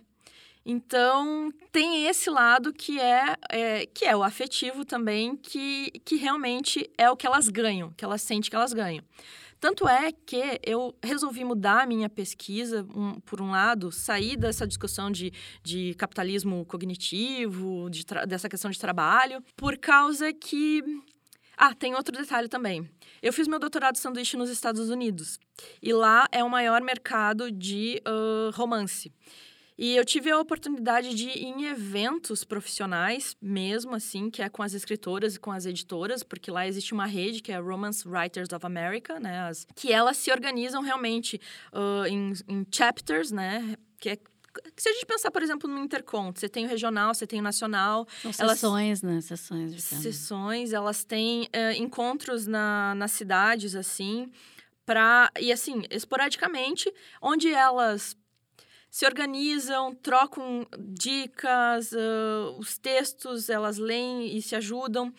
Então, 0.66 1.52
tem 1.72 2.06
esse 2.06 2.30
lado 2.30 2.72
que 2.72 3.00
é, 3.00 3.36
é, 3.50 3.86
que 3.88 4.06
é 4.06 4.16
o 4.16 4.24
afetivo 4.24 4.86
também, 4.86 5.36
que, 5.36 5.92
que 6.06 6.16
realmente 6.16 6.90
é 6.98 7.10
o 7.10 7.18
que 7.18 7.26
elas 7.26 7.50
ganham, 7.50 7.92
que 7.94 8.06
elas 8.06 8.22
sentem 8.22 8.50
que 8.50 8.56
elas 8.56 8.72
ganham. 8.72 9.04
Tanto 9.60 9.88
é 9.88 10.12
que 10.12 10.60
eu 10.64 10.96
resolvi 11.04 11.44
mudar 11.44 11.84
a 11.84 11.86
minha 11.86 12.10
pesquisa, 12.10 12.84
um, 12.96 13.20
por 13.20 13.40
um 13.40 13.52
lado, 13.52 13.92
sair 13.92 14.36
dessa 14.36 14.66
discussão 14.66 15.12
de, 15.12 15.32
de 15.64 15.94
capitalismo 15.96 16.66
cognitivo, 16.66 17.88
de 17.88 18.04
dessa 18.28 18.50
questão 18.50 18.72
de 18.72 18.80
trabalho, 18.80 19.44
por 19.56 19.78
causa 19.78 20.34
que. 20.34 20.84
Ah, 21.64 21.76
tem 21.76 21.94
outro 21.94 22.18
detalhe 22.18 22.48
também. 22.50 22.90
Eu 23.22 23.32
fiz 23.32 23.48
meu 23.48 23.60
doutorado 23.60 23.94
de 23.94 24.00
sanduíche 24.00 24.36
nos 24.36 24.50
Estados 24.50 24.90
Unidos. 24.90 25.38
E 25.80 25.94
lá 25.94 26.28
é 26.32 26.44
o 26.44 26.50
maior 26.50 26.82
mercado 26.82 27.52
de 27.52 28.02
uh, 28.04 28.50
romance. 28.56 29.14
E 29.78 29.96
eu 29.96 30.04
tive 30.04 30.32
a 30.32 30.40
oportunidade 30.40 31.14
de 31.14 31.28
ir 31.30 31.44
em 31.44 31.66
eventos 31.66 32.44
profissionais, 32.44 33.38
mesmo 33.40 33.94
assim, 33.94 34.32
que 34.32 34.42
é 34.42 34.50
com 34.50 34.64
as 34.64 34.74
escritoras 34.74 35.36
e 35.36 35.40
com 35.40 35.52
as 35.52 35.68
editoras, 35.68 36.24
porque 36.24 36.50
lá 36.50 36.66
existe 36.66 36.94
uma 36.94 37.06
rede 37.06 37.44
que 37.44 37.52
é 37.52 37.60
Romance 37.60 38.08
Writers 38.08 38.52
of 38.52 38.66
America, 38.66 39.20
né? 39.20 39.42
As, 39.42 39.68
que 39.76 39.94
elas 39.94 40.18
se 40.18 40.32
organizam 40.32 40.82
realmente 40.82 41.40
uh, 41.72 42.08
em, 42.08 42.34
em 42.48 42.66
chapters, 42.72 43.32
né? 43.32 43.76
Que 44.00 44.10
é 44.10 44.18
se 44.76 44.90
a 44.90 44.94
gente 44.94 45.06
pensar, 45.06 45.32
por 45.32 45.42
exemplo, 45.42 45.70
no 45.70 45.80
Intercont, 45.80 46.40
você 46.40 46.50
tem 46.50 46.66
o 46.66 46.70
regional, 46.70 47.14
você 47.14 47.28
tem 47.28 47.40
o 47.40 47.44
nacional. 47.44 48.08
São 48.22 48.32
elas, 48.40 48.60
sessões, 48.60 49.02
né? 49.02 49.22
Sessões. 49.22 49.76
De 49.76 49.82
sessões, 49.82 50.74
elas 50.74 51.04
têm 51.04 51.44
uh, 51.44 51.72
encontros 51.78 52.48
na, 52.48 52.96
nas 52.96 53.12
cidades, 53.12 53.76
assim, 53.76 54.32
para 54.86 55.32
E, 55.40 55.52
assim, 55.52 55.84
esporadicamente, 55.90 56.94
onde 57.22 57.52
elas 57.54 58.18
se 58.90 59.06
organizam, 59.06 59.96
trocam 59.96 60.68
dicas, 60.78 61.94
uh, 61.94 62.58
os 62.60 62.78
textos 62.78 63.50
elas 63.50 63.78
leem 63.78 64.36
e 64.36 64.42
se 64.42 64.54
ajudam. 64.56 65.14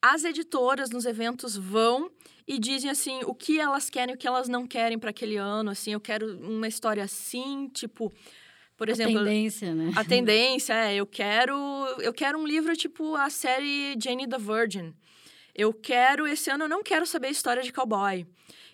As 0.00 0.22
editoras 0.22 0.90
nos 0.90 1.04
eventos 1.04 1.56
vão 1.56 2.10
e 2.46 2.58
dizem 2.58 2.88
assim 2.88 3.20
o 3.24 3.34
que 3.34 3.58
elas 3.58 3.90
querem, 3.90 4.14
o 4.14 4.18
que 4.18 4.28
elas 4.28 4.48
não 4.48 4.64
querem 4.64 4.96
para 4.98 5.10
aquele 5.10 5.36
ano. 5.36 5.70
Assim, 5.70 5.92
eu 5.92 6.00
quero 6.00 6.38
uma 6.38 6.68
história 6.68 7.02
assim, 7.02 7.68
tipo, 7.74 8.12
por 8.76 8.88
exemplo, 8.88 9.18
a 9.18 9.24
tendência, 9.24 9.74
né? 9.74 9.92
A 9.96 10.04
tendência 10.04 10.74
é, 10.74 10.94
eu 10.96 11.06
quero, 11.06 11.54
eu 12.00 12.12
quero 12.12 12.38
um 12.38 12.46
livro 12.46 12.76
tipo 12.76 13.14
a 13.16 13.30
série 13.30 13.96
Jane 14.02 14.28
the 14.28 14.38
Virgin. 14.38 14.94
Eu 15.54 15.72
quero 15.72 16.26
esse 16.26 16.50
ano 16.50 16.64
eu 16.64 16.68
não 16.68 16.82
quero 16.82 17.06
saber 17.06 17.28
a 17.28 17.30
história 17.30 17.62
de 17.62 17.72
cowboy. 17.72 18.26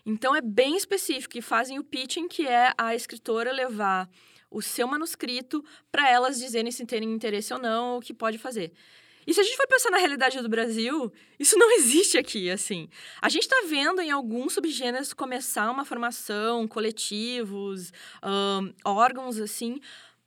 Então 0.04 0.34
é 0.34 0.40
bem 0.40 0.76
específico 0.76 1.38
e 1.38 1.42
fazem 1.42 1.78
o 1.78 1.84
pitching 1.84 2.26
que 2.26 2.46
é 2.46 2.72
a 2.76 2.94
escritora 2.94 3.52
levar 3.52 4.08
o 4.50 4.60
seu 4.60 4.86
manuscrito 4.86 5.64
para 5.90 6.10
elas 6.10 6.38
dizerem 6.38 6.70
se 6.70 6.84
terem 6.84 7.12
interesse 7.12 7.52
ou 7.54 7.60
não, 7.60 7.96
o 7.96 8.00
que 8.00 8.12
pode 8.12 8.38
fazer. 8.38 8.72
E 9.26 9.32
se 9.32 9.40
a 9.40 9.42
gente 9.42 9.56
for 9.56 9.66
pensar 9.66 9.90
na 9.90 9.98
realidade 9.98 10.40
do 10.40 10.48
Brasil, 10.48 11.12
isso 11.38 11.56
não 11.58 11.70
existe 11.76 12.18
aqui, 12.18 12.50
assim. 12.50 12.88
A 13.20 13.28
gente 13.28 13.42
está 13.42 13.62
vendo 13.68 14.00
em 14.00 14.10
alguns 14.10 14.54
subgêneros 14.54 15.12
começar 15.12 15.70
uma 15.70 15.84
formação, 15.84 16.66
coletivos, 16.66 17.92
um, 18.24 18.72
órgãos, 18.84 19.38
assim, 19.38 19.80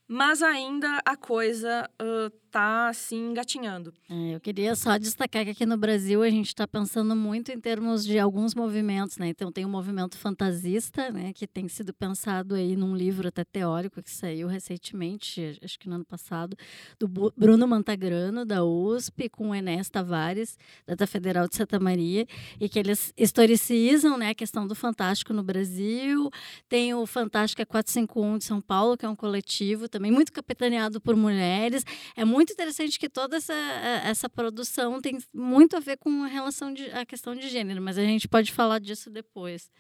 mas 0.08 0.42
ainda 0.44 1.02
a 1.04 1.16
coisa 1.16 1.90
uh, 2.02 2.32
tá 2.56 2.88
assim 2.88 3.32
engatinhando. 3.32 3.94
É, 4.10 4.36
eu 4.36 4.40
queria 4.40 4.78
só 4.78 4.98
destacar 4.98 5.44
que 5.44 5.50
aqui 5.52 5.66
no 5.66 5.76
Brasil 5.76 6.24
a 6.24 6.30
gente 6.30 6.48
está 6.48 6.66
pensando 6.66 7.14
muito 7.14 7.52
em 7.52 7.60
termos 7.60 8.06
de 8.06 8.18
alguns 8.18 8.56
movimentos, 8.56 9.18
né? 9.18 9.28
Então 9.28 9.52
tem 9.52 9.66
o 9.66 9.70
movimento 9.70 10.18
fantasista, 10.18 11.12
né, 11.12 11.34
que 11.34 11.46
tem 11.46 11.68
sido 11.68 11.94
pensado 11.94 12.56
aí 12.56 12.78
num 12.78 12.96
livro 12.96 13.28
até 13.28 13.44
teórico 13.44 14.02
que 14.02 14.10
saiu 14.10 14.48
recentemente, 14.48 15.60
acho 15.62 15.78
que 15.78 15.90
no 15.90 15.96
ano 15.96 16.06
passado, 16.06 16.56
do 16.98 17.10
Bruno 17.36 17.68
Mantagrano 17.68 18.46
da 18.46 18.64
USP 18.64 19.28
com 19.28 19.50
o 19.50 19.56
Enéas 19.56 19.90
Tavares 19.90 20.58
da 20.88 21.06
Federal 21.06 21.50
de 21.50 21.58
Santa 21.58 21.78
Maria 21.78 22.26
e 22.58 22.70
que 22.70 22.80
eles 22.80 23.14
historicizam, 23.18 24.18
né, 24.18 24.30
a 24.30 24.36
questão 24.36 24.66
do 24.66 24.76
fantástico 24.76 25.34
no 25.34 25.44
Brasil. 25.44 26.30
Tem 26.70 26.94
o 26.94 27.06
Fantástica 27.06 27.66
451 27.66 28.38
de 28.38 28.46
São 28.46 28.62
Paulo, 28.62 28.96
que 28.96 29.06
é 29.06 29.10
um 29.10 29.16
coletivo 29.16 29.90
também 29.90 30.10
muito 30.10 30.32
capitaneado 30.32 31.02
por 31.02 31.18
mulheres. 31.18 31.84
É 32.16 32.24
muito 32.24 32.45
muito 32.46 32.54
interessante 32.54 33.00
que 33.00 33.10
toda 33.10 33.38
essa, 33.38 33.56
essa 34.04 34.30
produção 34.30 35.02
tem 35.02 35.18
muito 35.34 35.76
a 35.76 35.80
ver 35.80 35.98
com 35.98 36.24
a 36.24 36.28
relação 36.28 36.72
de 36.72 36.86
a 36.92 37.04
questão 37.04 37.34
de 37.34 37.50
gênero, 37.50 37.82
mas 37.82 37.98
a 37.98 38.04
gente 38.04 38.28
pode 38.28 38.52
falar 38.52 38.80
disso 38.80 39.10
depois. 39.10 39.72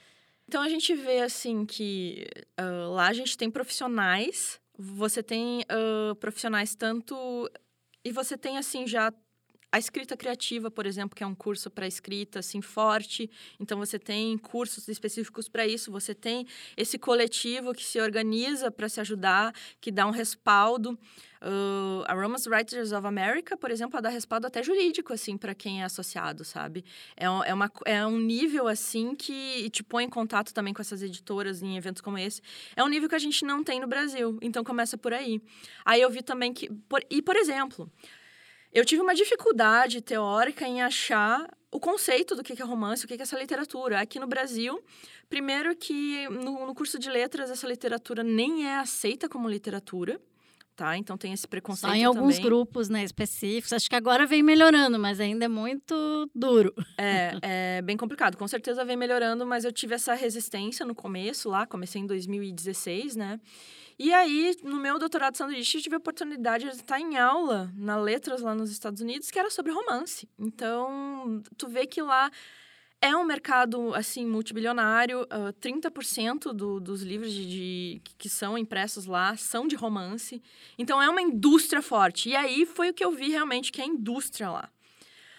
Então 0.47 0.63
a 0.63 0.69
gente 0.69 0.95
vê 0.95 1.21
assim 1.21 1.63
que 1.63 2.27
uh, 2.59 2.91
lá 2.91 3.07
a 3.07 3.13
gente 3.13 3.37
tem 3.37 3.51
profissionais, 3.51 4.59
você 4.75 5.21
tem 5.21 5.61
uh, 5.61 6.15
profissionais 6.15 6.75
tanto 6.75 7.15
e 8.03 8.11
você 8.11 8.35
tem 8.35 8.57
assim 8.57 8.87
já 8.87 9.13
a 9.75 9.77
escrita 9.77 10.15
criativa, 10.15 10.71
por 10.71 10.85
exemplo, 10.85 11.13
que 11.13 11.21
é 11.21 11.27
um 11.27 11.35
curso 11.35 11.69
para 11.69 11.85
escrita 11.85 12.39
assim 12.39 12.61
forte, 12.61 13.29
então 13.59 13.77
você 13.77 13.99
tem 13.99 14.37
cursos 14.37 14.87
específicos 14.87 15.49
para 15.49 15.67
isso, 15.67 15.91
você 15.91 16.15
tem 16.15 16.47
esse 16.77 16.97
coletivo 16.97 17.73
que 17.73 17.83
se 17.83 17.99
organiza 17.99 18.71
para 18.71 18.87
se 18.87 19.01
ajudar, 19.01 19.53
que 19.81 19.91
dá 19.91 20.07
um 20.07 20.11
respaldo. 20.11 20.97
Uh, 21.41 22.03
a 22.07 22.13
Romance 22.13 22.47
Writers 22.47 22.93
of 22.93 23.05
America, 23.05 23.57
por 23.57 23.69
exemplo, 23.69 24.01
dá 24.01 24.07
respaldo 24.07 24.47
até 24.47 24.63
jurídico, 24.63 25.11
assim, 25.11 25.37
para 25.37 25.53
quem 25.53 25.81
é 25.81 25.83
associado, 25.83 26.45
sabe? 26.45 26.85
É, 27.17 27.25
é, 27.25 27.53
uma, 27.53 27.69
é 27.83 28.07
um 28.07 28.17
nível, 28.17 28.69
assim, 28.69 29.13
que 29.13 29.69
te 29.71 29.83
põe 29.83 30.05
em 30.05 30.09
contato 30.09 30.53
também 30.53 30.73
com 30.73 30.81
essas 30.81 31.03
editoras 31.03 31.61
em 31.61 31.75
eventos 31.75 32.01
como 32.01 32.17
esse. 32.17 32.41
É 32.77 32.83
um 32.83 32.87
nível 32.87 33.09
que 33.09 33.15
a 33.15 33.19
gente 33.19 33.43
não 33.43 33.61
tem 33.61 33.81
no 33.81 33.87
Brasil, 33.87 34.39
então 34.41 34.63
começa 34.63 34.97
por 34.97 35.13
aí. 35.13 35.41
Aí 35.83 35.99
eu 35.99 36.09
vi 36.09 36.23
também 36.23 36.53
que... 36.53 36.71
Por, 36.87 37.03
e, 37.09 37.21
por 37.21 37.35
exemplo, 37.35 37.91
eu 38.75 38.83
tive 38.83 39.01
uma 39.01 39.15
dificuldade 39.15 40.01
teórica 40.01 40.67
em 40.67 40.81
achar 40.81 41.49
o 41.71 41.79
conceito 41.79 42.35
do 42.35 42.43
que 42.43 42.61
é 42.61 42.65
romance, 42.65 43.05
o 43.05 43.07
que 43.07 43.13
é 43.13 43.21
essa 43.21 43.39
literatura. 43.39 44.01
Aqui 44.01 44.19
no 44.19 44.27
Brasil, 44.27 44.83
primeiro 45.29 45.73
que 45.73 46.27
no, 46.27 46.67
no 46.67 46.75
curso 46.75 46.99
de 46.99 47.09
letras 47.09 47.49
essa 47.49 47.65
literatura 47.65 48.21
nem 48.21 48.67
é 48.67 48.75
aceita 48.75 49.29
como 49.29 49.47
literatura 49.47 50.19
tá? 50.75 50.97
Então 50.97 51.17
tem 51.17 51.33
esse 51.33 51.47
preconceito 51.47 51.91
Só 51.91 51.95
em 51.95 52.03
alguns 52.03 52.37
grupos, 52.37 52.89
né, 52.89 53.03
específicos. 53.03 53.73
Acho 53.73 53.89
que 53.89 53.95
agora 53.95 54.25
vem 54.25 54.43
melhorando, 54.43 54.99
mas 54.99 55.19
ainda 55.19 55.45
é 55.45 55.47
muito 55.47 56.29
duro. 56.35 56.73
É, 56.97 57.37
é 57.77 57.81
bem 57.81 57.97
complicado. 57.97 58.37
Com 58.37 58.47
certeza 58.47 58.83
vem 58.83 58.97
melhorando, 58.97 59.45
mas 59.45 59.65
eu 59.65 59.71
tive 59.71 59.95
essa 59.95 60.13
resistência 60.13 60.85
no 60.85 60.93
começo 60.93 61.49
lá, 61.49 61.65
comecei 61.65 62.01
em 62.01 62.05
2016, 62.05 63.15
né? 63.15 63.39
E 63.97 64.13
aí, 64.13 64.53
no 64.61 64.75
meu 64.75 64.99
doutorado 64.99 65.31
de 65.31 65.37
sanduíche, 65.37 65.77
eu 65.77 65.81
tive 65.81 65.95
a 65.95 65.99
oportunidade 65.99 66.65
de 66.65 66.75
estar 66.75 66.99
em 66.99 67.17
aula 67.17 67.71
na 67.73 67.95
Letras 67.95 68.41
lá 68.41 68.53
nos 68.53 68.69
Estados 68.69 68.99
Unidos, 68.99 69.31
que 69.31 69.39
era 69.39 69.49
sobre 69.49 69.71
romance. 69.71 70.27
Então, 70.37 71.41
tu 71.57 71.69
vê 71.69 71.87
que 71.87 72.01
lá 72.01 72.29
é 73.01 73.15
um 73.15 73.23
mercado, 73.23 73.93
assim, 73.93 74.25
multibilionário. 74.25 75.23
Uh, 75.23 75.53
30% 75.61 76.53
do, 76.53 76.79
dos 76.79 77.01
livros 77.01 77.31
de, 77.31 77.45
de, 77.45 78.01
que 78.17 78.27
são 78.29 78.57
impressos 78.57 79.05
lá 79.05 79.35
são 79.37 79.67
de 79.67 79.75
romance. 79.75 80.41
Então, 80.77 81.01
é 81.01 81.09
uma 81.09 81.21
indústria 81.21 81.81
forte. 81.81 82.29
E 82.29 82.35
aí, 82.35 82.65
foi 82.65 82.89
o 82.89 82.93
que 82.93 83.03
eu 83.03 83.11
vi 83.11 83.29
realmente, 83.29 83.71
que 83.71 83.81
é 83.81 83.83
a 83.83 83.87
indústria 83.87 84.49
lá. 84.49 84.69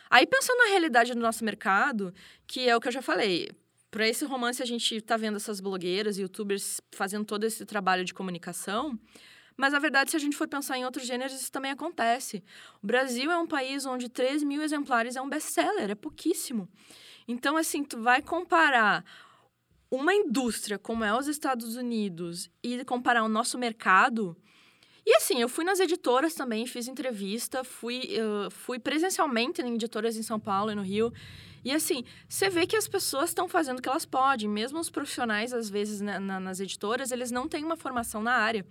Aí, 0.08 0.26
pensando 0.26 0.58
na 0.58 0.70
realidade 0.70 1.12
do 1.12 1.20
nosso 1.20 1.44
mercado, 1.44 2.14
que 2.46 2.68
é 2.68 2.76
o 2.76 2.80
que 2.80 2.88
eu 2.88 2.92
já 2.92 3.02
falei, 3.02 3.50
para 3.90 4.06
esse 4.06 4.24
romance 4.24 4.62
a 4.62 4.66
gente 4.66 4.94
está 4.94 5.16
vendo 5.16 5.36
essas 5.36 5.60
blogueiras, 5.60 6.18
youtubers 6.18 6.80
fazendo 6.92 7.24
todo 7.24 7.44
esse 7.44 7.64
trabalho 7.64 8.04
de 8.04 8.14
comunicação. 8.14 8.98
Mas, 9.56 9.72
na 9.72 9.78
verdade, 9.78 10.10
se 10.10 10.16
a 10.16 10.20
gente 10.20 10.36
for 10.36 10.46
pensar 10.46 10.76
em 10.76 10.84
outros 10.84 11.06
gêneros, 11.06 11.32
isso 11.32 11.50
também 11.50 11.70
acontece. 11.70 12.44
O 12.82 12.86
Brasil 12.86 13.30
é 13.30 13.38
um 13.38 13.46
país 13.46 13.86
onde 13.86 14.08
3 14.08 14.42
mil 14.42 14.62
exemplares 14.62 15.16
é 15.16 15.22
um 15.22 15.28
best-seller, 15.28 15.90
é 15.90 15.94
pouquíssimo. 15.94 16.68
Então, 17.28 17.56
assim, 17.56 17.82
tu 17.82 18.00
vai 18.00 18.22
comparar 18.22 19.04
uma 19.90 20.14
indústria 20.14 20.78
como 20.78 21.04
é 21.04 21.16
os 21.16 21.26
Estados 21.26 21.76
Unidos 21.76 22.50
e 22.62 22.84
comparar 22.84 23.22
o 23.24 23.28
nosso 23.28 23.58
mercado. 23.58 24.36
E 25.04 25.14
assim, 25.14 25.40
eu 25.40 25.48
fui 25.48 25.64
nas 25.64 25.78
editoras 25.78 26.34
também, 26.34 26.66
fiz 26.66 26.88
entrevista, 26.88 27.62
fui, 27.62 28.10
fui 28.50 28.78
presencialmente 28.78 29.62
em 29.62 29.74
editoras 29.74 30.16
em 30.16 30.22
São 30.22 30.38
Paulo 30.40 30.72
e 30.72 30.74
no 30.74 30.82
Rio. 30.82 31.12
E 31.66 31.72
assim, 31.72 32.04
você 32.28 32.48
vê 32.48 32.64
que 32.64 32.76
as 32.76 32.86
pessoas 32.86 33.30
estão 33.30 33.48
fazendo 33.48 33.80
o 33.80 33.82
que 33.82 33.88
elas 33.88 34.06
podem, 34.06 34.48
mesmo 34.48 34.78
os 34.78 34.88
profissionais, 34.88 35.52
às 35.52 35.68
vezes, 35.68 36.00
na, 36.00 36.20
na, 36.20 36.38
nas 36.38 36.60
editoras, 36.60 37.10
eles 37.10 37.32
não 37.32 37.48
têm 37.48 37.64
uma 37.64 37.74
formação 37.74 38.22
na 38.22 38.34
área. 38.34 38.64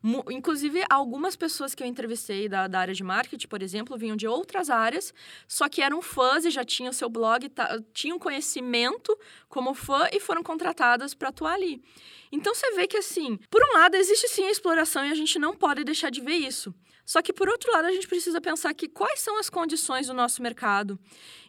Mu 0.00 0.22
inclusive, 0.30 0.84
algumas 0.88 1.34
pessoas 1.34 1.74
que 1.74 1.82
eu 1.82 1.88
entrevistei 1.88 2.48
da, 2.48 2.68
da, 2.68 2.78
área 2.78 2.94
de 2.94 3.02
marketing, 3.02 3.48
por 3.48 3.64
exemplo, 3.64 3.98
vinham 3.98 4.16
de 4.16 4.28
outras 4.28 4.70
áreas, 4.70 5.12
só 5.48 5.68
que 5.68 5.82
eram 5.82 6.00
fãs 6.00 6.44
e 6.44 6.50
já 6.50 6.64
tinham 6.64 6.92
seu 6.92 7.08
blog, 7.08 7.50
tinham 7.92 8.16
conhecimento 8.16 9.18
como 9.48 9.74
fã 9.74 10.08
e 10.12 10.20
foram 10.20 10.44
contratadas 10.44 11.14
para 11.14 11.30
atuar 11.30 11.54
ali. 11.54 11.82
Então 12.30 12.54
você 12.54 12.70
vê 12.76 12.86
que 12.86 12.96
assim, 12.96 13.40
por 13.50 13.60
um 13.60 13.72
lado 13.72 13.96
existe 13.96 14.28
sim 14.28 14.44
a 14.44 14.52
exploração 14.52 15.04
e 15.04 15.10
a 15.10 15.16
gente 15.16 15.36
não 15.36 15.52
pode 15.52 15.82
deixar 15.82 16.10
de 16.10 16.20
ver 16.20 16.36
isso. 16.36 16.72
Só 17.06 17.22
que, 17.22 17.32
por 17.32 17.48
outro 17.48 17.70
lado, 17.72 17.86
a 17.86 17.92
gente 17.92 18.08
precisa 18.08 18.40
pensar 18.40 18.74
que 18.74 18.88
quais 18.88 19.20
são 19.20 19.38
as 19.38 19.48
condições 19.48 20.08
do 20.08 20.12
nosso 20.12 20.42
mercado. 20.42 20.98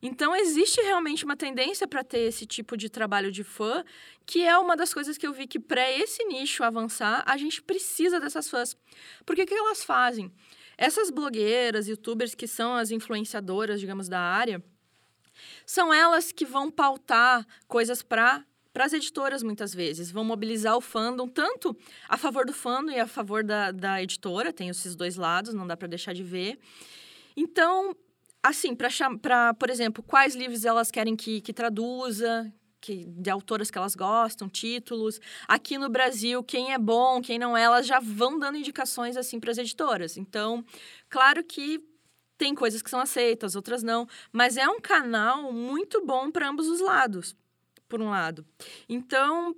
Então, 0.03 0.35
existe 0.35 0.79
realmente 0.81 1.25
uma 1.25 1.35
tendência 1.35 1.87
para 1.87 2.03
ter 2.03 2.19
esse 2.19 2.45
tipo 2.45 2.77
de 2.77 2.89
trabalho 2.89 3.31
de 3.31 3.43
fã, 3.43 3.83
que 4.23 4.45
é 4.45 4.55
uma 4.55 4.77
das 4.77 4.93
coisas 4.93 5.17
que 5.17 5.25
eu 5.25 5.33
vi 5.33 5.47
que, 5.47 5.59
para 5.59 5.91
esse 5.91 6.23
nicho 6.25 6.63
avançar, 6.63 7.23
a 7.25 7.35
gente 7.37 7.59
precisa 7.63 8.19
dessas 8.19 8.47
fãs. 8.47 8.77
Porque 9.25 9.41
o 9.41 9.45
que 9.47 9.53
elas 9.55 9.83
fazem? 9.83 10.31
Essas 10.77 11.09
blogueiras, 11.09 11.87
youtubers 11.87 12.35
que 12.35 12.47
são 12.47 12.75
as 12.75 12.91
influenciadoras, 12.91 13.79
digamos, 13.79 14.07
da 14.07 14.19
área, 14.19 14.63
são 15.65 15.91
elas 15.91 16.31
que 16.31 16.45
vão 16.45 16.69
pautar 16.69 17.45
coisas 17.67 18.03
para 18.03 18.45
para 18.77 18.85
as 18.85 18.93
editoras, 18.93 19.41
muitas 19.41 19.73
vezes. 19.73 20.11
Vão 20.11 20.23
mobilizar 20.23 20.77
o 20.77 20.81
fandom, 20.81 21.27
tanto 21.27 21.75
a 22.07 22.15
favor 22.15 22.45
do 22.45 22.53
fandom 22.53 22.91
e 22.91 22.99
a 22.99 23.07
favor 23.07 23.43
da, 23.43 23.71
da 23.71 24.03
editora, 24.03 24.53
tem 24.53 24.69
esses 24.69 24.95
dois 24.95 25.15
lados, 25.15 25.51
não 25.51 25.65
dá 25.65 25.75
para 25.75 25.87
deixar 25.87 26.13
de 26.13 26.21
ver. 26.21 26.59
Então, 27.35 27.97
assim, 28.43 28.75
para, 28.75 29.55
por 29.55 29.71
exemplo, 29.71 30.03
quais 30.03 30.35
livros 30.35 30.63
elas 30.63 30.91
querem 30.91 31.15
que, 31.15 31.41
que 31.41 31.51
traduza, 31.51 32.53
que, 32.79 33.03
de 33.03 33.31
autoras 33.31 33.71
que 33.71 33.79
elas 33.79 33.95
gostam, 33.95 34.47
títulos. 34.47 35.19
Aqui 35.47 35.79
no 35.79 35.89
Brasil, 35.89 36.43
quem 36.43 36.71
é 36.71 36.77
bom, 36.77 37.19
quem 37.19 37.39
não 37.39 37.57
é, 37.57 37.63
elas 37.63 37.87
já 37.87 37.99
vão 37.99 38.37
dando 38.37 38.59
indicações 38.59 39.17
assim 39.17 39.39
para 39.39 39.49
as 39.49 39.57
editoras. 39.57 40.17
Então, 40.17 40.63
claro 41.09 41.43
que 41.43 41.83
tem 42.37 42.53
coisas 42.53 42.83
que 42.83 42.91
são 42.91 42.99
aceitas, 42.99 43.55
outras 43.55 43.81
não, 43.81 44.07
mas 44.31 44.55
é 44.55 44.69
um 44.69 44.79
canal 44.79 45.51
muito 45.51 46.05
bom 46.05 46.29
para 46.29 46.47
ambos 46.47 46.67
os 46.67 46.79
lados 46.79 47.35
por 47.87 48.01
um 48.01 48.09
lado. 48.09 48.45
Então, 48.87 49.55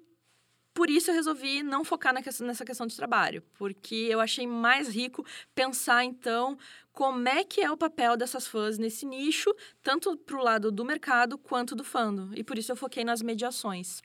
por 0.73 0.89
isso 0.89 1.11
eu 1.11 1.15
resolvi 1.15 1.61
não 1.61 1.83
focar 1.83 2.13
nessa 2.13 2.65
questão 2.65 2.87
de 2.87 2.95
trabalho, 2.95 3.43
porque 3.57 3.95
eu 3.95 4.21
achei 4.21 4.47
mais 4.47 4.87
rico 4.87 5.25
pensar, 5.53 6.05
então, 6.05 6.57
como 6.93 7.27
é 7.27 7.43
que 7.43 7.61
é 7.61 7.69
o 7.69 7.77
papel 7.77 8.15
dessas 8.15 8.47
fãs 8.47 8.77
nesse 8.77 9.05
nicho, 9.05 9.53
tanto 9.83 10.15
para 10.17 10.37
o 10.37 10.43
lado 10.43 10.71
do 10.71 10.85
mercado 10.85 11.37
quanto 11.37 11.75
do 11.75 11.83
fando. 11.83 12.29
E 12.33 12.43
por 12.43 12.57
isso 12.57 12.71
eu 12.71 12.75
foquei 12.75 13.03
nas 13.03 13.21
mediações. 13.21 14.01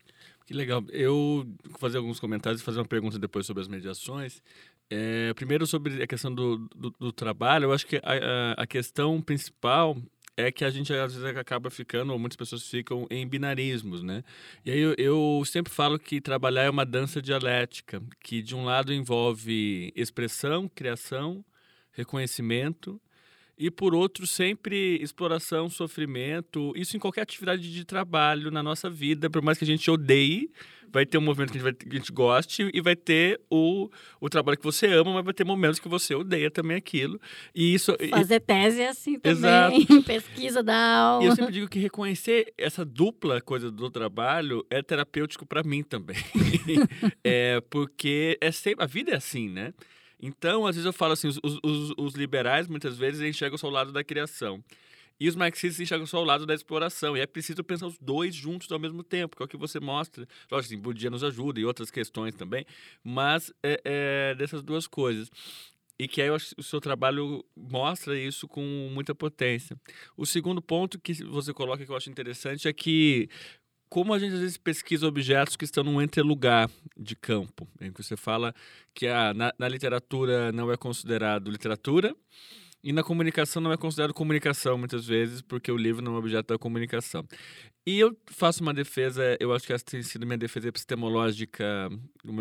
Que 0.46 0.52
legal. 0.52 0.84
Eu 0.90 1.46
vou 1.64 1.78
fazer 1.78 1.98
alguns 1.98 2.20
comentários 2.20 2.60
e 2.60 2.64
fazer 2.64 2.78
uma 2.78 2.88
pergunta 2.88 3.18
depois 3.18 3.46
sobre 3.46 3.62
as 3.62 3.68
mediações. 3.68 4.42
É, 4.90 5.32
primeiro, 5.34 5.66
sobre 5.66 6.02
a 6.02 6.06
questão 6.06 6.34
do, 6.34 6.68
do, 6.74 6.90
do, 6.90 7.12
trabalho, 7.12 7.64
eu 7.64 7.72
acho 7.72 7.86
que 7.86 7.96
a, 7.96 8.62
a 8.62 8.66
questão 8.66 9.22
principal 9.22 9.96
é 10.36 10.50
que 10.50 10.64
a 10.64 10.70
gente 10.70 10.92
às 10.92 11.14
vezes 11.14 11.36
acaba 11.36 11.70
ficando, 11.70 12.12
ou 12.12 12.18
muitas 12.18 12.36
pessoas 12.36 12.68
ficam 12.68 13.06
em 13.10 13.26
binarismos, 13.26 14.02
né? 14.02 14.24
E 14.64 14.70
aí 14.70 14.80
eu, 14.80 14.94
eu, 14.98 15.42
sempre 15.44 15.72
falo 15.72 15.98
que 15.98 16.20
trabalhar 16.20 16.64
é 16.64 16.70
uma 16.70 16.84
dança 16.84 17.22
dialética, 17.22 18.02
que 18.20 18.42
de 18.42 18.54
um 18.54 18.64
lado 18.64 18.92
envolve 18.92 19.92
expressão, 19.94 20.68
criação, 20.68 21.44
reconhecimento, 21.92 23.00
e 23.58 23.70
por 23.70 23.94
outro 23.94 24.26
sempre 24.26 24.98
exploração, 25.00 25.68
sofrimento, 25.68 26.72
isso 26.76 26.96
em 26.96 27.00
qualquer 27.00 27.22
atividade 27.22 27.72
de 27.72 27.84
trabalho 27.84 28.50
na 28.50 28.62
nossa 28.62 28.90
vida, 28.90 29.30
por 29.30 29.42
mais 29.42 29.58
que 29.58 29.64
a 29.64 29.66
gente 29.66 29.90
odeie, 29.90 30.50
vai 30.94 31.04
ter 31.04 31.18
um 31.18 31.20
movimento 31.20 31.50
que 31.50 31.58
a 31.58 31.60
gente, 31.60 31.64
vai, 31.64 31.72
que 31.74 31.96
a 31.96 31.98
gente 31.98 32.12
goste 32.12 32.70
e 32.72 32.80
vai 32.80 32.94
ter 32.94 33.40
o, 33.50 33.90
o 34.20 34.28
trabalho 34.28 34.56
que 34.56 34.64
você 34.64 34.86
ama, 34.86 35.12
mas 35.12 35.24
vai 35.24 35.34
ter 35.34 35.44
momentos 35.44 35.80
que 35.80 35.88
você 35.88 36.14
odeia 36.14 36.48
também 36.50 36.76
aquilo. 36.76 37.20
E 37.52 37.74
isso 37.74 37.96
fazer 38.10 38.36
e... 38.36 38.40
tese 38.40 38.80
é 38.80 38.88
assim 38.88 39.18
também, 39.18 39.82
Exato. 39.82 40.02
pesquisa 40.06 40.62
da 40.62 40.76
aula. 40.76 41.24
E 41.24 41.26
eu 41.26 41.34
sempre 41.34 41.52
digo 41.52 41.68
que 41.68 41.80
reconhecer 41.80 42.54
essa 42.56 42.84
dupla 42.84 43.40
coisa 43.40 43.72
do 43.72 43.90
trabalho 43.90 44.64
é 44.70 44.80
terapêutico 44.82 45.44
para 45.44 45.64
mim 45.64 45.82
também. 45.82 46.16
é 47.24 47.60
porque 47.68 48.38
é 48.40 48.52
sempre 48.52 48.84
a 48.84 48.86
vida 48.86 49.10
é 49.10 49.16
assim, 49.16 49.48
né? 49.48 49.74
Então, 50.20 50.66
às 50.66 50.76
vezes 50.76 50.86
eu 50.86 50.92
falo 50.92 51.12
assim, 51.12 51.28
os, 51.28 51.38
os, 51.42 51.92
os 51.96 52.14
liberais 52.14 52.66
muitas 52.66 52.96
vezes 52.96 53.20
enxergam 53.20 53.58
só 53.58 53.68
o 53.68 53.70
lado 53.70 53.92
da 53.92 54.02
criação. 54.02 54.62
E 55.18 55.28
os 55.28 55.36
marxistas 55.36 55.80
enxergam 55.80 56.06
só 56.06 56.20
o 56.20 56.24
lado 56.24 56.44
da 56.44 56.54
exploração. 56.54 57.16
E 57.16 57.20
é 57.20 57.26
preciso 57.26 57.62
pensar 57.62 57.86
os 57.86 57.98
dois 57.98 58.34
juntos 58.34 58.70
ao 58.72 58.78
mesmo 58.78 59.02
tempo, 59.02 59.36
que 59.36 59.42
é 59.42 59.46
o 59.46 59.48
que 59.48 59.56
você 59.56 59.78
mostra. 59.78 60.26
Lógico, 60.50 60.74
assim, 60.74 60.82
Budia 60.82 61.10
nos 61.10 61.22
ajuda 61.22 61.60
e 61.60 61.64
outras 61.64 61.90
questões 61.90 62.34
também, 62.34 62.66
mas 63.02 63.52
é, 63.62 63.80
é 63.84 64.34
dessas 64.34 64.62
duas 64.62 64.86
coisas. 64.86 65.30
E 65.96 66.08
que 66.08 66.20
aí 66.20 66.28
o 66.28 66.62
seu 66.62 66.80
trabalho 66.80 67.44
mostra 67.56 68.18
isso 68.18 68.48
com 68.48 68.90
muita 68.92 69.14
potência. 69.14 69.76
O 70.16 70.26
segundo 70.26 70.60
ponto 70.60 70.98
que 70.98 71.14
você 71.22 71.54
coloca 71.54 71.84
que 71.84 71.90
eu 71.90 71.96
acho 71.96 72.10
interessante 72.10 72.66
é 72.66 72.72
que 72.72 73.28
como 73.94 74.12
a 74.12 74.18
gente 74.18 74.34
às 74.34 74.40
vezes 74.40 74.56
pesquisa 74.56 75.06
objetos 75.06 75.54
que 75.54 75.64
estão 75.64 75.84
num 75.84 76.02
entrelugar 76.02 76.68
de 76.96 77.14
campo, 77.14 77.68
em 77.80 77.92
que 77.92 78.02
você 78.02 78.16
fala 78.16 78.52
que 78.92 79.06
a, 79.06 79.32
na, 79.32 79.54
na 79.56 79.68
literatura 79.68 80.50
não 80.50 80.72
é 80.72 80.76
considerado 80.76 81.48
literatura, 81.48 82.12
e 82.84 82.92
na 82.92 83.02
comunicação 83.02 83.62
não 83.62 83.72
é 83.72 83.78
considerado 83.78 84.12
comunicação, 84.12 84.76
muitas 84.76 85.06
vezes, 85.06 85.40
porque 85.40 85.72
o 85.72 85.76
livro 85.76 86.02
não 86.02 86.16
é 86.16 86.18
objeto 86.18 86.48
da 86.48 86.58
comunicação. 86.58 87.26
E 87.86 87.98
eu 87.98 88.14
faço 88.26 88.62
uma 88.62 88.74
defesa, 88.74 89.36
eu 89.40 89.54
acho 89.54 89.66
que 89.66 89.72
essa 89.72 89.84
tem 89.84 90.02
sido 90.02 90.26
minha 90.26 90.36
defesa 90.36 90.68
epistemológica, 90.68 91.64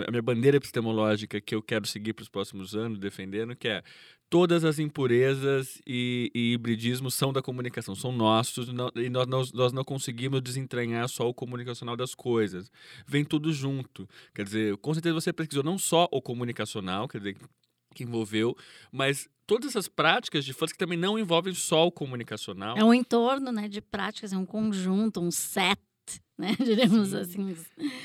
a 0.05 0.11
minha 0.11 0.21
bandeira 0.21 0.57
epistemológica 0.57 1.39
que 1.39 1.55
eu 1.55 1.61
quero 1.61 1.87
seguir 1.87 2.11
para 2.11 2.23
os 2.23 2.29
próximos 2.29 2.75
anos, 2.75 2.99
defendendo, 2.99 3.55
que 3.55 3.69
é 3.69 3.81
todas 4.29 4.65
as 4.65 4.79
impurezas 4.79 5.81
e, 5.87 6.29
e 6.33 6.53
hibridismos 6.53 7.13
são 7.13 7.31
da 7.31 7.41
comunicação, 7.41 7.95
são 7.95 8.11
nossos, 8.11 8.67
não, 8.67 8.91
e 8.95 9.09
nós, 9.09 9.27
nós, 9.27 9.53
nós 9.53 9.71
não 9.71 9.83
conseguimos 9.83 10.41
desentranhar 10.41 11.07
só 11.07 11.29
o 11.29 11.33
comunicacional 11.33 11.95
das 11.95 12.13
coisas. 12.13 12.69
Vem 13.07 13.23
tudo 13.23 13.53
junto. 13.53 14.09
Quer 14.35 14.43
dizer, 14.43 14.77
com 14.77 14.93
certeza 14.93 15.13
você 15.13 15.31
pesquisou 15.31 15.63
não 15.63 15.77
só 15.77 16.09
o 16.11 16.21
comunicacional, 16.21 17.07
quer 17.07 17.19
dizer, 17.19 17.37
que 17.93 18.03
envolveu, 18.03 18.55
mas 18.91 19.29
todas 19.45 19.69
essas 19.69 19.87
práticas 19.87 20.43
de 20.45 20.53
fãs 20.53 20.71
que 20.71 20.77
também 20.77 20.97
não 20.97 21.17
envolvem 21.17 21.53
só 21.53 21.87
o 21.87 21.91
comunicacional. 21.91 22.77
É 22.77 22.83
um 22.83 22.93
entorno 22.93 23.51
né, 23.51 23.67
de 23.67 23.81
práticas, 23.81 24.33
é 24.33 24.37
um 24.37 24.45
conjunto, 24.45 25.21
um 25.21 25.31
set. 25.31 25.79
Né? 26.35 26.55
Diremos 26.59 27.09
Sim. 27.09 27.17
assim. 27.17 27.55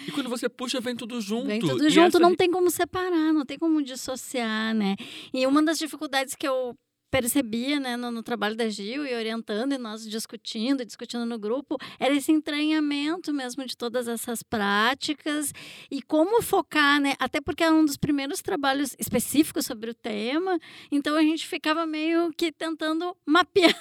E 0.06 0.12
quando 0.12 0.28
você 0.28 0.50
puxa, 0.50 0.82
vem 0.82 0.94
tudo 0.94 1.18
junto. 1.18 1.46
Vem 1.46 1.60
tudo 1.60 1.86
e 1.86 1.88
junto, 1.88 2.08
essa... 2.08 2.20
não 2.20 2.36
tem 2.36 2.50
como 2.50 2.70
separar, 2.70 3.32
não 3.32 3.44
tem 3.44 3.58
como 3.58 3.82
dissociar, 3.82 4.74
né? 4.74 4.96
E 5.32 5.46
uma 5.46 5.62
das 5.62 5.78
dificuldades 5.78 6.34
que 6.34 6.46
eu 6.46 6.76
percebia 7.10 7.80
né, 7.80 7.96
no, 7.96 8.10
no, 8.10 8.22
trabalho 8.22 8.54
da 8.54 8.68
Gil 8.68 9.06
e 9.06 9.14
orientando 9.14 9.72
e 9.72 9.78
nós 9.78 10.06
discutindo, 10.06 10.84
discutindo 10.84 11.24
no 11.24 11.38
grupo, 11.38 11.76
era 11.98 12.14
esse 12.14 12.30
entranhamento 12.30 13.32
mesmo 13.32 13.64
de 13.64 13.76
todas 13.76 14.08
essas 14.08 14.42
práticas 14.42 15.52
e 15.90 16.02
como 16.02 16.42
focar, 16.42 17.00
né? 17.00 17.14
Até 17.18 17.40
porque 17.40 17.64
é 17.64 17.70
um 17.70 17.84
dos 17.84 17.96
primeiros 17.96 18.42
trabalhos 18.42 18.94
específicos 18.98 19.66
sobre 19.66 19.90
o 19.90 19.94
tema, 19.94 20.58
então 20.90 21.16
a 21.16 21.22
gente 21.22 21.46
ficava 21.46 21.86
meio 21.86 22.30
que 22.32 22.52
tentando 22.52 23.16
mapear. 23.24 23.74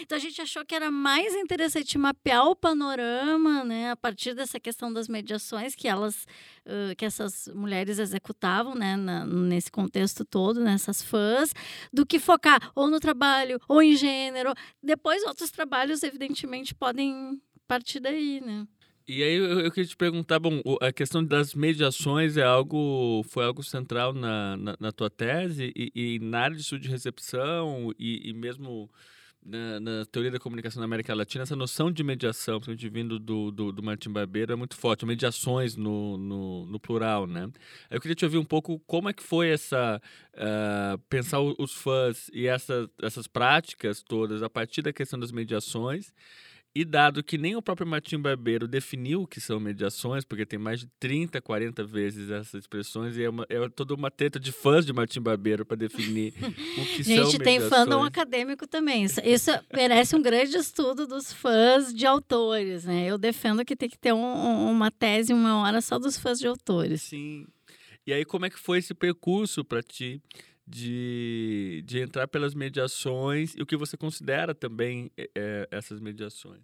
Então 0.00 0.16
a 0.16 0.20
gente 0.20 0.40
achou 0.40 0.64
que 0.64 0.74
era 0.74 0.90
mais 0.90 1.34
interessante 1.34 1.98
mapear 1.98 2.46
o 2.46 2.56
panorama, 2.56 3.64
né, 3.64 3.90
a 3.90 3.96
partir 3.96 4.34
dessa 4.34 4.60
questão 4.60 4.92
das 4.92 5.08
mediações 5.08 5.74
que 5.74 5.88
elas 5.88 6.26
que 6.96 7.04
essas 7.04 7.48
mulheres 7.54 7.98
executavam, 7.98 8.74
né, 8.74 8.94
na, 8.94 9.24
nesse 9.24 9.70
contexto 9.70 10.24
todo, 10.24 10.60
nessas 10.60 11.02
fãs, 11.02 11.54
do 11.90 12.04
que 12.04 12.18
focar 12.18 12.67
ou 12.74 12.90
no 12.90 13.00
trabalho, 13.00 13.60
ou 13.68 13.82
em 13.82 13.96
gênero. 13.96 14.52
Depois, 14.82 15.22
outros 15.24 15.50
trabalhos, 15.50 16.02
evidentemente, 16.02 16.74
podem 16.74 17.40
partir 17.66 18.00
daí, 18.00 18.40
né? 18.40 18.66
E 19.06 19.22
aí 19.22 19.36
eu, 19.36 19.60
eu, 19.60 19.70
queria 19.70 19.88
te 19.88 19.96
perguntar, 19.96 20.38
bom, 20.38 20.60
a 20.82 20.92
questão 20.92 21.24
das 21.24 21.54
mediações 21.54 22.36
é 22.36 22.42
algo, 22.42 23.22
foi 23.24 23.46
algo 23.46 23.62
central 23.62 24.12
na, 24.12 24.54
na, 24.58 24.76
na 24.78 24.92
tua 24.92 25.08
tese 25.08 25.72
e, 25.74 25.90
e, 25.94 26.18
na 26.18 26.40
área 26.40 26.54
de 26.54 26.60
estudo 26.60 26.82
de 26.82 26.90
recepção 26.90 27.90
e, 27.98 28.28
e 28.28 28.34
mesmo 28.34 28.90
na, 29.44 29.80
na, 29.80 30.04
teoria 30.06 30.30
da 30.30 30.38
comunicação 30.38 30.80
na 30.80 30.84
América 30.84 31.14
Latina, 31.14 31.42
essa 31.42 31.56
noção 31.56 31.90
de 31.90 32.02
mediação, 32.04 32.60
principalmente 32.60 32.88
vindo 32.88 33.18
do, 33.18 33.50
do, 33.50 33.72
do 33.72 33.82
Martin 33.82 34.10
Barbeiro, 34.10 34.52
é 34.52 34.56
muito 34.56 34.76
forte. 34.76 35.06
Mediações 35.06 35.76
no, 35.76 36.16
no, 36.18 36.66
no, 36.66 36.80
plural, 36.80 37.26
né? 37.26 37.50
Eu 37.90 38.00
queria 38.00 38.14
te 38.14 38.24
ouvir 38.24 38.38
um 38.38 38.44
pouco 38.44 38.78
como 38.80 39.08
é 39.08 39.12
que 39.12 39.22
foi 39.22 39.48
essa... 39.48 40.00
Uh, 40.34 40.98
pensar 41.08 41.40
os 41.40 41.72
fãs 41.72 42.30
e 42.32 42.46
essa, 42.46 42.88
essas 43.02 43.26
práticas 43.26 44.02
todas 44.02 44.42
a 44.42 44.48
partir 44.48 44.82
da 44.82 44.92
questão 44.92 45.18
das 45.18 45.32
mediações 45.32 46.12
E 46.78 46.84
dado 46.84 47.24
que 47.24 47.36
nem 47.36 47.56
o 47.56 47.60
próprio 47.60 47.88
Martim 47.88 48.20
Barbeiro 48.20 48.68
definiu 48.68 49.22
o 49.22 49.26
que 49.26 49.40
são 49.40 49.58
mediações, 49.58 50.24
porque 50.24 50.46
tem 50.46 50.60
mais 50.60 50.78
de 50.78 50.86
30, 51.00 51.40
40 51.40 51.82
vezes 51.82 52.30
essas 52.30 52.54
expressões, 52.60 53.16
e 53.16 53.24
é, 53.24 53.28
uma, 53.28 53.44
é 53.48 53.68
toda 53.68 53.94
uma 53.94 54.12
treta 54.12 54.38
de 54.38 54.52
fãs 54.52 54.86
de 54.86 54.92
Martim 54.92 55.20
Barbeiro 55.20 55.66
para 55.66 55.76
definir 55.76 56.34
o 56.38 56.86
que 56.86 57.02
Gente, 57.02 57.04
são 57.04 57.14
mediações. 57.14 57.32
Gente, 57.32 57.42
tem 57.42 57.60
fandom 57.60 58.04
acadêmico 58.04 58.64
também. 58.64 59.02
Isso, 59.02 59.20
isso, 59.24 59.50
merece 59.74 60.14
um 60.14 60.22
grande 60.22 60.56
estudo 60.56 61.04
dos 61.04 61.32
fãs 61.32 61.92
de 61.92 62.06
autores, 62.06 62.84
né? 62.84 63.06
Eu 63.06 63.18
defendo 63.18 63.64
que 63.64 63.74
tem 63.74 63.88
que 63.88 63.98
ter 63.98 64.12
um, 64.12 64.70
uma 64.70 64.88
tese, 64.88 65.32
uma 65.32 65.60
hora 65.62 65.80
só 65.80 65.98
dos 65.98 66.16
fãs 66.16 66.38
de 66.38 66.46
autores. 66.46 67.02
Sim. 67.02 67.44
E 68.06 68.12
aí, 68.12 68.24
como 68.24 68.46
é 68.46 68.50
que 68.50 68.58
foi 68.58 68.78
esse 68.78 68.94
percurso 68.94 69.64
para 69.64 69.82
ti? 69.82 70.22
De, 70.68 71.82
de 71.86 72.00
entrar 72.00 72.28
pelas 72.28 72.54
mediações 72.54 73.54
e 73.56 73.62
o 73.62 73.66
que 73.66 73.76
você 73.76 73.96
considera 73.96 74.54
também 74.54 75.10
é, 75.16 75.68
essas 75.70 75.98
mediações? 76.00 76.62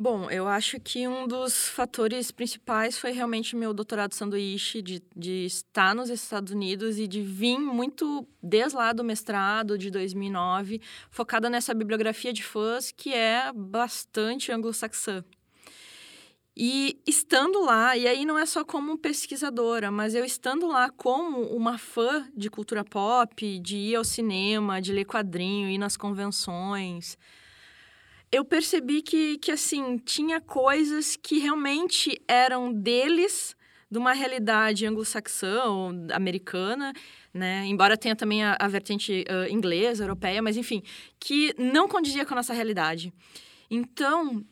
Bom, 0.00 0.30
eu 0.30 0.46
acho 0.46 0.78
que 0.78 1.08
um 1.08 1.26
dos 1.26 1.68
fatores 1.68 2.30
principais 2.30 2.96
foi 2.96 3.10
realmente 3.10 3.56
meu 3.56 3.74
doutorado 3.74 4.14
sanduíche, 4.14 4.80
de, 4.80 5.02
de 5.16 5.44
estar 5.44 5.92
nos 5.92 6.08
Estados 6.08 6.52
Unidos 6.52 7.00
e 7.00 7.08
de 7.08 7.20
vir 7.20 7.58
muito 7.58 8.24
desde 8.40 8.76
lá 8.76 8.92
do 8.92 9.02
mestrado 9.02 9.76
de 9.76 9.90
2009, 9.90 10.80
focada 11.10 11.50
nessa 11.50 11.74
bibliografia 11.74 12.32
de 12.32 12.44
fãs 12.44 12.92
que 12.92 13.12
é 13.12 13.52
bastante 13.52 14.52
anglo-saxã. 14.52 15.24
E 16.60 17.00
estando 17.06 17.64
lá, 17.64 17.96
e 17.96 18.08
aí 18.08 18.24
não 18.24 18.36
é 18.36 18.44
só 18.44 18.64
como 18.64 18.98
pesquisadora, 18.98 19.92
mas 19.92 20.16
eu 20.16 20.24
estando 20.24 20.66
lá 20.66 20.90
como 20.90 21.42
uma 21.54 21.78
fã 21.78 22.28
de 22.36 22.50
cultura 22.50 22.84
pop, 22.84 23.60
de 23.60 23.76
ir 23.76 23.94
ao 23.94 24.02
cinema, 24.02 24.82
de 24.82 24.92
ler 24.92 25.04
quadrinho, 25.04 25.68
ir 25.68 25.78
nas 25.78 25.96
convenções, 25.96 27.16
eu 28.32 28.44
percebi 28.44 29.02
que, 29.02 29.38
que 29.38 29.52
assim, 29.52 29.98
tinha 29.98 30.40
coisas 30.40 31.14
que 31.14 31.38
realmente 31.38 32.20
eram 32.26 32.72
deles, 32.72 33.56
de 33.90 33.96
uma 33.96 34.12
realidade 34.12 34.84
anglo-saxã 34.84 35.64
ou 35.64 35.92
americana, 36.12 36.92
né? 37.32 37.64
Embora 37.66 37.96
tenha 37.96 38.14
também 38.14 38.44
a, 38.44 38.56
a 38.60 38.68
vertente 38.68 39.24
uh, 39.30 39.50
inglesa, 39.50 40.04
europeia, 40.04 40.42
mas 40.42 40.56
enfim, 40.56 40.82
que 41.18 41.54
não 41.56 41.88
condizia 41.88 42.26
com 42.26 42.34
a 42.34 42.36
nossa 42.36 42.52
realidade. 42.52 43.12
Então, 43.70 44.44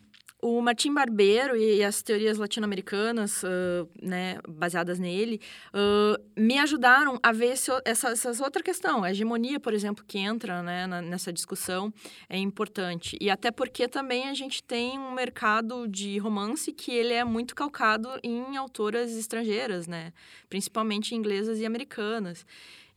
o 0.42 0.61
Martim 0.61 0.92
Barbeiro 0.92 1.57
e 1.57 1.83
as 1.83 2.03
teorias 2.03 2.37
latino-americanas, 2.37 3.42
uh, 3.42 3.88
né, 4.01 4.38
baseadas 4.46 4.99
nele, 4.99 5.40
uh, 5.72 6.22
me 6.37 6.59
ajudaram 6.59 7.18
a 7.22 7.33
ver 7.33 7.53
esse, 7.53 7.70
essa, 7.85 8.11
essa 8.11 8.44
outra 8.44 8.62
questão. 8.62 9.03
A 9.03 9.11
hegemonia, 9.11 9.59
por 9.59 9.72
exemplo, 9.72 10.05
que 10.07 10.18
entra 10.18 10.62
né, 10.62 10.87
na, 10.87 11.01
nessa 11.01 11.33
discussão 11.33 11.92
é 12.29 12.38
importante. 12.38 13.16
E 13.20 13.31
até 13.31 13.51
porque 13.51 13.88
também 13.88 14.29
a 14.29 14.35
gente 14.35 14.62
tem 14.62 14.99
um 14.99 15.12
mercado 15.12 15.88
de 15.88 16.18
romance 16.18 16.72
que 16.72 16.92
ele 16.92 17.14
é 17.14 17.25
muito 17.25 17.55
calcado 17.55 18.09
em 18.22 18.57
autoras 18.57 19.16
estrangeiras, 19.16 19.87
né? 19.87 20.12
Principalmente 20.49 21.14
inglesas 21.14 21.59
e 21.59 21.66
americanas. 21.66 22.44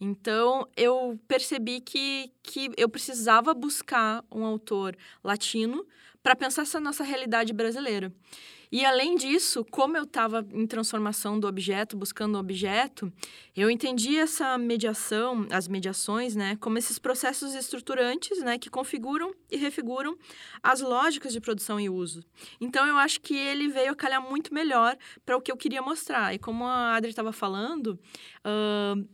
Então, 0.01 0.65
eu 0.77 1.19
percebi 1.27 1.81
que, 1.81 2.31
que 2.41 2.71
eu 2.77 2.87
precisava 2.87 3.53
buscar 3.53 4.23
um 4.31 4.45
autor 4.45 4.95
latino 5.21 5.85
para 6.21 6.35
pensar 6.35 6.63
essa 6.63 6.79
nossa 6.79 7.03
realidade 7.03 7.53
brasileira. 7.53 8.13
E 8.71 8.85
além 8.85 9.15
disso, 9.15 9.65
como 9.71 9.97
eu 9.97 10.03
estava 10.03 10.45
em 10.53 10.67
transformação 10.67 11.39
do 11.39 11.47
objeto, 11.47 11.97
buscando 11.97 12.35
o 12.35 12.39
objeto, 12.39 13.11
eu 13.55 13.67
entendi 13.69 14.15
essa 14.15 14.59
mediação, 14.59 15.47
as 15.49 15.67
mediações, 15.67 16.35
né, 16.35 16.55
como 16.57 16.77
esses 16.77 16.99
processos 16.99 17.55
estruturantes, 17.55 18.43
né, 18.43 18.59
que 18.59 18.69
configuram 18.69 19.33
e 19.49 19.57
refiguram 19.57 20.15
as 20.61 20.81
lógicas 20.81 21.33
de 21.33 21.41
produção 21.41 21.79
e 21.79 21.89
uso. 21.89 22.23
Então 22.61 22.85
eu 22.85 22.95
acho 22.97 23.19
que 23.21 23.35
ele 23.35 23.69
veio 23.69 23.91
a 23.91 23.95
calhar 23.95 24.21
muito 24.21 24.53
melhor 24.53 24.95
para 25.25 25.35
o 25.35 25.41
que 25.41 25.51
eu 25.51 25.57
queria 25.57 25.81
mostrar. 25.81 26.35
E 26.35 26.37
como 26.37 26.63
a 26.63 26.95
Adri 26.95 27.09
estava 27.09 27.31
falando, 27.31 27.99
uh, 28.45 29.09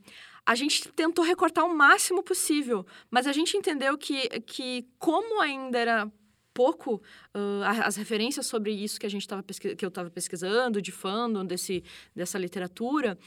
a 0.46 0.54
gente 0.54 0.90
tentou 0.90 1.24
recortar 1.24 1.66
o 1.66 1.74
máximo 1.74 2.22
possível, 2.22 2.86
mas 3.10 3.26
a 3.26 3.32
gente 3.32 3.56
entendeu 3.56 3.98
que, 3.98 4.28
que 4.42 4.86
como 5.00 5.42
ainda 5.42 5.80
era 5.80 6.12
pouco 6.56 6.96
uh, 7.36 7.64
as 7.84 7.98
referências 7.98 8.48
sobre 8.48 8.72
isso 8.72 8.98
que 8.98 9.06
a 9.06 9.10
gente 9.10 9.22
estava 9.22 9.44
que 9.44 9.86
eu 9.86 9.90
estava 9.90 10.10
pesquisando, 10.10 10.82
de 10.82 10.92
fandom 10.92 11.46
desse 11.46 11.84
dessa 12.16 12.40
literatura, 12.40 13.18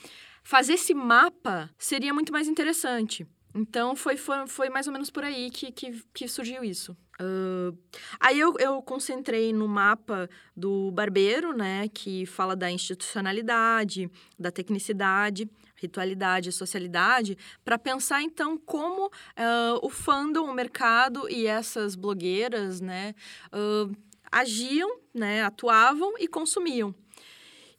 fazer 0.42 0.72
esse 0.72 0.94
mapa 0.94 1.70
seria 1.78 2.14
muito 2.14 2.32
mais 2.32 2.48
interessante. 2.48 3.26
Então 3.54 3.96
foi, 3.96 4.16
foi, 4.16 4.46
foi 4.46 4.68
mais 4.68 4.86
ou 4.86 4.92
menos 4.92 5.10
por 5.10 5.24
aí 5.24 5.50
que, 5.50 5.72
que, 5.72 6.02
que 6.14 6.28
surgiu 6.28 6.62
isso. 6.62 6.96
Uh, 7.20 7.76
aí 8.20 8.38
eu, 8.38 8.54
eu 8.58 8.80
concentrei 8.80 9.52
no 9.52 9.66
mapa 9.66 10.28
do 10.56 10.92
barbeiro, 10.92 11.52
né, 11.56 11.88
que 11.88 12.24
fala 12.26 12.54
da 12.54 12.70
institucionalidade, 12.70 14.08
da 14.38 14.52
tecnicidade, 14.52 15.50
ritualidade 15.78 16.52
socialidade, 16.52 17.38
para 17.64 17.78
pensar 17.78 18.22
então 18.22 18.58
como 18.58 19.06
uh, 19.06 19.78
o 19.82 19.88
fandom, 19.88 20.44
o 20.44 20.54
mercado 20.54 21.28
e 21.30 21.46
essas 21.46 21.94
blogueiras, 21.94 22.80
né, 22.80 23.14
uh, 23.52 23.94
agiam, 24.30 24.98
né, 25.14 25.42
atuavam 25.42 26.14
e 26.18 26.28
consumiam. 26.28 26.94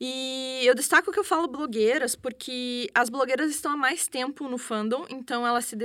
E 0.02 0.62
eu 0.64 0.74
destaco 0.74 1.12
que 1.12 1.20
eu 1.20 1.26
falo 1.26 1.48
blogueiras 1.48 2.16
porque 2.16 2.90
as 2.96 3.10
blogueiras 3.10 3.52
estão 3.52 3.74
há 3.74 3.78
mais 3.78 4.08
tempo 4.08 4.48
no 4.48 4.58
fandom, 4.58 5.06
então 5.10 5.46
elas 5.46 5.66
se 5.66 5.76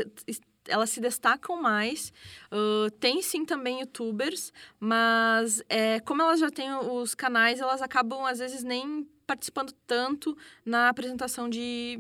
elas 0.67 0.91
se 0.91 1.01
destacam 1.01 1.61
mais. 1.61 2.13
Uh, 2.51 2.91
tem 2.93 3.21
sim 3.21 3.45
também 3.45 3.81
youtubers, 3.81 4.53
mas 4.81 5.63
é, 5.69 6.01
como 6.01 6.23
elas 6.23 6.41
já 6.41 6.51
têm 6.51 6.73
os 6.75 7.15
canais, 7.15 7.61
elas 7.61 7.83
acabam 7.83 8.25
às 8.25 8.39
vezes 8.39 8.63
nem 8.63 9.07
participando 9.27 9.73
tanto 9.87 10.37
na 10.65 10.89
apresentação 10.89 11.49
de, 11.49 11.99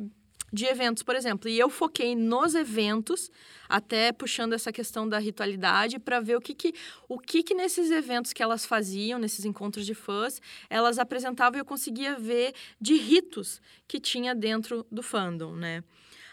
de 0.52 0.66
eventos, 0.66 1.02
por 1.02 1.16
exemplo. 1.16 1.48
E 1.48 1.58
eu 1.58 1.68
foquei 1.68 2.14
nos 2.14 2.54
eventos, 2.54 3.30
até 3.68 4.12
puxando 4.12 4.52
essa 4.52 4.72
questão 4.72 5.08
da 5.08 5.18
ritualidade, 5.18 5.98
para 5.98 6.20
ver 6.20 6.36
o 6.36 6.40
que 6.40 6.54
que, 6.54 6.74
o 7.08 7.18
que 7.18 7.42
que 7.42 7.54
nesses 7.54 7.90
eventos 7.90 8.32
que 8.32 8.42
elas 8.42 8.64
faziam, 8.64 9.18
nesses 9.18 9.44
encontros 9.44 9.84
de 9.84 9.94
fãs, 9.94 10.40
elas 10.70 10.98
apresentavam 10.98 11.58
e 11.58 11.60
eu 11.60 11.64
conseguia 11.64 12.16
ver 12.16 12.54
de 12.80 12.94
ritos 12.94 13.60
que 13.88 13.98
tinha 13.98 14.34
dentro 14.34 14.86
do 14.90 15.02
fandom, 15.02 15.54
né? 15.54 15.82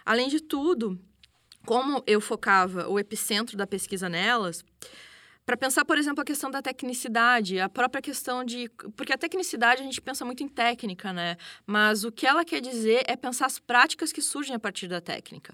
Além 0.05 0.27
de 0.27 0.39
tudo, 0.39 0.99
como 1.65 2.03
eu 2.07 2.19
focava 2.19 2.87
o 2.89 2.99
epicentro 2.99 3.55
da 3.55 3.67
pesquisa 3.67 4.09
nelas, 4.09 4.63
para 5.51 5.57
pensar, 5.57 5.83
por 5.83 5.97
exemplo, 5.97 6.21
a 6.21 6.23
questão 6.23 6.49
da 6.49 6.61
tecnicidade, 6.61 7.59
a 7.59 7.67
própria 7.67 8.01
questão 8.01 8.41
de. 8.41 8.69
Porque 8.95 9.11
a 9.11 9.17
tecnicidade 9.17 9.81
a 9.81 9.83
gente 9.83 9.99
pensa 9.99 10.23
muito 10.23 10.41
em 10.41 10.47
técnica, 10.47 11.11
né? 11.11 11.35
Mas 11.67 12.05
o 12.05 12.11
que 12.11 12.25
ela 12.25 12.45
quer 12.45 12.61
dizer 12.61 13.03
é 13.05 13.17
pensar 13.17 13.47
as 13.47 13.59
práticas 13.59 14.13
que 14.13 14.21
surgem 14.21 14.55
a 14.55 14.59
partir 14.59 14.87
da 14.87 15.01
técnica. 15.01 15.53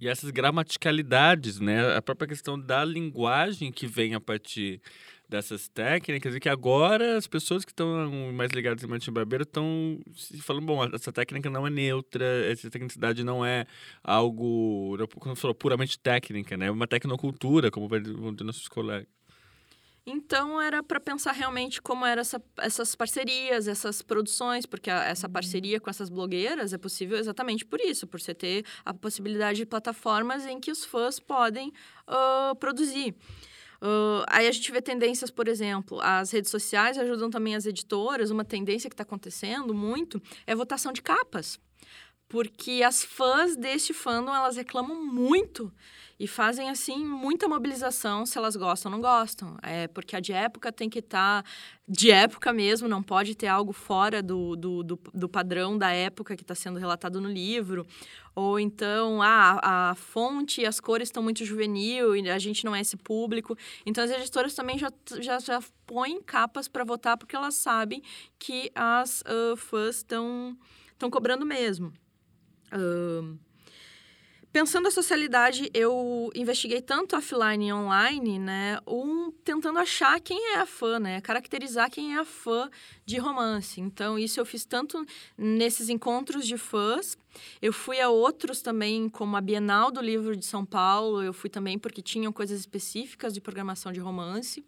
E 0.00 0.08
essas 0.08 0.30
gramaticalidades, 0.30 1.60
né? 1.60 1.94
A 1.94 2.00
própria 2.00 2.26
questão 2.26 2.58
da 2.58 2.82
linguagem 2.86 3.70
que 3.70 3.86
vem 3.86 4.14
a 4.14 4.20
partir 4.20 4.80
dessas 5.28 5.68
técnicas 5.68 6.34
e 6.34 6.40
que 6.40 6.48
agora 6.48 7.18
as 7.18 7.26
pessoas 7.26 7.66
que 7.66 7.70
estão 7.70 8.32
mais 8.32 8.50
ligadas 8.50 8.82
em 8.82 8.86
Martin 8.86 9.12
Barbeiro 9.12 9.42
estão 9.42 10.00
falando, 10.40 10.64
bom, 10.64 10.84
essa 10.86 11.12
técnica 11.12 11.50
não 11.50 11.66
é 11.66 11.70
neutra, 11.70 12.24
essa 12.50 12.70
tecnicidade 12.70 13.22
não 13.22 13.44
é 13.44 13.66
algo, 14.02 14.96
como 15.18 15.36
falou, 15.36 15.54
puramente 15.54 15.98
técnica, 15.98 16.56
né? 16.56 16.68
É 16.68 16.70
uma 16.70 16.86
tecnocultura, 16.86 17.70
como 17.70 17.86
vão 17.90 18.32
dizer 18.32 18.44
nossos 18.44 18.68
colegas. 18.68 19.06
Então 20.06 20.60
era 20.60 20.82
para 20.82 21.00
pensar 21.00 21.32
realmente 21.32 21.80
como 21.80 22.04
eram 22.04 22.20
essa, 22.20 22.42
essas 22.58 22.94
parcerias, 22.94 23.66
essas 23.66 24.02
produções, 24.02 24.66
porque 24.66 24.90
a, 24.90 25.02
essa 25.04 25.28
parceria 25.28 25.80
com 25.80 25.88
essas 25.88 26.10
blogueiras 26.10 26.74
é 26.74 26.78
possível 26.78 27.16
exatamente 27.16 27.64
por 27.64 27.80
isso, 27.80 28.06
por 28.06 28.20
você 28.20 28.34
ter 28.34 28.66
a 28.84 28.92
possibilidade 28.92 29.58
de 29.58 29.66
plataformas 29.66 30.44
em 30.46 30.60
que 30.60 30.70
os 30.70 30.84
fãs 30.84 31.18
podem 31.18 31.72
uh, 32.06 32.54
produzir. 32.56 33.14
Uh, 33.80 34.24
aí 34.28 34.46
a 34.46 34.52
gente 34.52 34.70
vê 34.70 34.80
tendências, 34.82 35.30
por 35.30 35.48
exemplo, 35.48 36.00
as 36.02 36.30
redes 36.30 36.50
sociais 36.50 36.98
ajudam 36.98 37.30
também 37.30 37.54
as 37.54 37.64
editoras. 37.64 38.30
Uma 38.30 38.44
tendência 38.44 38.88
que 38.90 38.94
está 38.94 39.02
acontecendo 39.02 39.74
muito 39.74 40.22
é 40.46 40.54
votação 40.54 40.92
de 40.92 41.02
capas. 41.02 41.58
Porque 42.28 42.82
as 42.82 43.04
fãs 43.04 43.56
deste 43.56 43.92
fandom, 43.92 44.34
elas 44.34 44.56
reclamam 44.56 45.04
muito 45.04 45.72
e 46.18 46.28
fazem, 46.28 46.70
assim, 46.70 47.04
muita 47.04 47.48
mobilização 47.48 48.24
se 48.24 48.38
elas 48.38 48.54
gostam 48.56 48.90
ou 48.90 48.96
não 48.96 49.02
gostam. 49.02 49.56
É 49.62 49.88
porque 49.88 50.14
a 50.14 50.20
de 50.20 50.32
época 50.32 50.70
tem 50.70 50.88
que 50.88 51.00
estar 51.00 51.42
tá 51.42 51.50
de 51.86 52.10
época 52.10 52.52
mesmo, 52.52 52.88
não 52.88 53.02
pode 53.02 53.34
ter 53.34 53.46
algo 53.46 53.72
fora 53.72 54.22
do, 54.22 54.56
do, 54.56 54.82
do, 54.82 55.00
do 55.12 55.28
padrão 55.28 55.76
da 55.76 55.90
época 55.90 56.36
que 56.36 56.42
está 56.42 56.54
sendo 56.54 56.78
relatado 56.78 57.20
no 57.20 57.28
livro. 57.28 57.86
Ou 58.34 58.58
então, 58.58 59.20
ah, 59.22 59.90
a 59.90 59.94
fonte 59.94 60.60
e 60.62 60.66
as 60.66 60.80
cores 60.80 61.08
estão 61.08 61.22
muito 61.22 61.44
juvenil 61.44 62.16
e 62.16 62.28
a 62.30 62.38
gente 62.38 62.64
não 62.64 62.74
é 62.74 62.80
esse 62.80 62.96
público. 62.96 63.56
Então, 63.84 64.02
as 64.02 64.10
editoras 64.10 64.54
também 64.54 64.78
já, 64.78 64.90
já, 65.20 65.38
já 65.38 65.60
põem 65.86 66.20
capas 66.22 66.68
para 66.68 66.84
votar 66.84 67.16
porque 67.16 67.36
elas 67.36 67.54
sabem 67.54 68.02
que 68.38 68.70
as 68.74 69.22
uh, 69.22 69.56
fãs 69.56 69.96
estão 69.96 70.56
cobrando 71.10 71.44
mesmo. 71.44 71.92
Uh, 72.72 73.38
pensando 74.54 74.86
a 74.86 74.90
socialidade, 74.92 75.68
eu 75.74 76.30
investiguei 76.32 76.80
tanto 76.80 77.16
offline 77.16 77.66
e 77.66 77.72
online, 77.72 78.38
né? 78.38 78.78
Um 78.86 79.32
tentando 79.44 79.80
achar 79.80 80.20
quem 80.20 80.54
é 80.54 80.60
a 80.60 80.64
fã, 80.64 81.00
né? 81.00 81.20
Caracterizar 81.20 81.90
quem 81.90 82.14
é 82.14 82.20
a 82.20 82.24
fã 82.24 82.70
de 83.04 83.18
romance. 83.18 83.80
Então, 83.80 84.16
isso 84.16 84.38
eu 84.38 84.46
fiz 84.46 84.64
tanto 84.64 85.04
nesses 85.36 85.88
encontros 85.88 86.46
de 86.46 86.56
fãs. 86.56 87.18
Eu 87.60 87.72
fui 87.72 88.00
a 88.00 88.08
outros 88.08 88.62
também, 88.62 89.08
como 89.08 89.36
a 89.36 89.40
Bienal 89.40 89.90
do 89.90 90.00
Livro 90.00 90.36
de 90.36 90.46
São 90.46 90.64
Paulo. 90.64 91.20
Eu 91.20 91.32
fui 91.32 91.50
também 91.50 91.76
porque 91.76 92.00
tinham 92.00 92.32
coisas 92.32 92.60
específicas 92.60 93.34
de 93.34 93.40
programação 93.40 93.90
de 93.90 93.98
romance. 93.98 94.64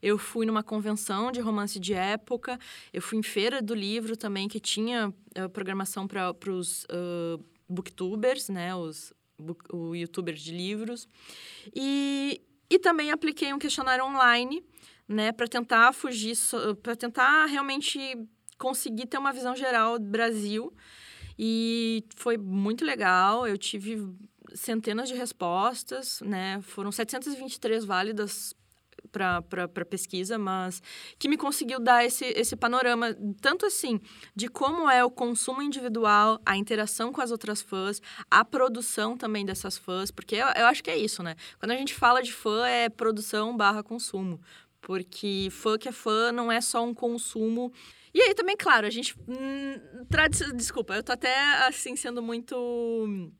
Eu 0.00 0.16
fui 0.16 0.46
numa 0.46 0.62
convenção 0.62 1.30
de 1.30 1.40
romance 1.40 1.78
de 1.78 1.92
época. 1.92 2.58
Eu 2.90 3.02
fui 3.02 3.18
em 3.18 3.22
feira 3.22 3.60
do 3.60 3.74
livro 3.74 4.16
também, 4.16 4.48
que 4.48 4.58
tinha 4.58 5.08
uh, 5.08 5.48
programação 5.50 6.08
para 6.08 6.32
os 6.50 6.86
booktubers, 7.68 8.48
né? 8.48 8.74
Os 8.74 9.12
o 9.72 9.94
youtuber 9.94 10.34
de 10.34 10.52
livros. 10.52 11.08
E, 11.74 12.40
e 12.70 12.78
também 12.78 13.10
apliquei 13.10 13.52
um 13.52 13.58
questionário 13.58 14.04
online, 14.04 14.64
né, 15.08 15.32
para 15.32 15.46
tentar 15.46 15.92
fugir, 15.92 16.36
para 16.82 16.96
tentar 16.96 17.46
realmente 17.46 17.98
conseguir 18.58 19.06
ter 19.06 19.18
uma 19.18 19.32
visão 19.32 19.54
geral 19.54 19.98
do 19.98 20.06
Brasil. 20.06 20.72
E 21.38 22.04
foi 22.16 22.36
muito 22.38 22.84
legal, 22.84 23.46
eu 23.46 23.58
tive 23.58 24.02
centenas 24.54 25.08
de 25.08 25.14
respostas, 25.14 26.20
né? 26.22 26.60
Foram 26.62 26.90
723 26.90 27.84
válidas 27.84 28.54
para 29.06 29.84
pesquisa, 29.88 30.38
mas 30.38 30.82
que 31.18 31.28
me 31.28 31.36
conseguiu 31.36 31.80
dar 31.80 32.04
esse, 32.04 32.24
esse 32.24 32.56
panorama, 32.56 33.16
tanto 33.40 33.66
assim, 33.66 34.00
de 34.34 34.48
como 34.48 34.88
é 34.88 35.04
o 35.04 35.10
consumo 35.10 35.62
individual, 35.62 36.40
a 36.44 36.56
interação 36.56 37.12
com 37.12 37.20
as 37.20 37.30
outras 37.30 37.62
fãs, 37.62 38.00
a 38.30 38.44
produção 38.44 39.16
também 39.16 39.44
dessas 39.44 39.76
fãs, 39.76 40.10
porque 40.10 40.36
eu, 40.36 40.46
eu 40.48 40.66
acho 40.66 40.82
que 40.82 40.90
é 40.90 40.96
isso, 40.96 41.22
né? 41.22 41.36
Quando 41.58 41.72
a 41.72 41.76
gente 41.76 41.94
fala 41.94 42.22
de 42.22 42.32
fã, 42.32 42.66
é 42.66 42.88
produção 42.88 43.56
barra 43.56 43.82
consumo. 43.82 44.40
Porque 44.80 45.48
fã 45.50 45.76
que 45.76 45.88
é 45.88 45.92
fã 45.92 46.30
não 46.30 46.50
é 46.52 46.60
só 46.60 46.84
um 46.84 46.94
consumo 46.94 47.72
e 48.16 48.22
aí 48.22 48.34
também, 48.34 48.56
claro, 48.56 48.86
a 48.86 48.90
gente. 48.90 49.14
Hum, 49.28 49.78
Desculpa, 50.54 50.94
eu 50.94 51.02
tô 51.02 51.12
até 51.12 51.36
assim 51.66 51.94
sendo 51.96 52.22
muito 52.22 53.30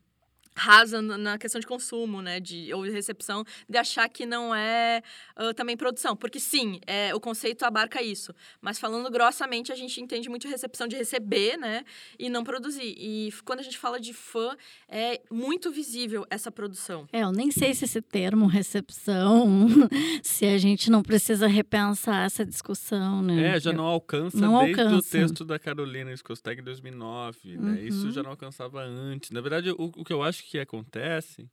rasa 0.57 1.03
na 1.03 1.39
questão 1.39 1.61
de 1.61 1.67
consumo, 1.67 2.23
né, 2.23 2.41
de 2.41 2.73
ou 2.73 2.85
de 2.85 2.91
recepção, 2.91 3.45
de 3.69 3.79
achar 3.79 4.09
que 4.09 4.25
não 4.25 4.55
é 4.55 5.03
uh, 5.39 5.53
também 5.55 5.77
produção, 5.77 6.17
porque 6.17 6.41
sim, 6.41 6.81
é, 6.87 7.15
o 7.15 7.21
conceito 7.21 7.65
abarca 7.65 8.03
isso, 8.03 8.35
mas 8.61 8.79
falando 8.79 9.11
grossamente 9.11 9.71
a 9.71 9.75
gente 9.75 10.01
entende 10.01 10.29
muito 10.29 10.49
recepção 10.49 10.89
de 10.89 10.97
receber, 10.97 11.57
né, 11.59 11.85
e 12.19 12.31
não 12.31 12.43
produzir. 12.43 12.95
E 12.97 13.33
quando 13.45 13.61
a 13.61 13.63
gente 13.63 13.79
fala 13.79 14.01
de 14.01 14.15
fã, 14.15 14.57
é 14.89 15.21
muito 15.31 15.71
visível 15.71 16.27
essa 16.31 16.51
produção. 16.51 17.07
É, 17.13 17.23
eu 17.23 17.33
nem 17.33 17.51
sei 17.51 17.75
se 17.75 17.85
esse 17.85 18.01
termo 18.01 18.47
recepção, 18.47 19.67
se 20.23 20.47
a 20.47 20.57
gente 20.57 20.91
não 20.91 21.03
precisa 21.03 21.47
repensar 21.47 22.25
essa 22.25 22.45
discussão, 22.45 23.23
né? 23.23 23.57
É, 23.57 23.61
já 23.61 23.73
não 23.73 23.85
alcança 23.85 24.39
não 24.39 24.65
desde 24.65 24.81
alcança. 24.81 24.97
o 24.97 25.21
texto 25.21 25.45
da 25.45 25.59
Carolina 25.59 26.13
Skosteg 26.13 26.61
em 26.61 26.65
2009, 26.65 27.57
né? 27.59 27.71
Uhum. 27.73 27.77
Isso 27.87 28.11
já 28.11 28.23
não 28.23 28.31
alcançava 28.31 28.83
antes. 28.83 29.31
Na 29.31 29.41
verdade, 29.41 29.71
o, 29.71 29.93
o 29.97 30.05
que 30.05 30.13
eu 30.13 30.23
acho 30.23 30.46
que 30.47 30.59
acontece 30.59 31.49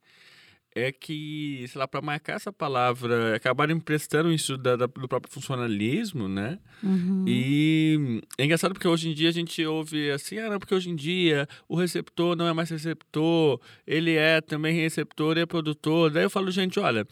é 0.74 0.90
que, 0.90 1.64
sei 1.68 1.78
lá, 1.78 1.86
para 1.86 2.02
marcar 2.02 2.34
essa 2.34 2.52
palavra, 2.52 3.36
acabaram 3.36 3.76
emprestando 3.76 4.32
isso 4.32 4.56
da, 4.58 4.74
da, 4.74 4.86
do 4.86 5.06
próprio 5.06 5.32
funcionalismo, 5.32 6.28
né? 6.28 6.58
Uhum. 6.82 7.24
E 7.28 8.20
é 8.36 8.44
engraçado 8.44 8.72
porque 8.72 8.88
hoje 8.88 9.08
em 9.08 9.14
dia 9.14 9.28
a 9.28 9.32
gente 9.32 9.64
ouve 9.64 10.10
assim, 10.10 10.38
ah, 10.38 10.50
não, 10.50 10.58
porque 10.58 10.74
hoje 10.74 10.90
em 10.90 10.96
dia 10.96 11.48
o 11.68 11.76
receptor 11.76 12.34
não 12.34 12.48
é 12.48 12.52
mais 12.52 12.70
receptor, 12.70 13.60
ele 13.86 14.16
é 14.16 14.40
também 14.40 14.74
receptor 14.74 15.38
e 15.38 15.42
é 15.42 15.46
produtor. 15.46 16.10
Daí 16.10 16.24
eu 16.24 16.30
falo, 16.30 16.50
gente, 16.50 16.80
olha, 16.80 17.06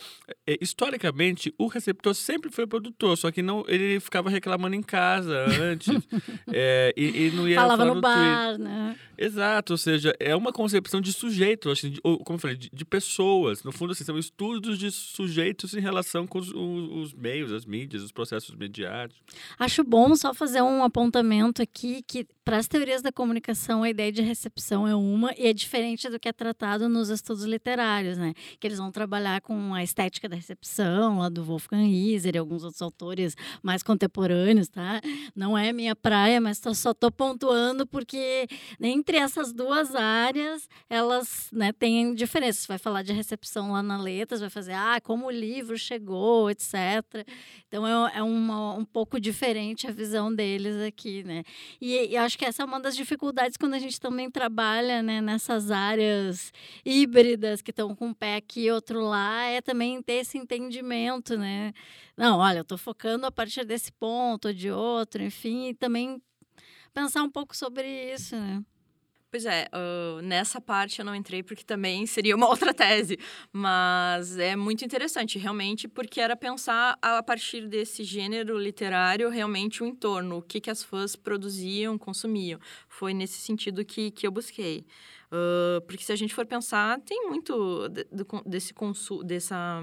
é, 0.45 0.59
historicamente 0.61 1.55
o 1.57 1.69
receptor 1.69 2.15
sempre 2.15 2.51
foi 2.51 2.67
produtor, 2.67 3.17
só 3.17 3.31
que 3.31 3.43
não 3.43 3.65
ele 3.69 4.01
ficava 4.01 4.29
reclamando 4.29 4.75
em 4.75 4.83
casa 4.83 5.47
antes 5.63 5.89
é, 6.53 6.93
e, 6.97 7.27
e, 7.27 7.31
não 7.31 7.49
ia 7.49 7.61
Falava 7.61 7.85
no, 7.85 7.95
no 7.95 8.01
bar, 8.01 8.59
né? 8.59 8.97
Exato, 9.17 9.75
ou 9.75 9.79
seja, 9.79 10.13
é 10.19 10.35
uma 10.35 10.53
concepção 10.53 11.01
de 11.01 11.13
sujeito, 11.13 11.73
como 12.03 12.35
eu 12.35 12.39
falei, 12.39 12.57
de, 12.57 12.69
de 12.73 12.85
pessoas 12.85 13.52
pessoas. 13.53 13.63
No 13.63 13.73
fundo, 13.73 13.93
assim, 13.93 14.05
são 14.05 14.19
estudos 14.19 14.79
de 14.79 14.91
sujeitos 14.91 15.75
em 15.75 15.81
relação 15.81 16.27
com 16.27 16.39
os, 16.39 16.51
os, 16.51 17.13
meios, 17.13 17.53
as 17.53 17.65
mídias, 17.65 18.03
os 18.03 18.13
processos 18.13 18.55
mediáticos. 18.55 19.23
Acho 19.59 19.85
bom 19.85 20.15
só 20.17 20.33
fazer 20.33 20.63
um 20.63 20.83
apontamento 20.83 21.61
aqui 21.61 22.03
que, 22.07 22.27
para 22.45 22.57
as 22.59 22.67
teorias 22.67 23.03
da 23.03 23.13
comunicação, 23.13 23.83
a 23.83 23.91
ideia 23.91 24.11
de 24.11 24.21
recepção 24.21 24.87
é 24.87 24.95
uma 24.95 25.33
e 25.39 25.47
é 25.47 25.53
diferente 25.53 26.09
do 26.09 26.19
que 26.19 26.29
é 26.29 26.33
tratado 26.33 26.89
nos 26.89 27.09
estudos 27.09 27.45
literários, 27.45 28.19
né? 28.19 28.35
Que 28.59 28.67
eles 28.67 28.79
vão 28.79 28.91
trabalhar 28.91 29.41
com 29.41 29.75
a 29.75 29.83
estética 29.83 30.29
da 30.29 30.35
recepção, 30.35 31.19
lá 31.19 31.29
do 31.29 31.45
Wolfgang 31.45 31.89
Iser 31.89 32.35
e 32.35 32.39
alguns 32.39 32.65
outros 32.65 32.83
autores 32.83 33.37
mais 33.63 33.83
contemporâneos, 33.83 34.69
tá? 34.69 35.01
Não 35.37 35.57
é 35.57 35.73
minha 35.73 35.95
praia, 35.95 36.41
mas 36.41 36.59
tô, 36.59 36.75
só 36.75 36.91
estou 36.91 37.13
pontuando 37.13 37.87
porque 37.87 38.49
entre 38.81 39.19
essas 39.19 39.53
duas 39.53 39.95
áreas, 39.95 40.69
elas 40.91 41.49
né, 41.53 41.73
têm 41.73 42.15
diferenças. 42.15 42.63
Você 42.63 42.69
vai 42.69 42.79
falar 42.79 43.03
de 43.03 43.13
recepção 43.13 43.73
lá 43.73 43.83
na 43.83 44.01
letras, 44.01 44.41
vai 44.41 44.51
fazer, 44.51 44.73
ah, 44.73 45.01
como 45.03 45.27
o 45.27 45.31
livro 45.31 45.79
chegou, 45.79 46.51
etc. 46.51 46.75
Então 47.69 47.87
é, 47.87 48.19
é 48.19 48.23
uma, 48.23 48.75
um 48.75 48.85
pouco 48.85 49.21
diferente 49.21 49.87
a 49.87 49.93
visão 49.93 50.35
deles 50.35 50.77
aqui, 50.83 51.23
né? 51.23 51.45
E, 51.81 52.09
e 52.09 52.17
acho 52.17 52.32
que 52.39 52.45
essa 52.45 52.63
é 52.63 52.65
uma 52.65 52.81
das 52.81 52.97
dificuldades 52.97 53.57
quando 53.57 53.75
a 53.75 53.79
gente 53.79 54.01
também 54.01 54.31
trabalha 54.31 55.03
né, 55.03 55.21
nessas 55.21 55.71
áreas 55.71 56.53
híbridas 56.85 57.63
que 57.63 57.71
estão 57.71 57.95
com 57.95 58.09
um 58.09 58.15
pé 58.15 58.37
aqui 58.37 58.67
e 58.67 58.71
outro 58.71 59.01
lá, 59.01 59.45
é 59.45 59.61
também 59.61 60.03
ter 60.03 60.15
esse 60.15 60.39
entendimento, 60.39 61.37
né? 61.37 61.73
Não, 62.17 62.39
olha, 62.39 62.59
eu 62.59 62.63
estou 62.63 62.79
focando 62.79 63.27
a 63.27 63.33
partir 63.33 63.65
desse 63.65 63.93
ponto 63.93 64.49
ou 64.49 64.55
de 64.55 64.71
outro, 64.71 65.23
enfim, 65.23 65.69
e 65.69 65.75
também 65.75 66.21
pensar 66.93 67.23
um 67.23 67.31
pouco 67.31 67.57
sobre 67.57 68.13
isso, 68.13 68.37
né? 68.37 68.63
Pois 69.33 69.47
é, 69.47 69.67
uh, 69.73 70.21
nessa 70.21 70.61
parte 70.61 70.99
eu 70.99 71.07
não 71.07 71.15
entrei 71.15 71.43
porque 71.43 71.65
também 71.65 72.05
seria 72.07 72.37
uma 72.37 72.47
outra 72.47 72.75
tese, 72.75 73.19
mas 73.51 74.37
é 74.37 74.55
muito 74.55 74.85
interessante, 74.85 75.39
realmente, 75.39 75.89
porque 75.89 76.21
era 76.21 76.37
pensar 76.37 76.99
a 77.01 77.23
partir 77.23 77.67
desse 77.67 78.05
gênero 78.05 78.59
literário 78.59 79.31
realmente 79.31 79.83
o 79.83 79.87
entorno, 79.87 80.37
o 80.37 80.43
que, 80.43 80.61
que 80.61 80.69
as 80.69 80.85
fãs 80.85 81.17
produziam, 81.17 81.97
consumiam. 81.97 82.61
Foi 82.87 83.15
nesse 83.15 83.41
sentido 83.41 83.83
que, 83.87 84.11
que 84.11 84.27
eu 84.27 84.31
busquei. 84.31 84.85
Uh, 85.33 85.81
porque 85.87 86.05
se 86.05 86.13
a 86.13 86.17
gente 86.17 86.35
for 86.35 86.45
pensar, 86.45 87.01
tem 87.01 87.27
muito 87.27 87.89
de, 87.89 88.05
de, 88.05 88.27
desse 88.45 88.75
consumo, 88.75 89.25
dessa 89.25 89.83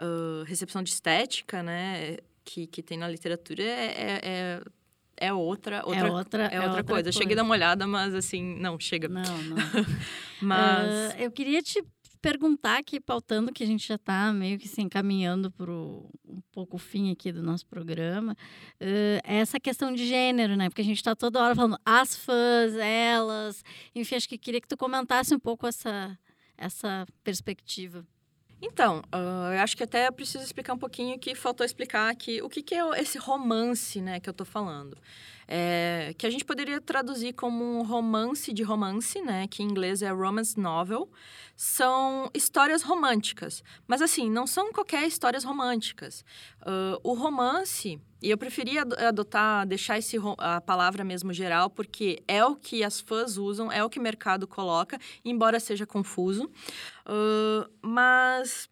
uh, 0.00 0.44
recepção 0.44 0.84
de 0.84 0.90
estética, 0.90 1.64
né, 1.64 2.18
que, 2.44 2.68
que 2.68 2.80
tem 2.80 2.96
na 2.96 3.08
literatura, 3.08 3.60
é, 3.60 3.66
é, 3.66 4.20
é 4.22 4.62
é 5.16 5.32
outra, 5.32 5.82
outra, 5.84 5.98
é 5.98 6.10
outra, 6.10 6.42
é, 6.46 6.54
é 6.56 6.60
outra, 6.60 6.84
coisa. 6.84 7.04
coisa. 7.04 7.12
Cheguei 7.12 7.34
a 7.34 7.36
dar 7.36 7.42
uma 7.42 7.54
olhada, 7.54 7.86
mas 7.86 8.14
assim, 8.14 8.58
não, 8.58 8.78
chega. 8.78 9.08
Não, 9.08 9.22
não. 9.22 9.56
mas... 10.40 11.14
Uh, 11.14 11.18
eu 11.18 11.30
queria 11.30 11.62
te 11.62 11.82
perguntar 12.22 12.78
aqui, 12.78 13.00
pautando 13.00 13.52
que 13.52 13.64
a 13.64 13.66
gente 13.66 13.86
já 13.86 13.96
está 13.96 14.32
meio 14.32 14.56
que 14.56 14.68
se 14.68 14.80
encaminhando 14.80 15.50
para 15.50 15.70
um 15.72 16.40
pouco 16.52 16.76
o 16.76 16.78
fim 16.78 17.10
aqui 17.10 17.32
do 17.32 17.42
nosso 17.42 17.66
programa, 17.66 18.32
uh, 18.80 19.20
essa 19.24 19.58
questão 19.58 19.92
de 19.92 20.06
gênero, 20.06 20.56
né? 20.56 20.68
Porque 20.68 20.82
a 20.82 20.84
gente 20.84 20.98
está 20.98 21.16
toda 21.16 21.42
hora 21.42 21.54
falando 21.54 21.76
as 21.84 22.16
fãs, 22.16 22.74
elas, 22.76 23.64
enfim, 23.94 24.14
acho 24.14 24.28
que 24.28 24.38
queria 24.38 24.60
que 24.60 24.68
tu 24.68 24.76
comentasse 24.76 25.34
um 25.34 25.38
pouco 25.38 25.66
essa, 25.66 26.16
essa 26.56 27.04
perspectiva. 27.24 28.06
Então, 28.64 29.02
uh, 29.12 29.52
eu 29.52 29.60
acho 29.60 29.76
que 29.76 29.82
até 29.82 30.08
preciso 30.12 30.44
explicar 30.44 30.72
um 30.72 30.78
pouquinho 30.78 31.18
que 31.18 31.34
faltou 31.34 31.66
explicar 31.66 32.08
aqui 32.08 32.40
o 32.40 32.48
que, 32.48 32.62
que 32.62 32.76
é 32.76 33.00
esse 33.00 33.18
romance, 33.18 34.00
né, 34.00 34.20
que 34.20 34.28
eu 34.28 34.30
estou 34.30 34.46
falando. 34.46 34.96
É, 35.48 36.14
que 36.16 36.26
a 36.26 36.30
gente 36.30 36.44
poderia 36.44 36.80
traduzir 36.80 37.32
como 37.32 37.64
um 37.64 37.82
romance 37.82 38.52
de 38.52 38.62
romance, 38.62 39.20
né, 39.20 39.46
que 39.48 39.62
em 39.62 39.66
inglês 39.66 40.02
é 40.02 40.10
romance 40.10 40.58
novel. 40.58 41.10
São 41.56 42.30
histórias 42.32 42.82
românticas, 42.82 43.62
mas 43.86 44.00
assim, 44.00 44.30
não 44.30 44.46
são 44.46 44.72
qualquer 44.72 45.06
histórias 45.06 45.44
românticas. 45.44 46.24
Uh, 46.62 46.98
o 47.02 47.12
romance 47.14 48.00
e 48.22 48.30
eu 48.30 48.38
preferia 48.38 48.82
adotar, 48.82 49.66
deixar 49.66 49.98
esse, 49.98 50.16
a 50.38 50.60
palavra 50.60 51.02
mesmo 51.02 51.32
geral, 51.32 51.68
porque 51.68 52.22
é 52.28 52.44
o 52.44 52.54
que 52.54 52.84
as 52.84 53.00
fãs 53.00 53.36
usam, 53.36 53.70
é 53.70 53.82
o 53.82 53.90
que 53.90 53.98
o 53.98 54.02
mercado 54.02 54.46
coloca, 54.46 54.96
embora 55.24 55.58
seja 55.58 55.84
confuso. 55.84 56.44
Uh, 57.04 57.68
mas 57.82 58.68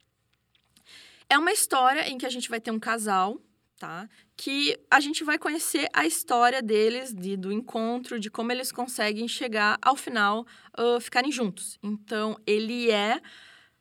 é 1.28 1.36
uma 1.36 1.50
história 1.50 2.08
em 2.08 2.16
que 2.16 2.26
a 2.26 2.30
gente 2.30 2.48
vai 2.48 2.60
ter 2.60 2.70
um 2.70 2.78
casal, 2.78 3.38
tá? 3.80 4.06
Que 4.36 4.78
a 4.90 5.00
gente 5.00 5.24
vai 5.24 5.38
conhecer 5.38 5.88
a 5.94 6.06
história 6.06 6.60
deles, 6.60 7.14
de, 7.14 7.34
do 7.34 7.50
encontro, 7.50 8.20
de 8.20 8.30
como 8.30 8.52
eles 8.52 8.70
conseguem 8.70 9.26
chegar 9.26 9.78
ao 9.80 9.96
final, 9.96 10.46
uh, 10.78 11.00
ficarem 11.00 11.32
juntos. 11.32 11.78
Então, 11.82 12.36
ele 12.46 12.90
é. 12.90 13.20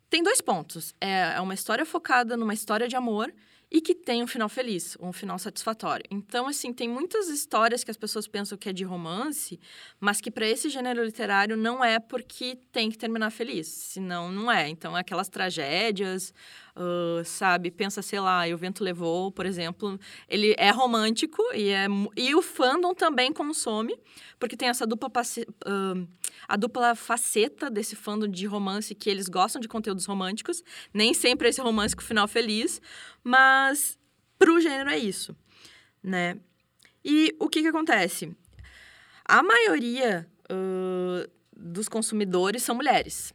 Tem 0.09 0.23
dois 0.23 0.39
pontos. 0.39 0.95
É, 1.01 1.35
é 1.35 1.41
uma 1.41 1.53
história 1.53 1.85
focada 1.85 2.37
numa 2.37 2.53
história 2.53 2.87
de 2.87 2.95
amor 2.95 3.31
e 3.71 3.81
que 3.81 3.93
tem 3.93 4.23
um 4.23 4.27
final 4.27 4.49
feliz, 4.49 4.97
um 4.99 5.13
final 5.13 5.37
satisfatório. 5.37 6.03
Então, 6.09 6.47
assim, 6.47 6.73
tem 6.73 6.89
muitas 6.89 7.27
histórias 7.27 7.83
que 7.83 7.91
as 7.91 7.97
pessoas 7.97 8.27
pensam 8.27 8.57
que 8.57 8.69
é 8.69 8.73
de 8.73 8.83
romance, 8.83 9.59
mas 9.99 10.19
que 10.19 10.31
para 10.31 10.47
esse 10.47 10.69
gênero 10.69 11.03
literário 11.03 11.55
não 11.55 11.83
é 11.83 11.99
porque 11.99 12.57
tem 12.71 12.89
que 12.89 12.97
terminar 12.97 13.29
feliz, 13.29 13.67
senão 13.67 14.31
não 14.31 14.51
é. 14.51 14.67
Então, 14.67 14.97
é 14.97 15.01
aquelas 15.01 15.29
tragédias, 15.29 16.33
uh, 16.79 17.23
sabe? 17.25 17.69
Pensa, 17.69 18.01
sei 18.01 18.19
lá, 18.19 18.47
e 18.47 18.53
o 18.53 18.57
vento 18.57 18.83
levou, 18.83 19.31
por 19.31 19.45
exemplo, 19.45 19.99
ele 20.27 20.55
é 20.57 20.71
romântico 20.71 21.43
e, 21.53 21.69
é, 21.69 21.87
e 22.15 22.33
o 22.33 22.41
fandom 22.41 22.93
também 22.93 23.33
consome, 23.33 23.99
porque 24.39 24.55
tem 24.55 24.69
essa 24.69 24.87
dupla, 24.87 25.09
uh, 25.09 26.07
a 26.47 26.55
dupla 26.55 26.95
faceta 26.95 27.69
desse 27.69 27.95
fandom 27.95 28.27
de 28.27 28.45
romance 28.45 28.95
que 28.95 29.09
eles 29.09 29.27
gostam 29.27 29.59
de 29.59 29.67
conteúdos 29.67 30.05
românticos, 30.05 30.63
nem 30.93 31.13
sempre 31.13 31.49
esse 31.49 31.61
romance 31.61 31.95
com 31.95 32.01
final 32.01 32.27
feliz, 32.27 32.81
mas 33.23 33.97
pro 34.37 34.61
gênero 34.61 34.89
é 34.89 34.97
isso, 34.97 35.35
né? 36.01 36.37
E 37.03 37.35
o 37.39 37.49
que 37.49 37.61
que 37.61 37.67
acontece? 37.67 38.35
A 39.25 39.43
maioria 39.43 40.27
uh, 40.51 41.29
dos 41.55 41.87
consumidores 41.87 42.63
são 42.63 42.75
mulheres. 42.75 43.33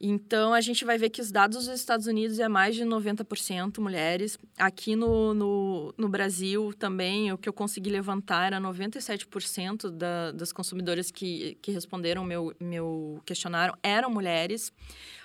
Então, 0.00 0.54
a 0.54 0.60
gente 0.60 0.84
vai 0.84 0.96
ver 0.96 1.10
que 1.10 1.20
os 1.20 1.32
dados 1.32 1.66
dos 1.66 1.80
Estados 1.80 2.06
Unidos 2.06 2.38
é 2.38 2.48
mais 2.48 2.76
de 2.76 2.84
90% 2.84 3.80
mulheres. 3.80 4.38
Aqui 4.56 4.94
no, 4.94 5.34
no, 5.34 5.94
no, 5.98 6.08
Brasil 6.08 6.72
também, 6.78 7.32
o 7.32 7.38
que 7.38 7.48
eu 7.48 7.52
consegui 7.52 7.90
levantar 7.90 8.46
era 8.46 8.60
97% 8.60 9.90
da, 9.90 10.30
das 10.30 10.52
consumidoras 10.52 11.10
que, 11.10 11.58
que 11.60 11.72
responderam 11.72 12.22
meu, 12.22 12.54
meu 12.60 13.20
questionário 13.26 13.74
eram 13.82 14.08
mulheres. 14.08 14.72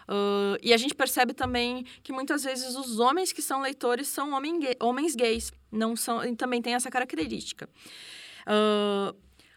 Uh, 0.09 0.57
e 0.61 0.73
a 0.73 0.77
gente 0.77 0.95
percebe 0.95 1.33
também 1.33 1.85
que 2.01 2.11
muitas 2.11 2.43
vezes 2.43 2.75
os 2.75 2.99
homens 2.99 3.31
que 3.31 3.41
são 3.41 3.61
leitores 3.61 4.07
são 4.07 4.33
homem 4.33 4.59
homens 4.81 5.15
gays. 5.15 5.51
Não 5.71 5.95
são, 5.95 6.35
também 6.35 6.61
tem 6.61 6.73
essa 6.73 6.89
característica. 6.89 7.69
Uh, 8.47 9.15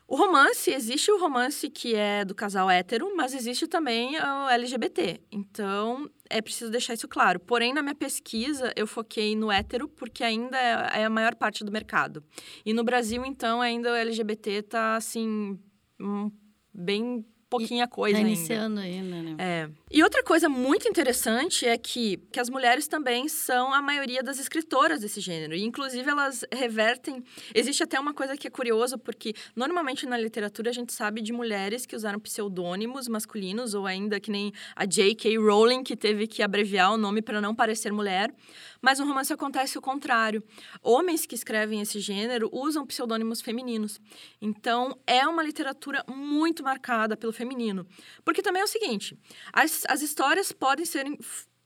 o 0.09 0.15
romance, 0.15 0.71
existe 0.71 1.11
o 1.11 1.19
romance 1.19 1.69
que 1.69 1.95
é 1.97 2.25
do 2.25 2.35
casal 2.35 2.71
hétero, 2.71 3.13
mas 3.17 3.35
existe 3.35 3.67
também 3.67 4.17
o 4.17 4.49
LGBT. 4.49 5.21
Então, 5.33 6.09
é 6.31 6.41
preciso 6.41 6.71
deixar 6.71 6.95
isso 6.95 7.09
claro. 7.09 7.41
Porém, 7.41 7.75
na 7.75 7.83
minha 7.83 7.95
pesquisa, 7.95 8.73
eu 8.77 8.87
foquei 8.87 9.35
no 9.35 9.51
hétero, 9.51 9.89
porque 9.89 10.23
ainda 10.23 10.57
é, 10.57 11.05
a 11.05 11.11
maior 11.11 11.35
parte 11.35 11.65
do 11.65 11.73
mercado. 11.73 12.23
E 12.65 12.73
no 12.73 12.85
Brasil, 12.85 13.25
então, 13.27 13.61
ainda 13.61 13.91
o 13.91 13.97
LGBT 13.97 14.51
está, 14.51 14.95
assim, 14.95 15.59
hum, 16.01 16.31
bem 16.73 17.27
pouquinha 17.49 17.87
coisa 17.87 18.15
tá 18.15 18.19
ainda. 18.19 18.31
iniciando 18.31 18.81
ainda, 18.81 19.23
né? 19.23 19.37
É. 19.39 19.69
E 19.91 20.03
outra 20.03 20.23
coisa 20.23 20.49
muito 20.49 20.89
interessante 20.89 21.67
é 21.67 21.79
que, 21.79 22.19
que 22.33 22.41
as 22.41 22.51
mulheres 22.51 22.89
também 22.89 23.29
são 23.29 23.73
a 23.73 23.81
maioria 23.81 24.23
das 24.23 24.39
escritoras 24.39 25.01
desse 25.01 25.21
gênero. 25.21 25.55
E, 25.55 25.63
inclusive, 25.63 26.09
elas 26.09 26.45
revertem... 26.53 27.23
Existe 27.55 27.83
até 27.83 27.99
uma 27.99 28.13
coisa 28.13 28.37
que 28.37 28.47
é 28.47 28.51
curiosa, 28.51 28.99
porque 28.99 29.33
normalmente 29.55 30.07
na 30.07 30.19
literatura 30.19 30.71
a 30.71 30.73
gente 30.73 30.93
sabe 30.93 31.21
de 31.21 31.33
mulheres 31.33 31.87
que 31.87 31.95
usaram 31.95 32.19
pseudônimos 32.19 33.09
masculinos, 33.09 33.75
ou 33.75 33.87
ainda 33.87 34.19
que 34.19 34.31
nem 34.31 34.53
a 34.75 34.85
J.K. 34.85 35.39
Rowling, 35.39 35.83
que 35.83 35.97
teve 35.97 36.27
que 36.27 36.43
abreviar 36.43 36.93
o 36.93 36.97
nome 36.97 37.23
para 37.23 37.41
não 37.41 37.55
parecer 37.55 37.93
mulher. 37.93 38.33
Mas 38.81 38.99
no 38.99 39.07
romance 39.07 39.33
acontece 39.33 39.79
o 39.79 39.83
contrário. 39.83 40.43
Homens 40.83 41.27
que 41.27 41.35
escrevem 41.35 41.81
esse 41.81 42.01
gênero 42.01 42.49
usam 42.53 42.87
pseudônimos 42.87 43.41
femininos. 43.41 44.01
Então, 44.41 44.99
é 45.07 45.27
uma 45.27 45.43
literatura 45.43 46.05
muito 46.09 46.63
marcada 46.63 47.17
pelo 47.17 47.33
feminino. 47.33 47.87
Porque 48.25 48.43
também 48.43 48.63
é 48.63 48.65
o 48.65 48.69
seguinte: 48.69 49.19
as, 49.53 49.85
as 49.89 50.03
histórias 50.03 50.53
podem 50.53 50.85
ser 50.85 51.07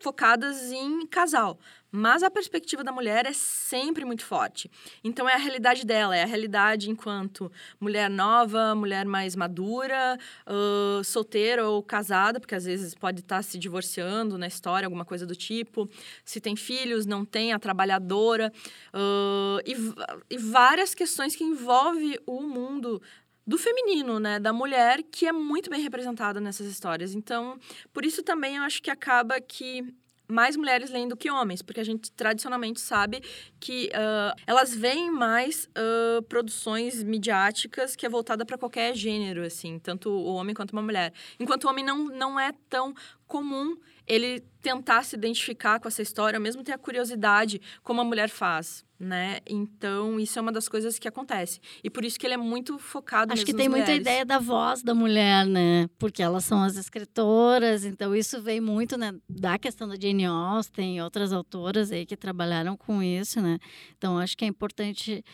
focadas 0.01 0.72
em 0.72 1.07
casal, 1.07 1.59
mas 1.92 2.22
a 2.22 2.30
perspectiva 2.30 2.82
da 2.82 2.90
mulher 2.90 3.26
é 3.26 3.32
sempre 3.32 4.05
muito 4.05 4.24
forte. 4.24 4.70
Então 5.05 5.28
é 5.28 5.34
a 5.34 5.38
realidade 5.38 5.84
dela, 5.84 6.16
é 6.16 6.22
a 6.22 6.26
realidade 6.26 6.90
enquanto 6.90 7.51
mulher 7.78 8.09
nova, 8.09 8.74
mulher 8.74 9.05
mais 9.05 9.36
madura, 9.36 10.18
uh, 10.46 11.05
solteira 11.05 11.68
ou 11.68 11.82
casada, 11.82 12.40
porque 12.40 12.55
às 12.55 12.64
vezes 12.64 12.94
pode 12.94 13.20
estar 13.20 13.42
se 13.42 13.59
divorciando 13.59 14.38
na 14.38 14.46
história, 14.46 14.86
alguma 14.86 15.05
coisa 15.05 15.26
do 15.26 15.36
tipo. 15.36 15.88
Se 16.24 16.40
tem 16.40 16.57
filhos, 16.57 17.07
não 17.07 17.24
tem, 17.24 17.53
a 17.53 17.59
trabalhadora. 17.59 18.53
Uh, 18.94 19.61
e, 19.66 20.34
e 20.34 20.38
várias 20.38 20.94
questões 20.94 21.36
que 21.36 21.44
envolvem 21.44 22.18
o 22.26 22.40
mundo 22.40 23.03
do 23.51 23.59
feminino, 23.59 24.20
né, 24.20 24.38
da 24.38 24.53
mulher, 24.53 25.03
que 25.03 25.26
é 25.26 25.32
muito 25.32 25.68
bem 25.68 25.80
representada 25.82 26.40
nessas 26.40 26.68
histórias. 26.68 27.16
Então, 27.16 27.59
por 27.92 28.05
isso 28.05 28.22
também 28.22 28.59
eu 28.59 28.62
acho 28.62 28.80
que 28.80 28.88
acaba 28.88 29.40
que 29.40 29.92
mais 30.28 30.57
mulheres 30.57 30.88
leem 30.88 31.09
do 31.09 31.16
que 31.16 31.28
homens, 31.28 31.61
porque 31.61 31.80
a 31.80 31.84
gente 31.84 32.12
tradicionalmente 32.12 32.80
sabe 32.80 33.20
que 33.59 33.88
uh, 33.88 34.40
elas 34.46 34.72
veem 34.72 35.11
mais 35.11 35.64
uh, 35.64 36.22
produções 36.28 37.03
midiáticas 37.03 37.96
que 37.96 38.07
é 38.07 38.09
voltada 38.09 38.46
para 38.46 38.57
qualquer 38.57 38.94
gênero, 38.94 39.44
assim, 39.44 39.80
tanto 39.80 40.11
o 40.11 40.32
homem 40.34 40.55
quanto 40.55 40.70
uma 40.70 40.82
mulher. 40.82 41.12
Enquanto 41.40 41.64
o 41.64 41.68
homem 41.68 41.84
não, 41.84 42.05
não 42.05 42.38
é 42.38 42.53
tão 42.68 42.94
comum 43.26 43.76
ele 44.11 44.40
tentar 44.61 45.04
se 45.04 45.14
identificar 45.16 45.78
com 45.78 45.86
essa 45.86 46.02
história, 46.02 46.38
mesmo 46.38 46.64
ter 46.64 46.72
a 46.72 46.78
curiosidade 46.78 47.61
como 47.82 48.00
a 48.00 48.04
mulher 48.04 48.28
faz, 48.28 48.84
né? 48.98 49.38
Então, 49.46 50.18
isso 50.18 50.38
é 50.38 50.42
uma 50.42 50.50
das 50.50 50.68
coisas 50.68 50.98
que 50.98 51.06
acontece. 51.06 51.61
E 51.82 51.88
por 51.88 52.04
isso 52.04 52.18
que 52.18 52.26
ele 52.26 52.34
é 52.34 52.36
muito 52.36 52.76
focado 52.78 53.32
Acho 53.32 53.46
que 53.46 53.54
tem 53.54 53.68
muita 53.68 53.92
ideia 53.92 54.24
da 54.26 54.38
voz 54.38 54.82
da 54.82 54.94
mulher, 54.94 55.46
né? 55.46 55.88
Porque 55.96 56.22
elas 56.22 56.44
são 56.44 56.62
as 56.62 56.76
escritoras, 56.76 57.84
então 57.84 58.14
isso 58.14 58.42
vem 58.42 58.61
muito, 58.61 58.98
né, 58.98 59.14
da 59.28 59.56
questão 59.58 59.88
da 59.88 59.94
Jane 59.94 60.26
Austen 60.26 60.96
e 60.96 61.00
outras 61.00 61.32
autoras 61.32 61.92
aí 61.92 62.04
que 62.04 62.16
trabalharam 62.16 62.76
com 62.76 63.02
isso, 63.02 63.40
né? 63.40 63.58
Então, 63.96 64.18
acho 64.18 64.36
que 64.36 64.44
é 64.44 64.48
importante 64.48 65.24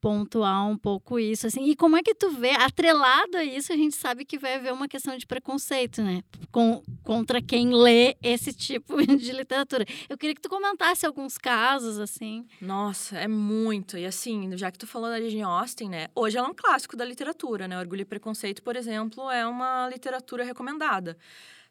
pontuar 0.00 0.66
um 0.68 0.76
pouco 0.76 1.18
isso, 1.18 1.46
assim. 1.46 1.64
E 1.64 1.76
como 1.76 1.96
é 1.96 2.02
que 2.02 2.14
tu 2.14 2.30
vê, 2.30 2.50
atrelado 2.50 3.36
a 3.36 3.44
isso, 3.44 3.72
a 3.72 3.76
gente 3.76 3.96
sabe 3.96 4.24
que 4.24 4.38
vai 4.38 4.54
haver 4.54 4.72
uma 4.72 4.88
questão 4.88 5.16
de 5.16 5.26
preconceito, 5.26 6.02
né? 6.02 6.22
Com, 6.50 6.82
contra 7.02 7.40
quem 7.42 7.74
lê 7.74 8.16
esse 8.22 8.52
tipo 8.52 8.96
de 9.04 9.32
literatura. 9.32 9.84
Eu 10.08 10.16
queria 10.16 10.34
que 10.34 10.40
tu 10.40 10.48
comentasse 10.48 11.06
alguns 11.06 11.38
casos, 11.38 11.98
assim. 11.98 12.46
Nossa, 12.60 13.18
é 13.18 13.28
muito. 13.28 13.96
E 13.96 14.06
assim, 14.06 14.56
já 14.56 14.70
que 14.70 14.78
tu 14.78 14.86
falou 14.86 15.08
da 15.08 15.20
Jane 15.20 15.42
Austen, 15.42 15.88
né? 15.88 16.08
Hoje 16.14 16.38
ela 16.38 16.48
é 16.48 16.50
um 16.50 16.54
clássico 16.54 16.96
da 16.96 17.04
literatura, 17.04 17.66
né? 17.66 17.78
Orgulho 17.78 18.02
e 18.02 18.04
Preconceito, 18.04 18.62
por 18.62 18.76
exemplo, 18.76 19.30
é 19.30 19.46
uma 19.46 19.88
literatura 19.88 20.44
recomendada. 20.44 21.16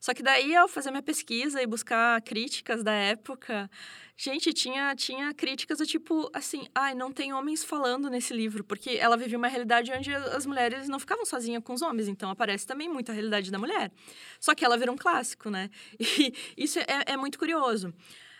Só 0.05 0.13
que 0.13 0.21
daí, 0.21 0.55
ao 0.55 0.67
fazer 0.67 0.91
minha 0.91 1.01
pesquisa 1.01 1.59
e 1.59 1.65
buscar 1.65 2.21
críticas 2.21 2.83
da 2.83 2.91
época, 2.91 3.67
gente, 4.15 4.53
tinha, 4.53 4.95
tinha 4.95 5.33
críticas 5.33 5.79
do 5.79 5.85
tipo, 5.87 6.29
assim, 6.31 6.67
ai, 6.75 6.93
não 6.93 7.11
tem 7.11 7.33
homens 7.33 7.63
falando 7.63 8.07
nesse 8.07 8.31
livro, 8.31 8.63
porque 8.63 8.99
ela 9.01 9.17
vivia 9.17 9.35
uma 9.35 9.47
realidade 9.47 9.91
onde 9.91 10.13
as 10.13 10.45
mulheres 10.45 10.87
não 10.87 10.99
ficavam 10.99 11.25
sozinhas 11.25 11.63
com 11.63 11.73
os 11.73 11.81
homens, 11.81 12.07
então 12.07 12.29
aparece 12.29 12.67
também 12.67 12.87
muito 12.87 13.09
a 13.09 13.15
realidade 13.15 13.49
da 13.49 13.57
mulher. 13.57 13.91
Só 14.39 14.53
que 14.53 14.63
ela 14.63 14.77
virou 14.77 14.93
um 14.93 14.97
clássico, 14.97 15.49
né? 15.49 15.71
E 15.99 16.31
isso 16.55 16.77
é, 16.77 16.85
é 17.07 17.17
muito 17.17 17.39
curioso. 17.39 17.91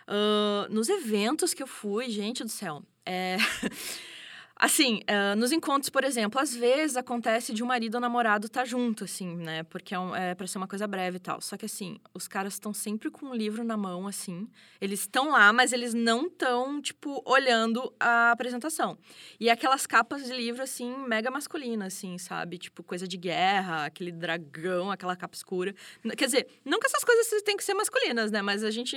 Uh, 0.06 0.72
nos 0.72 0.88
eventos 0.88 1.52
que 1.52 1.64
eu 1.64 1.66
fui, 1.66 2.08
gente 2.10 2.44
do 2.44 2.48
céu, 2.48 2.80
é... 3.04 3.38
Assim, 4.58 5.02
uh, 5.02 5.36
nos 5.36 5.52
encontros, 5.52 5.90
por 5.90 6.02
exemplo, 6.02 6.40
às 6.40 6.54
vezes 6.54 6.96
acontece 6.96 7.52
de 7.52 7.62
um 7.62 7.66
marido 7.66 7.96
ou 7.96 8.00
namorado 8.00 8.46
estar 8.46 8.60
tá 8.60 8.64
junto, 8.64 9.04
assim, 9.04 9.36
né? 9.36 9.62
Porque 9.64 9.94
é, 9.94 9.98
um, 9.98 10.16
é 10.16 10.34
para 10.34 10.46
ser 10.46 10.56
uma 10.56 10.66
coisa 10.66 10.86
breve 10.86 11.18
e 11.18 11.20
tal. 11.20 11.42
Só 11.42 11.58
que, 11.58 11.66
assim, 11.66 12.00
os 12.14 12.26
caras 12.26 12.54
estão 12.54 12.72
sempre 12.72 13.10
com 13.10 13.26
um 13.26 13.34
livro 13.34 13.62
na 13.62 13.76
mão, 13.76 14.06
assim. 14.06 14.48
Eles 14.80 15.00
estão 15.00 15.30
lá, 15.30 15.52
mas 15.52 15.74
eles 15.74 15.92
não 15.92 16.26
estão, 16.26 16.80
tipo, 16.80 17.22
olhando 17.26 17.94
a 18.00 18.30
apresentação. 18.30 18.96
E 19.38 19.50
aquelas 19.50 19.86
capas 19.86 20.24
de 20.24 20.32
livro, 20.32 20.62
assim, 20.62 20.96
mega 21.06 21.30
masculinas, 21.30 21.94
assim, 21.94 22.16
sabe? 22.16 22.56
Tipo, 22.56 22.82
coisa 22.82 23.06
de 23.06 23.18
guerra, 23.18 23.84
aquele 23.84 24.10
dragão, 24.10 24.90
aquela 24.90 25.14
capa 25.14 25.36
escura. 25.36 25.74
Quer 26.16 26.24
dizer, 26.24 26.48
não 26.64 26.80
que 26.80 26.86
essas 26.86 27.04
coisas 27.04 27.42
têm 27.42 27.58
que 27.58 27.64
ser 27.64 27.74
masculinas, 27.74 28.30
né? 28.30 28.40
Mas 28.40 28.64
a 28.64 28.70
gente. 28.70 28.96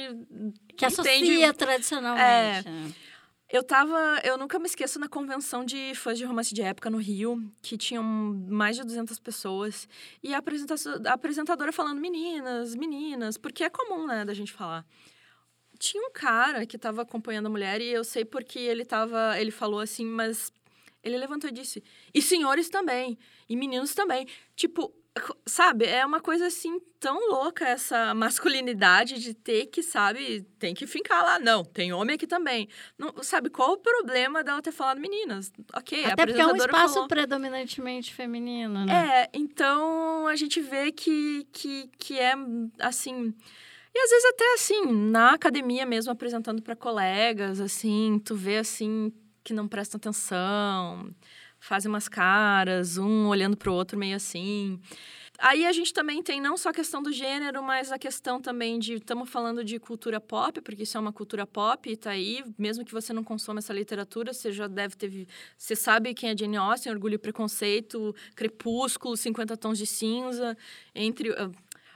Que 0.77 0.85
entende... 0.85 0.85
associa 0.85 1.53
tradicionalmente. 1.53 2.67
É. 2.69 3.09
Eu 3.51 3.63
tava. 3.63 4.21
Eu 4.23 4.37
nunca 4.37 4.59
me 4.59 4.67
esqueço 4.67 4.99
na 4.99 5.09
convenção 5.09 5.65
de 5.65 5.95
fãs 5.95 6.19
de 6.19 6.23
romance 6.23 6.53
de 6.53 6.61
época 6.61 6.87
no 6.87 6.97
Rio, 6.97 7.51
que 7.63 7.77
tinham 7.77 8.03
mais 8.03 8.75
de 8.75 8.83
200 8.83 9.17
pessoas. 9.19 9.87
E 10.21 10.35
a, 10.35 10.37
a 10.37 11.13
apresentadora 11.13 11.71
falando, 11.71 11.99
meninas, 11.99 12.75
meninas, 12.75 13.37
porque 13.37 13.63
é 13.63 13.69
comum, 13.69 14.05
né, 14.05 14.23
da 14.23 14.35
gente 14.35 14.53
falar. 14.53 14.85
Tinha 15.79 16.05
um 16.07 16.11
cara 16.11 16.63
que 16.65 16.77
tava 16.77 17.01
acompanhando 17.01 17.47
a 17.47 17.49
mulher 17.49 17.81
e 17.81 17.87
eu 17.87 18.03
sei 18.03 18.23
porque 18.23 18.59
ele 18.59 18.85
tava. 18.85 19.39
Ele 19.39 19.51
falou 19.51 19.79
assim, 19.79 20.05
mas. 20.05 20.53
Ele 21.03 21.17
levantou 21.17 21.49
e 21.49 21.53
disse: 21.53 21.83
e 22.13 22.21
senhores 22.21 22.69
também, 22.69 23.17
e 23.47 23.55
meninos 23.55 23.95
também. 23.95 24.27
Tipo, 24.55 24.93
sabe, 25.45 25.85
é 25.85 26.05
uma 26.05 26.19
coisa 26.19 26.47
assim 26.47 26.79
tão 26.99 27.29
louca 27.29 27.65
essa 27.65 28.13
masculinidade 28.13 29.19
de 29.19 29.33
ter 29.33 29.67
que, 29.67 29.81
sabe, 29.81 30.41
tem 30.57 30.73
que 30.73 30.85
fincar 30.85 31.23
lá. 31.23 31.39
Não, 31.39 31.63
tem 31.63 31.91
homem 31.93 32.15
aqui 32.15 32.27
também. 32.27 32.67
Não, 32.97 33.13
sabe, 33.23 33.49
qual 33.49 33.73
o 33.73 33.77
problema 33.77 34.43
dela 34.43 34.61
ter 34.61 34.71
falado 34.71 34.99
meninas? 34.99 35.51
Ok, 35.73 36.05
Até 36.05 36.25
porque 36.25 36.41
é 36.41 36.47
um 36.47 36.55
espaço 36.55 36.93
falou... 36.95 37.07
predominantemente 37.07 38.13
feminino, 38.13 38.85
né? 38.85 39.23
É, 39.23 39.29
então 39.33 40.27
a 40.27 40.35
gente 40.35 40.61
vê 40.61 40.91
que, 40.91 41.47
que, 41.51 41.89
que 41.97 42.19
é, 42.19 42.33
assim... 42.79 43.33
E 43.91 43.99
às 43.99 44.09
vezes 44.11 44.25
até 44.25 44.53
assim, 44.53 44.85
na 45.09 45.33
academia 45.33 45.83
mesmo, 45.83 46.11
apresentando 46.11 46.61
para 46.61 46.75
colegas, 46.75 47.59
assim, 47.59 48.21
tu 48.23 48.35
vê 48.35 48.57
assim 48.57 49.11
que 49.43 49.51
não 49.51 49.67
prestam 49.67 49.97
atenção, 49.97 51.09
fazem 51.59 51.89
umas 51.89 52.07
caras, 52.07 52.97
um 52.97 53.27
olhando 53.27 53.57
pro 53.57 53.73
outro 53.73 53.97
meio 53.97 54.15
assim. 54.15 54.79
Aí 55.41 55.65
a 55.65 55.71
gente 55.71 55.93
também 55.93 56.21
tem 56.21 56.41
não 56.41 56.57
só 56.57 56.69
a 56.69 56.73
questão 56.73 57.01
do 57.01 57.13
gênero, 57.13 57.63
mas 57.63 57.93
a 57.93 57.97
questão 57.97 58.41
também 58.41 58.77
de. 58.77 58.95
Estamos 58.95 59.29
falando 59.29 59.63
de 59.63 59.79
cultura 59.79 60.19
pop, 60.19 60.59
porque 60.59 60.83
isso 60.83 60.97
é 60.97 60.99
uma 60.99 61.13
cultura 61.13 61.47
pop 61.47 61.89
e 61.89 61.95
tá 61.95 62.11
aí. 62.11 62.43
Mesmo 62.57 62.83
que 62.83 62.91
você 62.91 63.13
não 63.13 63.23
consuma 63.23 63.59
essa 63.59 63.71
literatura, 63.71 64.33
você 64.33 64.51
já 64.51 64.67
deve 64.67 64.97
ter. 64.97 65.27
Você 65.57 65.77
sabe 65.77 66.13
quem 66.13 66.31
é 66.31 66.37
Jane 66.37 66.57
Austen, 66.57 66.91
Orgulho 66.91 67.15
e 67.15 67.17
Preconceito, 67.17 68.13
Crepúsculo, 68.35 69.15
50 69.15 69.55
Tons 69.55 69.77
de 69.77 69.85
Cinza, 69.85 70.57
entre. 70.93 71.29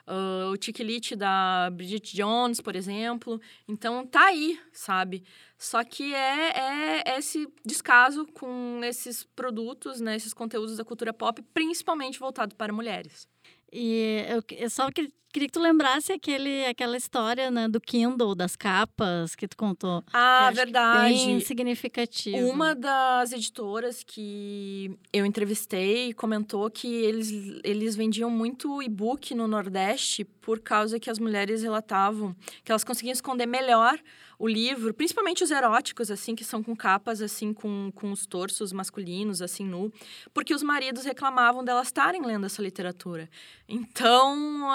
Uh, 0.06 0.51
o 0.51 0.58
Tiquilite 0.58 1.16
da 1.16 1.70
Bridget 1.72 2.16
Jones, 2.16 2.60
por 2.60 2.76
exemplo. 2.76 3.39
Então, 3.68 4.06
tá 4.06 4.26
aí, 4.26 4.60
sabe? 4.72 5.24
Só 5.58 5.82
que 5.84 6.14
é, 6.14 7.04
é 7.06 7.18
esse 7.18 7.47
descaso 7.66 8.26
com 8.34 8.82
esses 8.84 9.24
produtos, 9.24 10.01
né, 10.01 10.16
esses 10.18 10.34
conteúdos 10.34 10.76
da 10.76 10.84
cultura 10.84 11.14
pop, 11.14 11.41
principalmente 11.54 12.20
voltado 12.20 12.54
para 12.56 12.74
mulheres. 12.74 13.28
E 13.74 14.24
eu, 14.30 14.43
eu 14.55 14.69
só 14.69 14.89
queria 14.91 15.09
que 15.34 15.49
tu 15.49 15.59
lembrasse 15.59 16.13
aquele, 16.13 16.63
aquela 16.65 16.95
história 16.95 17.49
né, 17.49 17.67
do 17.67 17.82
Kindle, 17.82 18.36
das 18.36 18.55
capas 18.55 19.36
que 19.36 19.47
tu 19.47 19.57
contou. 19.57 20.03
Ah, 20.13 20.51
verdade. 20.53 21.11
Bem 21.11 21.39
significativo. 21.39 22.38
Uma 22.38 22.76
das 22.76 23.32
editoras 23.32 24.03
que 24.03 24.95
eu 25.11 25.26
entrevistei 25.26 26.13
comentou 26.13 26.69
que 26.69 26.88
eles, 26.88 27.32
eles 27.63 27.95
vendiam 27.95 28.30
muito 28.30 28.82
e-book 28.84 29.34
no 29.34 29.47
Nordeste 29.47 30.24
por 30.24 30.59
causa 30.59 30.99
que 30.99 31.09
as 31.09 31.17
mulheres 31.17 31.63
relatavam 31.63 32.36
que 32.63 32.71
elas 32.71 32.84
conseguiam 32.84 33.13
esconder 33.13 33.47
melhor 33.47 33.97
o 34.43 34.47
livro, 34.49 34.93
principalmente 34.93 35.41
os 35.41 35.51
eróticos, 35.51 36.11
assim, 36.11 36.35
que 36.35 36.43
são 36.43 36.61
com 36.61 36.75
capas, 36.75 37.21
assim, 37.21 37.53
com, 37.53 37.89
com 37.95 38.11
os 38.11 38.25
torsos 38.25 38.73
masculinos, 38.73 39.41
assim, 39.41 39.63
nu, 39.63 39.89
porque 40.33 40.53
os 40.53 40.61
maridos 40.61 41.05
reclamavam 41.05 41.63
delas 41.63 41.87
estarem 41.87 42.21
lendo 42.21 42.45
essa 42.45 42.61
literatura. 42.61 43.29
Então, 43.69 44.67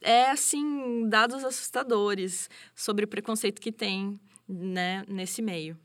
é, 0.00 0.30
assim, 0.30 1.08
dados 1.08 1.42
assustadores 1.42 2.48
sobre 2.76 3.04
o 3.04 3.08
preconceito 3.08 3.60
que 3.60 3.72
tem, 3.72 4.20
né, 4.48 5.04
nesse 5.08 5.42
meio. 5.42 5.76